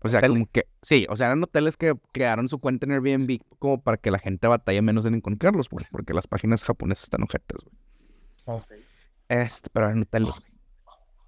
O 0.04 0.08
sea, 0.10 0.20
como 0.34 0.46
que, 0.52 0.66
sí, 0.82 1.06
o 1.08 1.16
sea, 1.16 1.26
eran 1.28 1.42
hoteles 1.42 1.76
que 1.76 1.94
crearon 2.12 2.48
su 2.48 2.58
cuenta 2.58 2.84
en 2.86 2.92
Airbnb 2.92 3.38
como 3.58 3.80
para 3.82 3.96
que 3.96 4.10
la 4.10 4.18
gente 4.18 4.46
batalle 4.46 4.82
menos 4.82 5.04
en 5.06 5.14
encontrarlos, 5.14 5.68
güey, 5.70 5.86
porque 5.90 6.12
las 6.14 6.26
páginas 6.26 6.62
japonesas 6.62 7.04
están 7.04 7.22
ojetas, 7.22 7.58
güey. 7.64 7.76
Este, 9.28 9.70
pero 9.72 9.90
en 9.90 10.02
hoteles, 10.02 10.28
güey. 10.30 10.52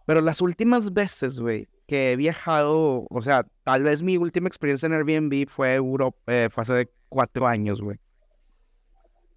Pero 0.07 0.21
las 0.21 0.41
últimas 0.43 0.93
veces, 0.93 1.41
güey, 1.41 1.69
que 1.89 2.13
he 2.13 2.17
viajado, 2.17 3.07
o 3.09 3.23
sea, 3.23 3.47
tal 3.65 3.83
vez 3.83 4.03
mi 4.03 4.19
última 4.19 4.47
experiencia 4.49 4.87
en 4.87 4.93
Airbnb 4.93 5.49
fue 5.49 5.75
Europa, 5.75 6.19
eh, 6.27 6.49
fue 6.51 6.63
hace 6.63 6.91
cuatro 7.09 7.47
años, 7.49 7.81
güey. 7.81 7.99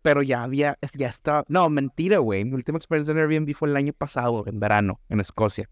Pero 0.02 0.22
ya 0.22 0.44
había, 0.44 0.78
es- 0.82 0.94
ya 0.94 1.08
estaba, 1.10 1.44
no, 1.48 1.70
mentira, 1.70 2.20
güey. 2.20 2.46
Mi 2.46 2.54
última 2.54 2.78
experiencia 2.78 3.12
en 3.12 3.18
Airbnb 3.20 3.54
fue 3.56 3.70
el 3.70 3.76
año 3.76 3.94
pasado, 3.94 4.44
en 4.48 4.60
verano, 4.60 5.00
en 5.10 5.20
Escocia. 5.20 5.70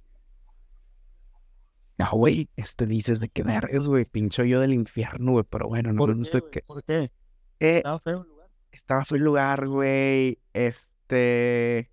No, 1.98 2.10
güey, 2.12 2.50
este 2.56 2.86
dices 2.86 3.20
de 3.20 3.30
qué 3.30 3.44
vergas, 3.44 3.88
güey, 3.88 4.06
pincho 4.06 4.44
yo 4.44 4.60
del 4.60 4.74
infierno, 4.74 5.32
güey, 5.34 5.46
pero 5.50 5.68
bueno, 5.68 5.94
no, 5.94 5.98
¿Por 5.98 6.16
no 6.16 6.22
qué, 6.22 6.22
estoy 6.24 6.42
güey? 6.42 6.52
que... 6.52 6.62
¿Por 6.66 6.84
qué? 6.84 7.12
Eh, 7.60 7.78
Estaba 7.78 8.00
feo 8.00 8.22
el 8.22 8.28
lugar. 8.28 8.50
estaba 8.72 9.06
feo 9.06 9.18
el 9.18 9.24
lugar, 9.24 9.68
güey, 9.68 10.40
este... 10.54 11.92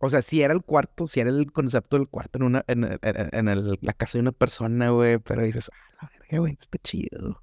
O 0.00 0.08
sea, 0.08 0.22
sí 0.22 0.40
era 0.42 0.54
el 0.54 0.62
cuarto, 0.64 1.06
sí 1.06 1.20
era 1.20 1.30
el 1.30 1.52
concepto 1.52 1.96
del 1.98 2.08
cuarto 2.08 2.38
en 2.38 2.44
una, 2.44 2.64
en, 2.68 2.84
en- 2.84 2.98
en- 3.02 3.28
en 3.32 3.48
el- 3.48 3.78
la 3.82 3.92
casa 3.92 4.16
de 4.18 4.22
una 4.22 4.32
persona, 4.32 4.90
güey, 4.90 5.18
pero 5.18 5.42
dices, 5.42 5.70
ah, 5.74 5.98
la 6.02 6.10
verga, 6.18 6.38
güey, 6.38 6.52
no 6.54 6.58
está 6.60 6.78
chido. 6.78 7.42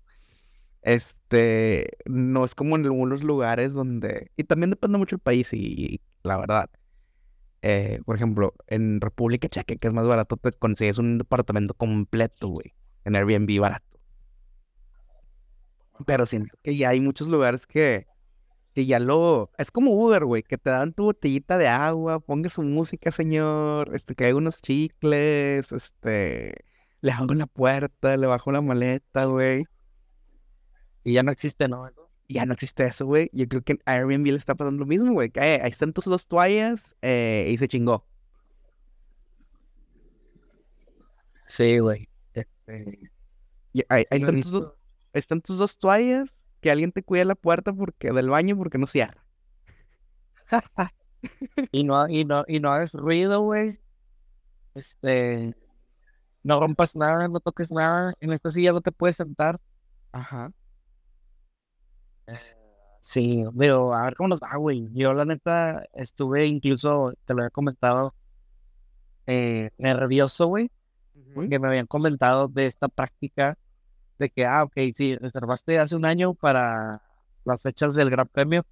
Este, 0.81 1.89
no 2.05 2.45
es 2.45 2.55
como 2.55 2.75
en 2.77 2.85
algunos 2.85 3.23
lugares 3.23 3.73
donde, 3.73 4.31
y 4.37 4.43
también 4.45 4.71
depende 4.71 4.97
mucho 4.97 5.17
del 5.17 5.21
país 5.23 5.53
y, 5.53 5.57
y 5.95 6.01
la 6.23 6.37
verdad, 6.37 6.69
eh, 7.61 7.99
por 8.05 8.15
ejemplo, 8.15 8.53
en 8.67 9.01
República 9.01 9.47
Checa, 9.47 9.75
que 9.75 9.87
es 9.87 9.93
más 9.93 10.07
barato, 10.07 10.37
te 10.37 10.51
consigues 10.51 10.97
un 10.97 11.17
departamento 11.17 11.73
completo, 11.73 12.49
güey, 12.49 12.73
en 13.05 13.15
Airbnb 13.15 13.59
barato. 13.59 13.85
Pero 16.05 16.25
siento 16.25 16.55
que 16.63 16.75
ya 16.75 16.89
hay 16.89 17.01
muchos 17.01 17.27
lugares 17.27 17.65
que, 17.65 18.07
que 18.73 18.85
ya 18.85 18.99
lo... 18.99 19.51
Es 19.57 19.71
como 19.71 19.91
Uber, 19.91 20.25
güey, 20.25 20.43
que 20.43 20.57
te 20.57 20.69
dan 20.69 20.93
tu 20.93 21.05
botellita 21.05 21.57
de 21.57 21.67
agua, 21.67 22.19
ponga 22.19 22.49
su 22.49 22.61
música, 22.61 23.11
señor, 23.11 23.95
este, 23.95 24.13
que 24.13 24.25
hay 24.25 24.33
unos 24.33 24.61
chicles, 24.61 25.71
este, 25.71 26.53
le 27.01 27.11
abro 27.11 27.33
la 27.35 27.47
puerta, 27.47 28.17
le 28.17 28.27
bajo 28.27 28.51
la 28.51 28.61
maleta, 28.61 29.25
güey. 29.25 29.65
Y 31.03 31.13
ya 31.13 31.23
no 31.23 31.31
existe, 31.31 31.67
¿no? 31.67 31.87
Eso. 31.87 32.06
Ya 32.29 32.45
no 32.45 32.53
existe 32.53 32.85
eso, 32.85 33.05
güey. 33.05 33.29
Yo 33.33 33.47
creo 33.47 33.63
que 33.63 33.73
en 33.73 33.79
Airbnb 33.85 34.25
le 34.27 34.35
está 34.37 34.55
pasando 34.55 34.79
lo 34.81 34.85
mismo, 34.85 35.13
güey. 35.13 35.31
eh, 35.35 35.59
ahí 35.63 35.71
están 35.71 35.93
tus 35.93 36.05
dos 36.05 36.27
toallas 36.27 36.95
eh, 37.01 37.47
y 37.49 37.57
se 37.57 37.67
chingó. 37.67 38.05
Sí, 41.45 41.79
güey. 41.79 42.09
Este, 42.33 42.99
Y 43.73 43.83
ahí, 43.89 44.05
están 44.09 44.41
tus 44.41 44.51
dos, 44.51 44.73
ahí 45.13 45.19
están 45.19 45.41
tus 45.41 45.57
dos 45.57 45.77
toallas, 45.77 46.37
que 46.61 46.71
alguien 46.71 46.91
te 46.91 47.03
cuide 47.03 47.25
la 47.25 47.35
puerta 47.35 47.73
porque 47.73 48.11
del 48.11 48.29
baño 48.29 48.57
porque 48.57 48.77
no 48.77 48.87
cierra. 48.87 49.25
Y 51.71 51.83
no, 51.83 52.07
y 52.09 52.25
no, 52.25 52.43
y 52.47 52.59
no 52.59 52.71
hagas 52.71 52.93
ruido, 52.93 53.41
güey. 53.41 53.79
Este, 54.75 55.55
no 56.43 56.59
rompas 56.59 56.95
nada, 56.95 57.27
no 57.27 57.39
toques 57.39 57.71
nada. 57.71 58.13
En 58.19 58.33
esta 58.33 58.51
silla 58.51 58.73
no 58.73 58.81
te 58.81 58.91
puedes 58.91 59.17
sentar. 59.17 59.59
Ajá. 60.11 60.51
Sí, 63.01 63.43
digo, 63.53 63.93
a 63.93 64.03
ver 64.05 64.15
cómo 64.15 64.29
nos 64.29 64.41
va, 64.41 64.55
güey. 64.57 64.89
Yo, 64.93 65.13
la 65.13 65.23
neta, 65.25 65.85
estuve 65.93 66.45
incluso, 66.45 67.13
te 67.25 67.33
lo 67.33 67.41
había 67.41 67.49
comentado, 67.51 68.13
eh, 69.27 69.69
nervioso, 69.77 70.47
güey, 70.47 70.71
porque 71.33 71.59
me 71.59 71.67
habían 71.67 71.87
comentado 71.87 72.47
de 72.47 72.65
esta 72.65 72.87
práctica 72.89 73.57
de 74.19 74.29
que, 74.29 74.45
ah, 74.45 74.63
ok, 74.63 74.73
sí, 74.95 75.15
reservaste 75.15 75.79
hace 75.79 75.95
un 75.95 76.05
año 76.05 76.33
para 76.33 77.01
las 77.45 77.61
fechas 77.61 77.93
del 77.93 78.09
Gran 78.09 78.27
Premio 78.27 78.65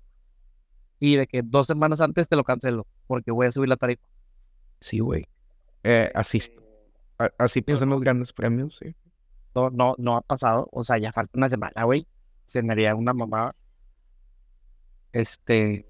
y 0.99 1.15
de 1.15 1.27
que 1.27 1.41
dos 1.43 1.67
semanas 1.67 2.01
antes 2.01 2.27
te 2.27 2.35
lo 2.35 2.43
cancelo 2.43 2.85
porque 3.07 3.31
voy 3.31 3.47
a 3.47 3.51
subir 3.51 3.69
la 3.69 3.77
tarifa. 3.77 4.05
Sí, 4.79 4.99
güey. 4.99 5.25
Eh, 5.83 6.11
así, 6.15 6.41
a- 7.19 7.29
así 7.37 7.61
pasan 7.61 7.89
los 7.89 8.01
grandes 8.01 8.33
premios, 8.33 8.77
sí. 8.81 8.95
No, 9.53 9.69
no, 9.69 9.95
no 9.97 10.17
ha 10.17 10.21
pasado, 10.21 10.67
o 10.71 10.83
sea, 10.83 10.97
ya 10.97 11.13
falta 11.13 11.31
una 11.37 11.49
semana, 11.49 11.83
güey. 11.85 12.07
Haría 12.69 12.95
una 12.95 13.13
mamá. 13.13 13.53
Este, 15.11 15.85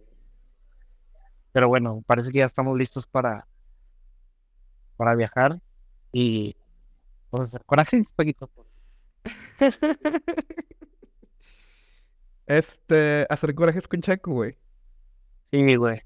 pero 1.51 1.68
bueno, 1.68 2.03
parece 2.06 2.32
que 2.32 2.39
ya 2.39 2.45
estamos 2.45 2.78
listos 2.78 3.08
para, 3.08 3.47
para 4.97 5.16
viajar 5.16 5.60
y 6.12 6.56
pues 7.30 7.43
hacer 7.43 7.64
coraje 7.66 7.97
un 7.97 8.06
poquito. 8.16 8.49
Este, 12.47 13.26
hacer 13.30 13.56
corajes 13.56 13.88
con 13.88 14.01
Checo, 14.01 14.32
güey. 14.32 14.56
Sí, 15.51 15.76
güey. 15.76 15.99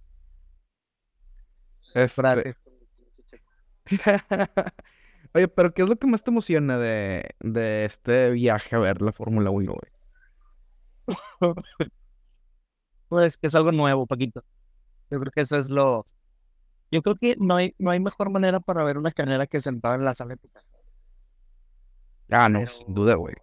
Este, 1.93 2.15
Coraje. 2.15 2.55
Oye, 5.33 5.47
pero 5.47 5.73
¿qué 5.73 5.81
es 5.81 5.89
lo 5.89 5.97
que 5.97 6.07
más 6.07 6.23
te 6.23 6.31
emociona 6.31 6.77
de, 6.77 7.29
de 7.39 7.85
este 7.85 8.31
viaje 8.31 8.75
a 8.75 8.79
ver 8.79 9.01
la 9.01 9.11
Fórmula 9.11 9.49
1, 9.49 9.73
güey? 9.73 9.98
Pues 13.07 13.37
que 13.37 13.47
es 13.47 13.55
algo 13.55 13.71
nuevo, 13.71 14.05
Paquito. 14.05 14.43
Yo 15.09 15.19
creo 15.19 15.31
que 15.31 15.41
eso 15.41 15.57
es 15.57 15.69
lo. 15.71 16.05
Yo 16.91 17.01
creo 17.01 17.15
que 17.15 17.35
no 17.39 17.55
hay, 17.55 17.73
no 17.79 17.89
hay 17.91 17.99
mejor 17.99 18.29
manera 18.29 18.59
para 18.59 18.83
ver 18.83 18.97
una 18.99 19.11
carrera 19.11 19.47
que 19.47 19.61
sentado 19.61 19.95
en 19.95 20.03
la 20.03 20.13
sala 20.13 20.35
de 20.35 20.37
tu 20.37 20.49
casa. 20.49 20.77
Ah, 22.29 22.47
no, 22.49 22.59
Pero- 22.59 22.67
sin 22.71 22.93
duda, 22.93 23.15
güey. 23.15 23.35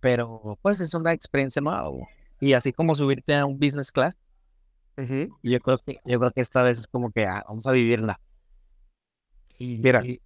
Pero 0.00 0.58
pues 0.62 0.80
es 0.80 0.92
una 0.94 1.12
experiencia 1.12 1.62
nueva, 1.62 1.88
güey. 1.88 2.04
Y 2.38 2.52
así 2.52 2.72
como 2.72 2.94
subirte 2.94 3.34
a 3.34 3.46
un 3.46 3.58
business 3.58 3.90
class, 3.90 4.14
yo 5.42 5.60
creo 5.60 5.78
que, 5.78 6.00
yo 6.04 6.18
creo 6.18 6.30
que 6.32 6.40
esta 6.42 6.62
vez 6.62 6.78
es 6.78 6.86
como 6.86 7.10
que 7.10 7.24
ah, 7.26 7.44
vamos 7.48 7.66
a 7.66 7.72
vivirla. 7.72 8.20
Y, 9.58 9.78
Mira. 9.78 10.04
y- 10.06 10.20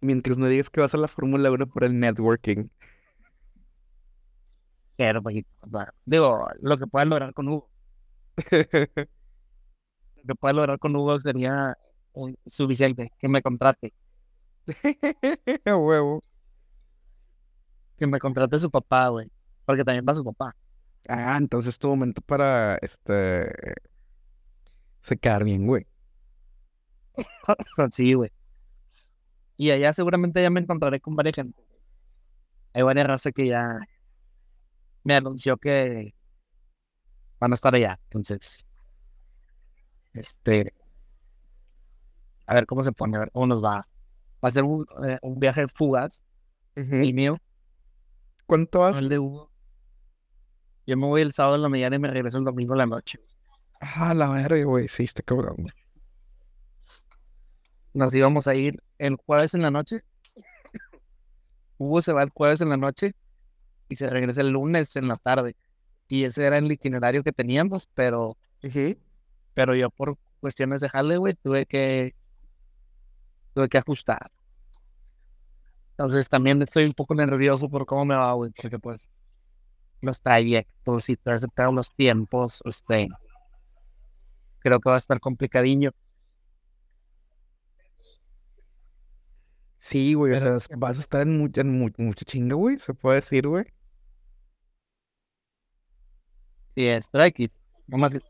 Mientras 0.00 0.36
no 0.36 0.46
digas 0.48 0.68
que 0.68 0.80
vas 0.80 0.92
a 0.94 0.98
la 0.98 1.08
Fórmula 1.08 1.50
1 1.50 1.66
por 1.68 1.84
el 1.84 1.98
networking. 1.98 2.68
Cero, 4.96 5.22
Digo, 6.04 6.48
lo 6.60 6.78
que 6.78 6.86
puedas 6.86 7.08
lograr 7.08 7.32
con 7.34 7.48
Hugo. 7.48 7.70
Lo 10.16 10.28
que 10.28 10.34
puedas 10.40 10.56
lograr 10.56 10.78
con 10.78 10.96
Hugo 10.96 11.20
sería 11.20 11.76
un- 12.14 12.36
suficiente. 12.46 13.12
Que 13.18 13.28
me 13.28 13.42
contrate. 13.42 13.92
Huevo. 15.66 16.22
Que 17.98 18.06
me 18.06 18.18
contrate 18.18 18.58
su 18.58 18.70
papá, 18.70 19.08
güey. 19.08 19.30
Porque 19.64 19.84
también 19.84 20.04
va 20.08 20.14
su 20.14 20.24
papá. 20.24 20.56
Ah, 21.08 21.36
entonces 21.38 21.74
es 21.74 21.78
tu 21.78 21.88
momento 21.88 22.22
para, 22.22 22.76
este... 22.80 23.74
Se 25.02 25.16
quedar 25.18 25.44
bien, 25.44 25.66
güey. 25.66 25.86
Sí, 27.92 28.14
güey. 28.14 28.30
Y 29.56 29.70
allá 29.70 29.92
seguramente 29.92 30.42
ya 30.42 30.50
me 30.50 30.60
encontraré 30.60 31.00
con 31.00 31.14
varias 31.14 31.36
gente. 31.36 31.62
Hay 32.72 32.82
varias 32.82 33.06
razas 33.06 33.32
que 33.32 33.46
ya 33.46 33.78
me 35.04 35.14
anunció 35.14 35.56
que 35.56 36.14
van 37.38 37.52
a 37.52 37.54
estar 37.54 37.74
allá. 37.74 37.98
Entonces, 38.04 38.66
este, 40.12 40.72
a 42.46 42.54
ver 42.54 42.66
cómo 42.66 42.82
se 42.82 42.92
pone, 42.92 43.16
a 43.16 43.20
ver 43.20 43.30
cómo 43.30 43.46
nos 43.46 43.62
va. 43.62 43.76
Va 44.42 44.48
a 44.48 44.50
ser 44.50 44.64
un, 44.64 44.86
eh, 45.06 45.18
un 45.22 45.38
viaje 45.38 45.66
fugaz, 45.68 46.22
Ujú. 46.76 46.94
el 46.96 47.14
mío, 47.14 47.38
¿Cuánto 48.46 48.80
vas? 48.80 48.92
no 48.94 48.98
el 48.98 49.08
de 49.08 49.18
Hugo. 49.18 49.50
Yo 50.86 50.96
me 50.98 51.06
voy 51.06 51.22
el 51.22 51.32
sábado 51.32 51.56
en 51.56 51.62
la 51.62 51.68
mañana 51.70 51.96
y 51.96 51.98
me 51.98 52.08
regreso 52.08 52.36
el 52.38 52.44
domingo 52.44 52.74
en 52.74 52.78
la 52.78 52.86
noche. 52.86 53.18
Ah, 53.80 54.12
la 54.12 54.28
verga, 54.30 54.62
güey. 54.64 54.86
Sí, 54.88 55.04
está 55.04 55.22
cabrón. 55.22 55.56
güey. 55.58 55.72
Nos 57.94 58.14
íbamos 58.14 58.46
a 58.48 58.54
ir 58.54 58.82
el 58.98 59.16
jueves 59.16 59.54
en 59.54 59.62
la 59.62 59.70
noche. 59.70 60.02
Hugo 61.78 62.02
se 62.02 62.12
va 62.12 62.22
el 62.22 62.30
jueves 62.30 62.60
en 62.60 62.68
la 62.68 62.76
noche 62.76 63.14
y 63.94 63.96
se 63.96 64.10
regresa 64.10 64.40
el 64.42 64.50
lunes 64.50 64.94
en 64.96 65.08
la 65.08 65.16
tarde. 65.16 65.56
Y 66.08 66.24
ese 66.24 66.44
era 66.46 66.58
el 66.58 66.70
itinerario 66.70 67.22
que 67.24 67.32
teníamos, 67.32 67.88
pero, 67.94 68.36
pero 69.54 69.74
yo 69.74 69.90
por 69.90 70.18
cuestiones 70.40 70.80
de 70.80 71.16
güey, 71.16 71.34
tuve 71.34 71.66
que, 71.66 72.14
tuve 73.54 73.68
que 73.68 73.78
ajustar. 73.78 74.30
Entonces 75.92 76.28
también 76.28 76.60
estoy 76.62 76.84
un 76.84 76.92
poco 76.92 77.14
nervioso 77.14 77.68
por 77.68 77.86
cómo 77.86 78.04
me 78.04 78.16
va, 78.16 78.32
güey, 78.32 78.50
porque 78.50 78.78
pues 78.78 79.08
los 80.02 80.20
trayectos 80.20 81.08
y 81.10 81.16
todo 81.16 81.34
ese 81.34 81.48
pedo, 81.48 81.72
los 81.72 81.90
tiempos, 81.94 82.62
este, 82.66 83.08
creo 84.58 84.80
que 84.80 84.88
va 84.88 84.96
a 84.96 84.98
estar 84.98 85.20
complicadillo. 85.20 85.92
Sí, 89.78 90.14
güey, 90.14 90.32
o 90.32 90.38
sea, 90.40 90.58
vas 90.78 90.98
a 90.98 91.00
estar 91.00 91.22
en 91.22 91.38
mucha, 91.38 91.60
en 91.60 91.78
mu- 91.78 91.90
mucha 91.98 92.24
chinga, 92.24 92.56
güey, 92.56 92.78
se 92.78 92.94
puede 92.94 93.16
decir, 93.16 93.46
güey. 93.46 93.64
Sí, 96.74 96.86
es, 96.86 97.08
aquí, 97.14 97.50
nomás 97.86 98.12
que- 98.12 98.20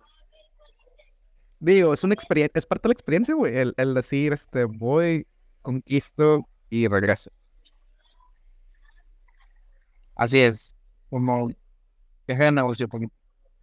Digo, 1.61 1.95
es 1.95 2.05
una 2.05 2.15
experiencia, 2.15 2.59
es 2.59 2.67
parte 2.67 2.89
de 2.89 2.91
la 2.91 2.93
experiencia, 2.93 3.35
güey, 3.35 3.57
el, 3.57 3.75
el 3.79 3.95
decir, 3.95 4.33
este, 4.35 4.65
voy, 4.65 5.27
conquisto 5.63 6.47
y 6.69 6.89
regreso. 6.89 7.31
Así 10.15 10.41
es, 10.41 10.77
como 11.11 11.49
viaje 12.27 12.45
de 12.45 12.53
negocio, 12.53 12.89
porque 12.89 13.09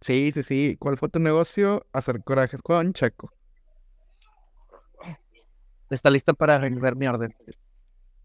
Sí, 0.00 0.32
sí, 0.34 0.42
sí. 0.42 0.76
¿Cuál 0.80 0.98
fue 0.98 1.08
tu 1.08 1.20
negocio? 1.20 1.86
Hacer 1.92 2.24
corajes 2.24 2.60
con 2.60 2.92
Checo. 2.92 3.32
está 5.90 6.10
lista 6.10 6.32
para 6.32 6.58
remover 6.58 6.96
mi 6.96 7.06
orden. 7.06 7.32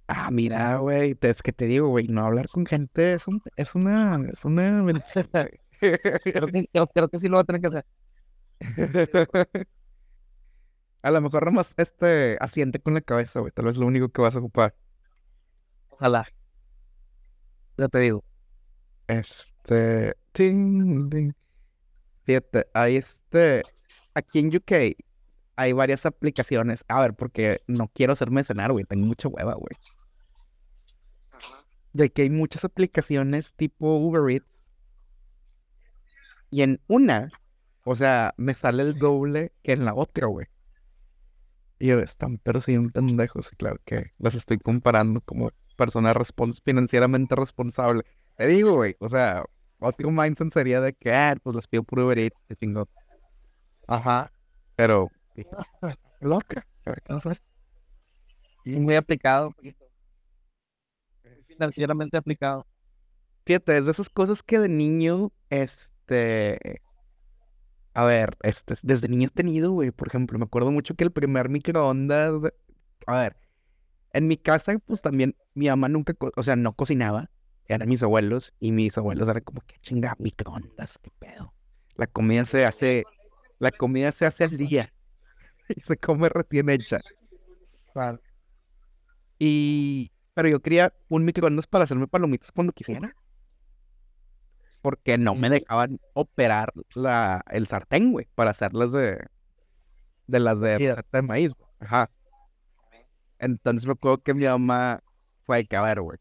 Ah, 0.08 0.32
mira, 0.32 0.78
güey, 0.78 1.16
es 1.22 1.42
que 1.44 1.52
te 1.52 1.66
digo, 1.66 1.90
güey, 1.90 2.08
no 2.08 2.26
hablar 2.26 2.48
con 2.48 2.66
gente 2.66 3.14
es, 3.14 3.28
un, 3.28 3.44
es 3.58 3.76
una, 3.76 4.26
es 4.34 4.44
una. 4.46 4.84
Creo 5.80 6.48
que, 6.48 6.68
creo, 6.72 6.88
creo 6.88 7.10
que 7.10 7.20
sí 7.20 7.28
lo 7.28 7.38
voy 7.38 7.42
a 7.42 7.46
tener 7.46 7.62
que 7.62 7.68
hacer. 7.68 7.86
A 11.04 11.12
lo 11.12 11.22
mejor 11.22 11.46
nomás 11.46 11.74
este 11.78 12.38
asiente 12.42 12.80
con 12.80 12.94
la 12.94 13.02
cabeza, 13.02 13.40
güey, 13.40 13.52
tal 13.52 13.66
vez 13.66 13.78
lo 13.78 13.86
único 13.86 14.10
que 14.10 14.22
vas 14.22 14.36
a 14.36 14.40
ocupar. 14.40 14.76
Ojalá. 15.90 16.28
Ya 17.78 17.88
te 17.88 18.00
digo. 18.00 18.24
Este, 19.08 20.16
ting, 20.32 21.10
ting. 21.10 21.34
Fíjate, 22.24 22.68
hay 22.74 22.98
este, 22.98 23.64
aquí 24.14 24.40
en 24.40 24.56
UK 24.56 24.98
hay 25.58 25.74
varias 25.74 26.06
aplicaciones. 26.06 26.86
A 26.88 27.02
ver, 27.02 27.14
porque 27.16 27.62
no 27.68 27.90
quiero 27.90 28.16
ser 28.16 28.32
mercenario, 28.32 28.74
güey, 28.74 28.86
tengo 28.86 29.06
mucha 29.06 29.28
hueva, 29.28 29.56
güey. 29.56 29.76
De 31.94 32.10
que 32.10 32.22
hay 32.22 32.30
muchas 32.30 32.64
aplicaciones 32.64 33.54
tipo 33.54 33.98
Uber 33.98 34.32
Eats. 34.32 34.67
Y 36.50 36.62
en 36.62 36.80
una, 36.88 37.30
o 37.84 37.96
sea, 37.96 38.34
me 38.38 38.54
sale 38.54 38.84
el 38.84 38.98
doble 39.00 39.54
que 39.64 39.74
en 39.74 39.86
la 39.86 39.94
otra, 39.94 40.28
güey. 40.28 40.48
Y 41.80 41.88
yo, 41.88 42.00
están 42.00 42.40
pero 42.40 42.60
siguen 42.62 42.90
pendejos, 42.90 43.52
y 43.54 43.56
claro 43.56 43.80
que 43.86 44.12
las 44.18 44.34
estoy 44.36 44.58
comparando 44.58 45.22
como 45.22 45.52
persona 45.76 46.14
respons- 46.14 46.62
financieramente 46.64 47.36
responsable. 47.36 48.04
Te 48.36 48.48
digo, 48.48 48.74
güey, 48.76 48.96
o 49.00 49.10
sea, 49.10 49.44
otro 49.80 50.10
mindset 50.10 50.52
sería 50.52 50.82
de 50.82 50.94
que, 50.94 51.14
ah, 51.14 51.36
pues 51.44 51.56
las 51.56 51.68
pido 51.68 51.84
por 51.84 52.00
Uber 52.00 52.18
Eats, 52.18 52.36
y 52.50 52.56
chingo. 52.56 52.88
Ajá. 53.88 54.32
Pero, 54.76 55.10
dije, 55.36 55.50
loca, 56.22 56.66
¿qué 56.84 56.94
nos 57.10 57.26
hace? 57.26 57.42
Muy 58.66 58.96
aplicado. 58.96 59.54
Financieramente 61.48 62.18
aplicado. 62.18 62.66
Fíjate, 63.46 63.78
es 63.78 63.86
de 63.86 63.92
esas 63.92 64.10
cosas 64.10 64.44
que 64.44 64.60
de 64.60 64.68
niño, 64.70 65.32
este, 66.08 66.82
a 67.94 68.06
ver, 68.06 68.38
este, 68.44 68.76
desde 68.84 69.10
niño 69.10 69.28
he 69.28 69.32
tenido, 69.32 69.72
güey, 69.72 69.92
por 69.92 70.08
ejemplo, 70.08 70.38
me 70.40 70.46
acuerdo 70.46 70.72
mucho 70.72 70.96
que 70.96 71.04
el 71.04 71.12
primer 71.12 71.50
microondas, 71.50 72.34
a 73.08 73.20
ver, 73.20 73.38
en 74.14 74.28
mi 74.28 74.38
casa, 74.38 74.78
pues 74.80 75.02
también, 75.02 75.36
mi 75.54 75.68
mamá 75.68 75.90
nunca, 75.90 76.14
o 76.36 76.44
sea, 76.44 76.56
no 76.56 76.74
cocinaba, 76.74 77.30
eran 77.66 77.90
mis 77.90 78.04
abuelos, 78.04 78.54
y 78.60 78.72
mis 78.72 78.98
abuelos 78.98 79.28
eran 79.28 79.44
como, 79.44 79.62
que 79.62 79.80
chinga, 79.82 80.16
microondas, 80.20 80.98
qué 81.00 81.12
pedo. 81.20 81.54
La 81.96 82.08
comida 82.08 82.46
se 82.46 82.66
hace, 82.66 83.04
la 83.60 83.72
comida 83.72 84.12
se 84.12 84.26
hace 84.26 84.46
al 84.46 84.58
día, 84.58 84.94
y 85.76 85.82
se 85.82 85.98
come 85.98 86.30
recién 86.30 86.70
hecha. 86.70 87.02
Y, 89.40 90.12
pero 90.34 90.48
yo 90.48 90.62
quería 90.62 90.94
un 91.10 91.26
microondas 91.26 91.68
para 91.68 91.84
hacerme 91.84 92.08
palomitas 92.08 92.52
cuando 92.52 92.74
quisiera. 92.74 93.14
Porque 94.88 95.18
no 95.18 95.36
me 95.36 95.50
dejaban 95.50 96.00
operar 96.14 96.72
la, 96.96 97.44
el 97.52 97.68
sartén, 97.68 98.14
güey, 98.14 98.26
para 98.36 98.52
hacerlas 98.52 98.94
de, 98.94 99.22
de 100.28 100.40
las 100.40 100.62
de 100.62 100.78
receta 100.78 101.18
de 101.18 101.22
maíz, 101.24 101.52
güey. 101.54 101.70
Ajá. 101.82 102.10
Entonces 103.38 103.86
me 103.86 103.92
acuerdo 103.92 104.20
que 104.20 104.34
mi 104.34 104.46
mamá 104.46 105.04
fue 105.46 105.66
que, 105.66 105.76
a 105.76 105.82
ver, 105.82 106.00
güey, 106.00 106.18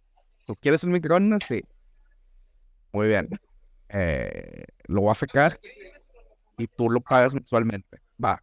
¿tú 0.47 0.57
quieres 0.57 0.83
un 0.83 0.91
microondas? 0.91 1.45
Sí. 1.47 1.63
Muy 2.91 3.07
bien. 3.07 3.29
Eh, 3.89 4.65
lo 4.89 5.03
voy 5.03 5.13
a 5.13 5.15
sacar 5.15 5.61
y 6.59 6.67
tú 6.67 6.91
lo 6.91 7.01
pagas 7.01 7.35
mensualmente. 7.35 8.01
Va. 8.21 8.43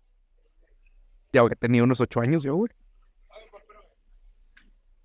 Ya 1.34 1.46
que 1.50 1.58
tenía 1.58 1.84
unos 1.84 2.00
ocho 2.00 2.22
años 2.22 2.44
yo, 2.44 2.56
güey. 2.56 2.72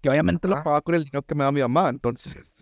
Que 0.01 0.11
obviamente 0.11 0.47
lo 0.47 0.55
pagaba 0.62 0.81
con 0.81 0.95
el 0.95 1.03
dinero 1.03 1.23
que 1.23 1.35
me 1.35 1.41
daba 1.41 1.51
mi 1.51 1.61
mamá, 1.61 1.89
entonces. 1.89 2.58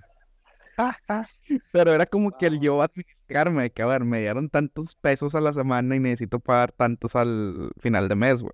Pero 1.73 1.93
era 1.93 2.07
como 2.07 2.31
que 2.37 2.47
el 2.47 2.61
yo 2.61 2.83
administrarme, 2.83 3.65
de 3.65 3.71
que 3.71 3.83
a 3.83 3.87
ver, 3.87 4.05
me 4.05 4.21
dieron 4.21 4.49
tantos 4.49 4.95
pesos 4.97 5.35
a 5.35 5.41
la 5.41 5.53
semana 5.53 5.95
y 5.97 6.01
necesito 6.01 6.41
pagar 6.41 6.73
tantos 6.73 7.15
al 7.17 7.71
final 7.81 8.09
de 8.09 8.17
mes, 8.17 8.43
güey. 8.43 8.53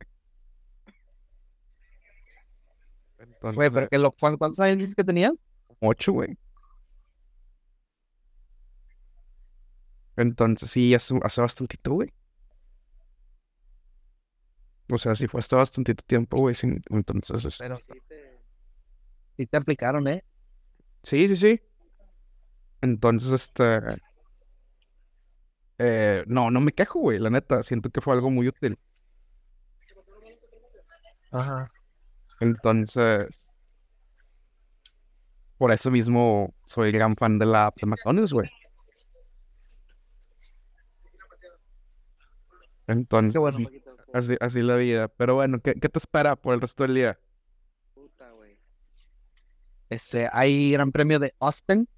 Entonces, 3.18 3.56
Güey, 3.56 3.70
pero 3.70 3.88
que 3.88 3.98
lo, 3.98 4.12
¿cuán- 4.12 4.36
¿cuántos 4.36 4.60
años 4.60 4.78
dices 4.78 4.94
que 4.94 5.04
tenías? 5.04 5.32
ocho, 5.80 6.12
güey. 6.12 6.36
Entonces, 10.16 10.70
sí, 10.70 10.94
hace, 10.94 11.14
hace 11.22 11.40
bastantito, 11.40 11.92
güey. 11.94 12.08
O 14.90 14.98
sea, 14.98 15.16
sí 15.16 15.26
fue 15.26 15.40
hasta 15.40 15.56
bastantito 15.56 16.02
tiempo, 16.06 16.36
güey. 16.38 16.54
sin- 16.54 16.82
Entonces, 16.90 17.44
es- 17.44 17.58
Pero 17.58 17.76
sí 17.76 17.92
te, 18.08 18.40
sí 19.36 19.46
te 19.46 19.56
aplicaron, 19.56 20.06
¿eh? 20.08 20.22
sí, 21.02 21.28
sí, 21.28 21.36
sí. 21.36 21.60
Entonces, 22.82 23.32
este... 23.32 23.80
eh, 25.78 26.24
no, 26.26 26.50
no 26.50 26.60
me 26.60 26.72
quejo, 26.72 27.00
güey, 27.00 27.18
la 27.18 27.30
neta. 27.30 27.62
Siento 27.62 27.90
que 27.90 28.00
fue 28.00 28.14
algo 28.14 28.30
muy 28.30 28.48
útil. 28.48 28.78
Ajá. 31.32 31.70
Entonces, 32.40 33.26
por 35.56 35.72
eso 35.72 35.90
mismo 35.90 36.54
soy 36.66 36.92
gran 36.92 37.16
fan 37.16 37.38
de 37.38 37.46
la 37.46 37.66
app 37.66 37.76
de 37.80 37.86
McDonald's, 37.86 38.32
güey. 38.32 38.50
Entonces, 42.86 43.32
Qué 43.32 43.38
bueno, 43.38 43.56
así, 43.56 43.64
Paquito. 43.64 43.96
así, 44.12 44.36
así 44.40 44.62
la 44.62 44.76
vida. 44.76 45.08
Pero 45.08 45.34
bueno, 45.36 45.60
¿qué, 45.60 45.74
qué 45.74 45.88
te 45.88 45.98
espera 45.98 46.36
por 46.36 46.54
el 46.54 46.60
resto 46.60 46.82
del 46.84 46.94
día? 46.94 47.18
Puta, 47.94 48.30
güey. 48.32 48.58
Este, 49.88 50.28
hay 50.32 50.72
Gran 50.72 50.92
Premio 50.92 51.18
de 51.18 51.34
Austin. 51.38 51.88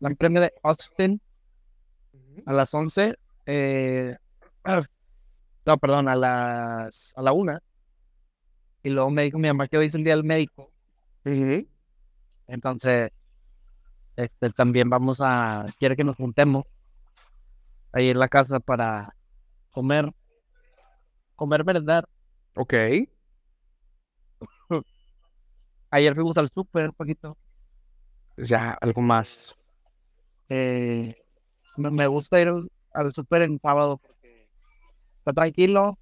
Gran 0.00 0.14
Premio 0.16 0.40
de 0.40 0.52
Austin 0.62 1.20
a 2.46 2.52
las 2.52 2.72
11. 2.74 3.14
Eh, 3.46 4.16
no, 5.64 5.78
perdón, 5.78 6.08
a 6.08 6.16
las 6.16 7.14
a 7.16 7.22
la 7.22 7.32
1. 7.32 7.58
Y 8.82 8.90
luego 8.90 9.10
me 9.10 9.22
dijo 9.22 9.38
mi 9.38 9.48
mamá 9.48 9.66
que 9.68 9.78
hoy 9.78 9.86
es 9.86 9.94
el 9.94 10.04
día 10.04 10.14
del 10.14 10.24
médico. 10.24 10.70
Entonces, 12.46 13.10
este, 14.16 14.50
también 14.50 14.88
vamos 14.88 15.20
a, 15.20 15.66
quiere 15.78 15.96
que 15.96 16.04
nos 16.04 16.16
juntemos 16.16 16.64
ahí 17.92 18.10
en 18.10 18.18
la 18.18 18.28
casa 18.28 18.60
para 18.60 19.14
comer, 19.70 20.12
comer, 21.36 21.64
merendar. 21.64 22.08
Ok. 22.54 22.74
Ayer 25.90 26.14
fuimos 26.14 26.36
al 26.38 26.48
súper 26.48 26.86
un 26.88 26.94
poquito. 26.94 27.36
Ya, 28.38 28.70
algo 28.80 29.00
más. 29.00 29.56
Eh, 30.48 31.16
me, 31.76 32.06
gusta 32.06 32.40
ir 32.40 32.48
al- 32.92 33.12
súper 33.12 33.42
en 33.42 33.58
sábado 33.60 33.98
porque 33.98 34.48
está 35.18 35.32
tranquilo 35.32 35.98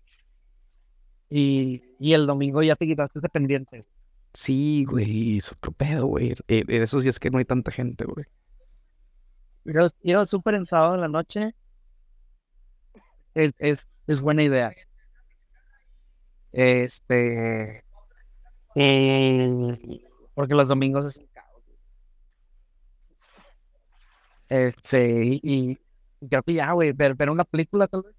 y, 1.28 1.82
y 1.98 2.12
el 2.12 2.26
domingo 2.26 2.62
ya 2.62 2.76
te 2.76 2.86
quitaste 2.86 3.18
ese 3.18 3.28
pendiente. 3.28 3.84
Sí, 4.32 4.84
güey, 4.88 5.38
es 5.38 5.52
otro 5.52 5.72
pedo, 5.72 6.06
güey. 6.06 6.34
Eh, 6.48 6.64
En 6.68 6.82
esos 6.82 7.02
días 7.02 7.18
que 7.18 7.30
no 7.30 7.38
hay 7.38 7.44
tanta 7.44 7.70
gente, 7.70 8.04
güey. 8.04 8.26
Ir 9.64 9.78
al, 9.78 9.92
ir 10.02 10.16
al 10.16 10.28
súper 10.28 10.54
en 10.54 10.66
sábado 10.66 10.94
en 10.94 11.00
la 11.00 11.08
noche 11.08 11.54
es, 13.34 13.52
es, 13.58 13.88
es 14.06 14.20
buena 14.20 14.42
idea. 14.42 14.72
Este. 16.52 17.84
eh, 18.74 19.78
porque 20.34 20.54
los 20.54 20.68
domingos 20.68 21.06
es 21.06 21.16
un 21.18 21.26
caos. 21.28 21.62
Este, 24.48 25.24
y, 25.24 25.40
y 25.42 25.78
creo 26.28 26.42
que 26.42 26.54
ya, 26.54 26.72
güey, 26.72 26.92
ver, 26.92 27.14
ver 27.14 27.30
una 27.30 27.44
película 27.44 27.86
tal 27.88 28.02
vez. 28.04 28.14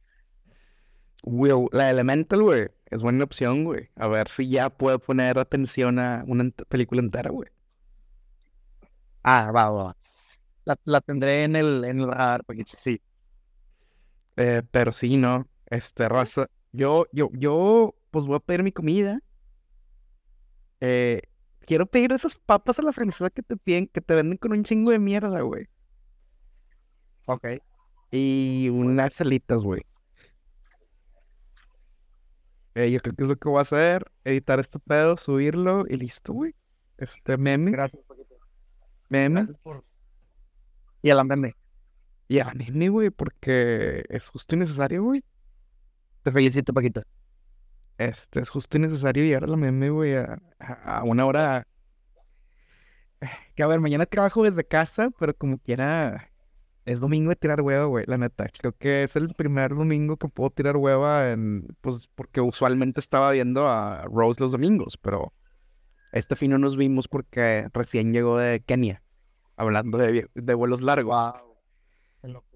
Güey, 1.23 1.53
la 1.73 1.91
Elemental, 1.91 2.41
güey, 2.41 2.67
es 2.87 3.01
buena 3.03 3.23
opción, 3.23 3.63
güey. 3.65 3.89
A 3.95 4.07
ver 4.07 4.29
si 4.29 4.49
ya 4.49 4.69
puedo 4.71 4.97
poner 4.99 5.37
atención 5.39 5.99
a 5.99 6.23
una 6.27 6.45
ent- 6.45 6.65
película 6.67 7.01
entera, 7.01 7.29
güey. 7.29 7.49
Ah, 9.23 9.51
va, 9.51 9.69
va. 9.69 9.83
va. 9.83 9.97
La, 10.65 10.77
la 10.85 11.01
tendré 11.01 11.43
en 11.45 11.55
el, 11.57 11.85
en 11.85 11.99
el 12.01 12.07
radar, 12.07 12.43
porque 12.45 12.63
sí. 12.67 13.01
Eh, 14.37 14.63
pero 14.71 14.91
sí, 14.91 15.17
no. 15.17 15.47
Este, 15.67 16.07
raza. 16.09 16.47
Yo, 16.71 17.05
yo, 17.11 17.29
yo, 17.33 17.95
pues 18.11 18.25
voy 18.25 18.35
a 18.37 18.39
pedir 18.39 18.63
mi 18.63 18.71
comida. 18.71 19.19
Eh, 20.81 21.21
quiero 21.65 21.85
pedir 21.87 22.11
esas 22.13 22.35
papas 22.35 22.79
a 22.79 22.83
la 22.83 22.91
francesa 22.93 23.29
que 23.29 23.43
te 23.43 23.57
piden, 23.57 23.87
que 23.87 24.01
te 24.01 24.15
venden 24.15 24.37
con 24.37 24.51
un 24.53 24.63
chingo 24.63 24.91
de 24.91 24.99
mierda, 24.99 25.41
güey. 25.41 25.67
Ok. 27.27 27.45
Y 28.11 28.69
unas 28.69 29.21
alitas, 29.21 29.61
güey. 29.61 29.81
Eh, 32.75 32.91
yo 32.91 32.99
creo 32.99 33.15
que 33.15 33.23
es 33.23 33.29
lo 33.29 33.35
que 33.35 33.49
voy 33.49 33.59
a 33.59 33.61
hacer. 33.61 34.05
Editar 34.23 34.59
este 34.59 34.79
pedo, 34.79 35.17
subirlo 35.17 35.85
y 35.87 35.97
listo, 35.97 36.33
güey. 36.33 36.55
Este 36.97 37.37
meme, 37.37 37.71
Gracias, 37.71 38.03
Paquito. 38.07 38.35
meme. 39.09 39.41
Gracias 39.41 39.57
por. 39.59 39.83
Y 41.01 41.09
a 41.09 41.15
la 41.15 41.23
meme. 41.23 41.55
Y 42.27 42.39
a 42.39 42.51
meme, 42.53 42.89
güey, 42.89 43.09
porque 43.09 44.03
es 44.09 44.29
justo 44.29 44.55
y 44.55 44.59
necesario, 44.59 45.03
güey. 45.03 45.23
Te 46.23 46.31
felicito, 46.31 46.73
Paquito. 46.73 47.01
Este, 47.97 48.41
es 48.41 48.49
justo 48.49 48.77
y 48.77 48.81
necesario 48.81 49.23
llegar 49.23 49.45
a 49.45 49.47
la 49.47 49.57
meme, 49.57 49.89
güey, 49.89 50.15
a, 50.15 50.39
a- 50.59 50.99
a 50.99 51.03
una 51.03 51.25
hora. 51.25 51.67
Que 53.55 53.63
a 53.63 53.67
ver, 53.67 53.79
mañana 53.79 54.05
trabajo 54.05 54.43
desde 54.43 54.63
casa, 54.63 55.09
pero 55.19 55.35
como 55.35 55.57
quiera, 55.57 56.29
es 56.87 57.01
domingo 57.01 57.29
de 57.29 57.35
tirar 57.35 57.61
hueva, 57.61 57.83
güey, 57.83 58.05
la 58.07 58.17
neta. 58.17 58.47
Creo 58.57 58.71
que 58.71 59.03
es 59.03 59.17
el 59.17 59.33
primer 59.33 59.75
domingo 59.75 60.15
que 60.15 60.29
puedo 60.29 60.49
tirar 60.49 60.77
hueva 60.77 61.31
en, 61.31 61.67
pues, 61.81 62.07
porque 62.15 62.39
usualmente 62.39 63.01
estaba 63.01 63.31
viendo 63.31 63.67
a 63.67 64.03
Rose 64.03 64.39
los 64.39 64.53
domingos, 64.53 64.97
pero 64.97 65.33
este 66.13 66.37
fin 66.37 66.51
no 66.51 66.57
nos 66.57 66.77
vimos 66.77 67.09
porque 67.09 67.67
recién 67.73 68.13
llegó 68.13 68.37
de 68.37 68.61
Kenia, 68.61 69.03
hablando 69.57 69.97
de, 69.97 70.53
vuelos 70.55 70.81
largos. 70.81 71.45
Qué 72.21 72.29
loco. 72.29 72.47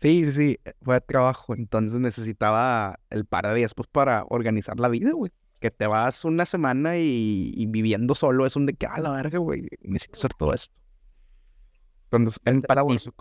Sí, 0.00 0.24
sí, 0.24 0.32
sí, 0.32 0.58
fue 0.82 0.94
de 0.94 1.00
trabajo, 1.02 1.54
entonces 1.54 2.00
necesitaba 2.00 2.98
el 3.10 3.26
par 3.26 3.46
de 3.46 3.54
días 3.54 3.74
pues 3.74 3.86
para 3.88 4.24
organizar 4.30 4.80
la 4.80 4.88
vida, 4.88 5.12
güey. 5.12 5.30
Que 5.60 5.70
te 5.70 5.86
vas 5.86 6.24
una 6.24 6.46
semana 6.46 6.96
y, 6.96 7.52
y 7.54 7.66
viviendo 7.66 8.14
solo 8.14 8.46
es 8.46 8.56
un 8.56 8.64
de 8.64 8.72
que, 8.72 8.86
a 8.86 8.98
la 8.98 9.12
verga, 9.12 9.38
güey, 9.38 9.68
necesito 9.82 10.18
hacer 10.18 10.32
todo 10.38 10.54
esto. 10.54 10.74
Entonces 12.10 12.40
empatizo 12.46 13.12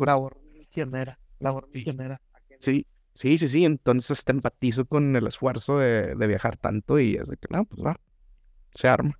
labor 0.81 0.89
misionera. 0.91 1.19
Labor 1.39 1.67
Sí. 1.71 1.77
misionera. 1.79 2.21
Sí, 2.59 2.87
sí, 3.13 3.37
sí, 3.37 3.47
sí, 3.47 3.65
entonces 3.65 4.23
te 4.23 4.31
empatizo 4.31 4.85
con 4.85 5.15
el 5.15 5.27
esfuerzo 5.27 5.79
de, 5.79 6.15
de 6.15 6.27
viajar 6.27 6.57
tanto 6.57 6.99
y 6.99 7.15
es 7.15 7.27
de 7.29 7.37
que, 7.37 7.47
no, 7.49 7.65
pues 7.65 7.81
va, 7.85 7.95
se 8.73 8.87
arma. 8.87 9.19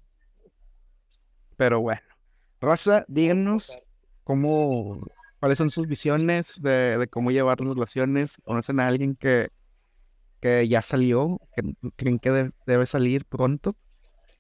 Pero 1.58 1.82
bueno, 1.82 2.02
Raza, 2.62 3.06
díganos 3.08 3.78
cómo, 4.24 5.06
cuáles 5.40 5.58
son 5.58 5.70
sus 5.70 5.88
visiones 5.88 6.60
de, 6.62 6.98
de 6.98 7.08
cómo 7.08 7.32
llevar 7.32 7.60
las 7.62 7.74
relaciones. 7.76 8.38
¿Conocen 8.44 8.80
a 8.80 8.88
alguien 8.88 9.16
que, 9.16 9.50
que 10.42 10.68
ya 10.68 10.82
salió? 10.82 11.40
que 11.56 11.74
¿Creen 11.96 12.20
que 12.20 12.32
de- 12.32 12.52
debe 12.66 12.86
salir 12.86 13.26
pronto? 13.26 13.76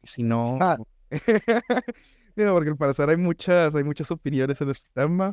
Si 0.03 0.23
no... 0.23 0.57
Ah. 0.61 0.77
Mira, 2.35 2.51
porque 2.51 2.71
al 2.71 2.77
parecer 2.77 3.09
hay 3.09 3.17
muchas, 3.17 3.75
hay 3.75 3.83
muchas 3.83 4.09
opiniones 4.09 4.59
en 4.59 4.71
este 4.71 4.87
tema. 4.93 5.31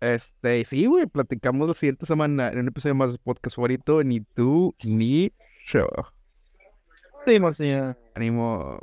Este, 0.00 0.64
sí, 0.64 0.86
güey, 0.86 1.06
platicamos 1.06 1.66
la 1.68 1.74
siguiente 1.74 2.06
semana 2.06 2.48
en 2.48 2.58
un 2.58 2.68
episodio 2.68 2.94
más 2.94 3.12
de 3.12 3.18
podcast 3.18 3.56
favorito, 3.56 4.02
ni 4.04 4.20
tú 4.20 4.74
ni 4.84 5.32
yo. 5.66 5.88
Sí, 7.26 7.38
señor. 7.52 7.96
Ánimo. 8.14 8.80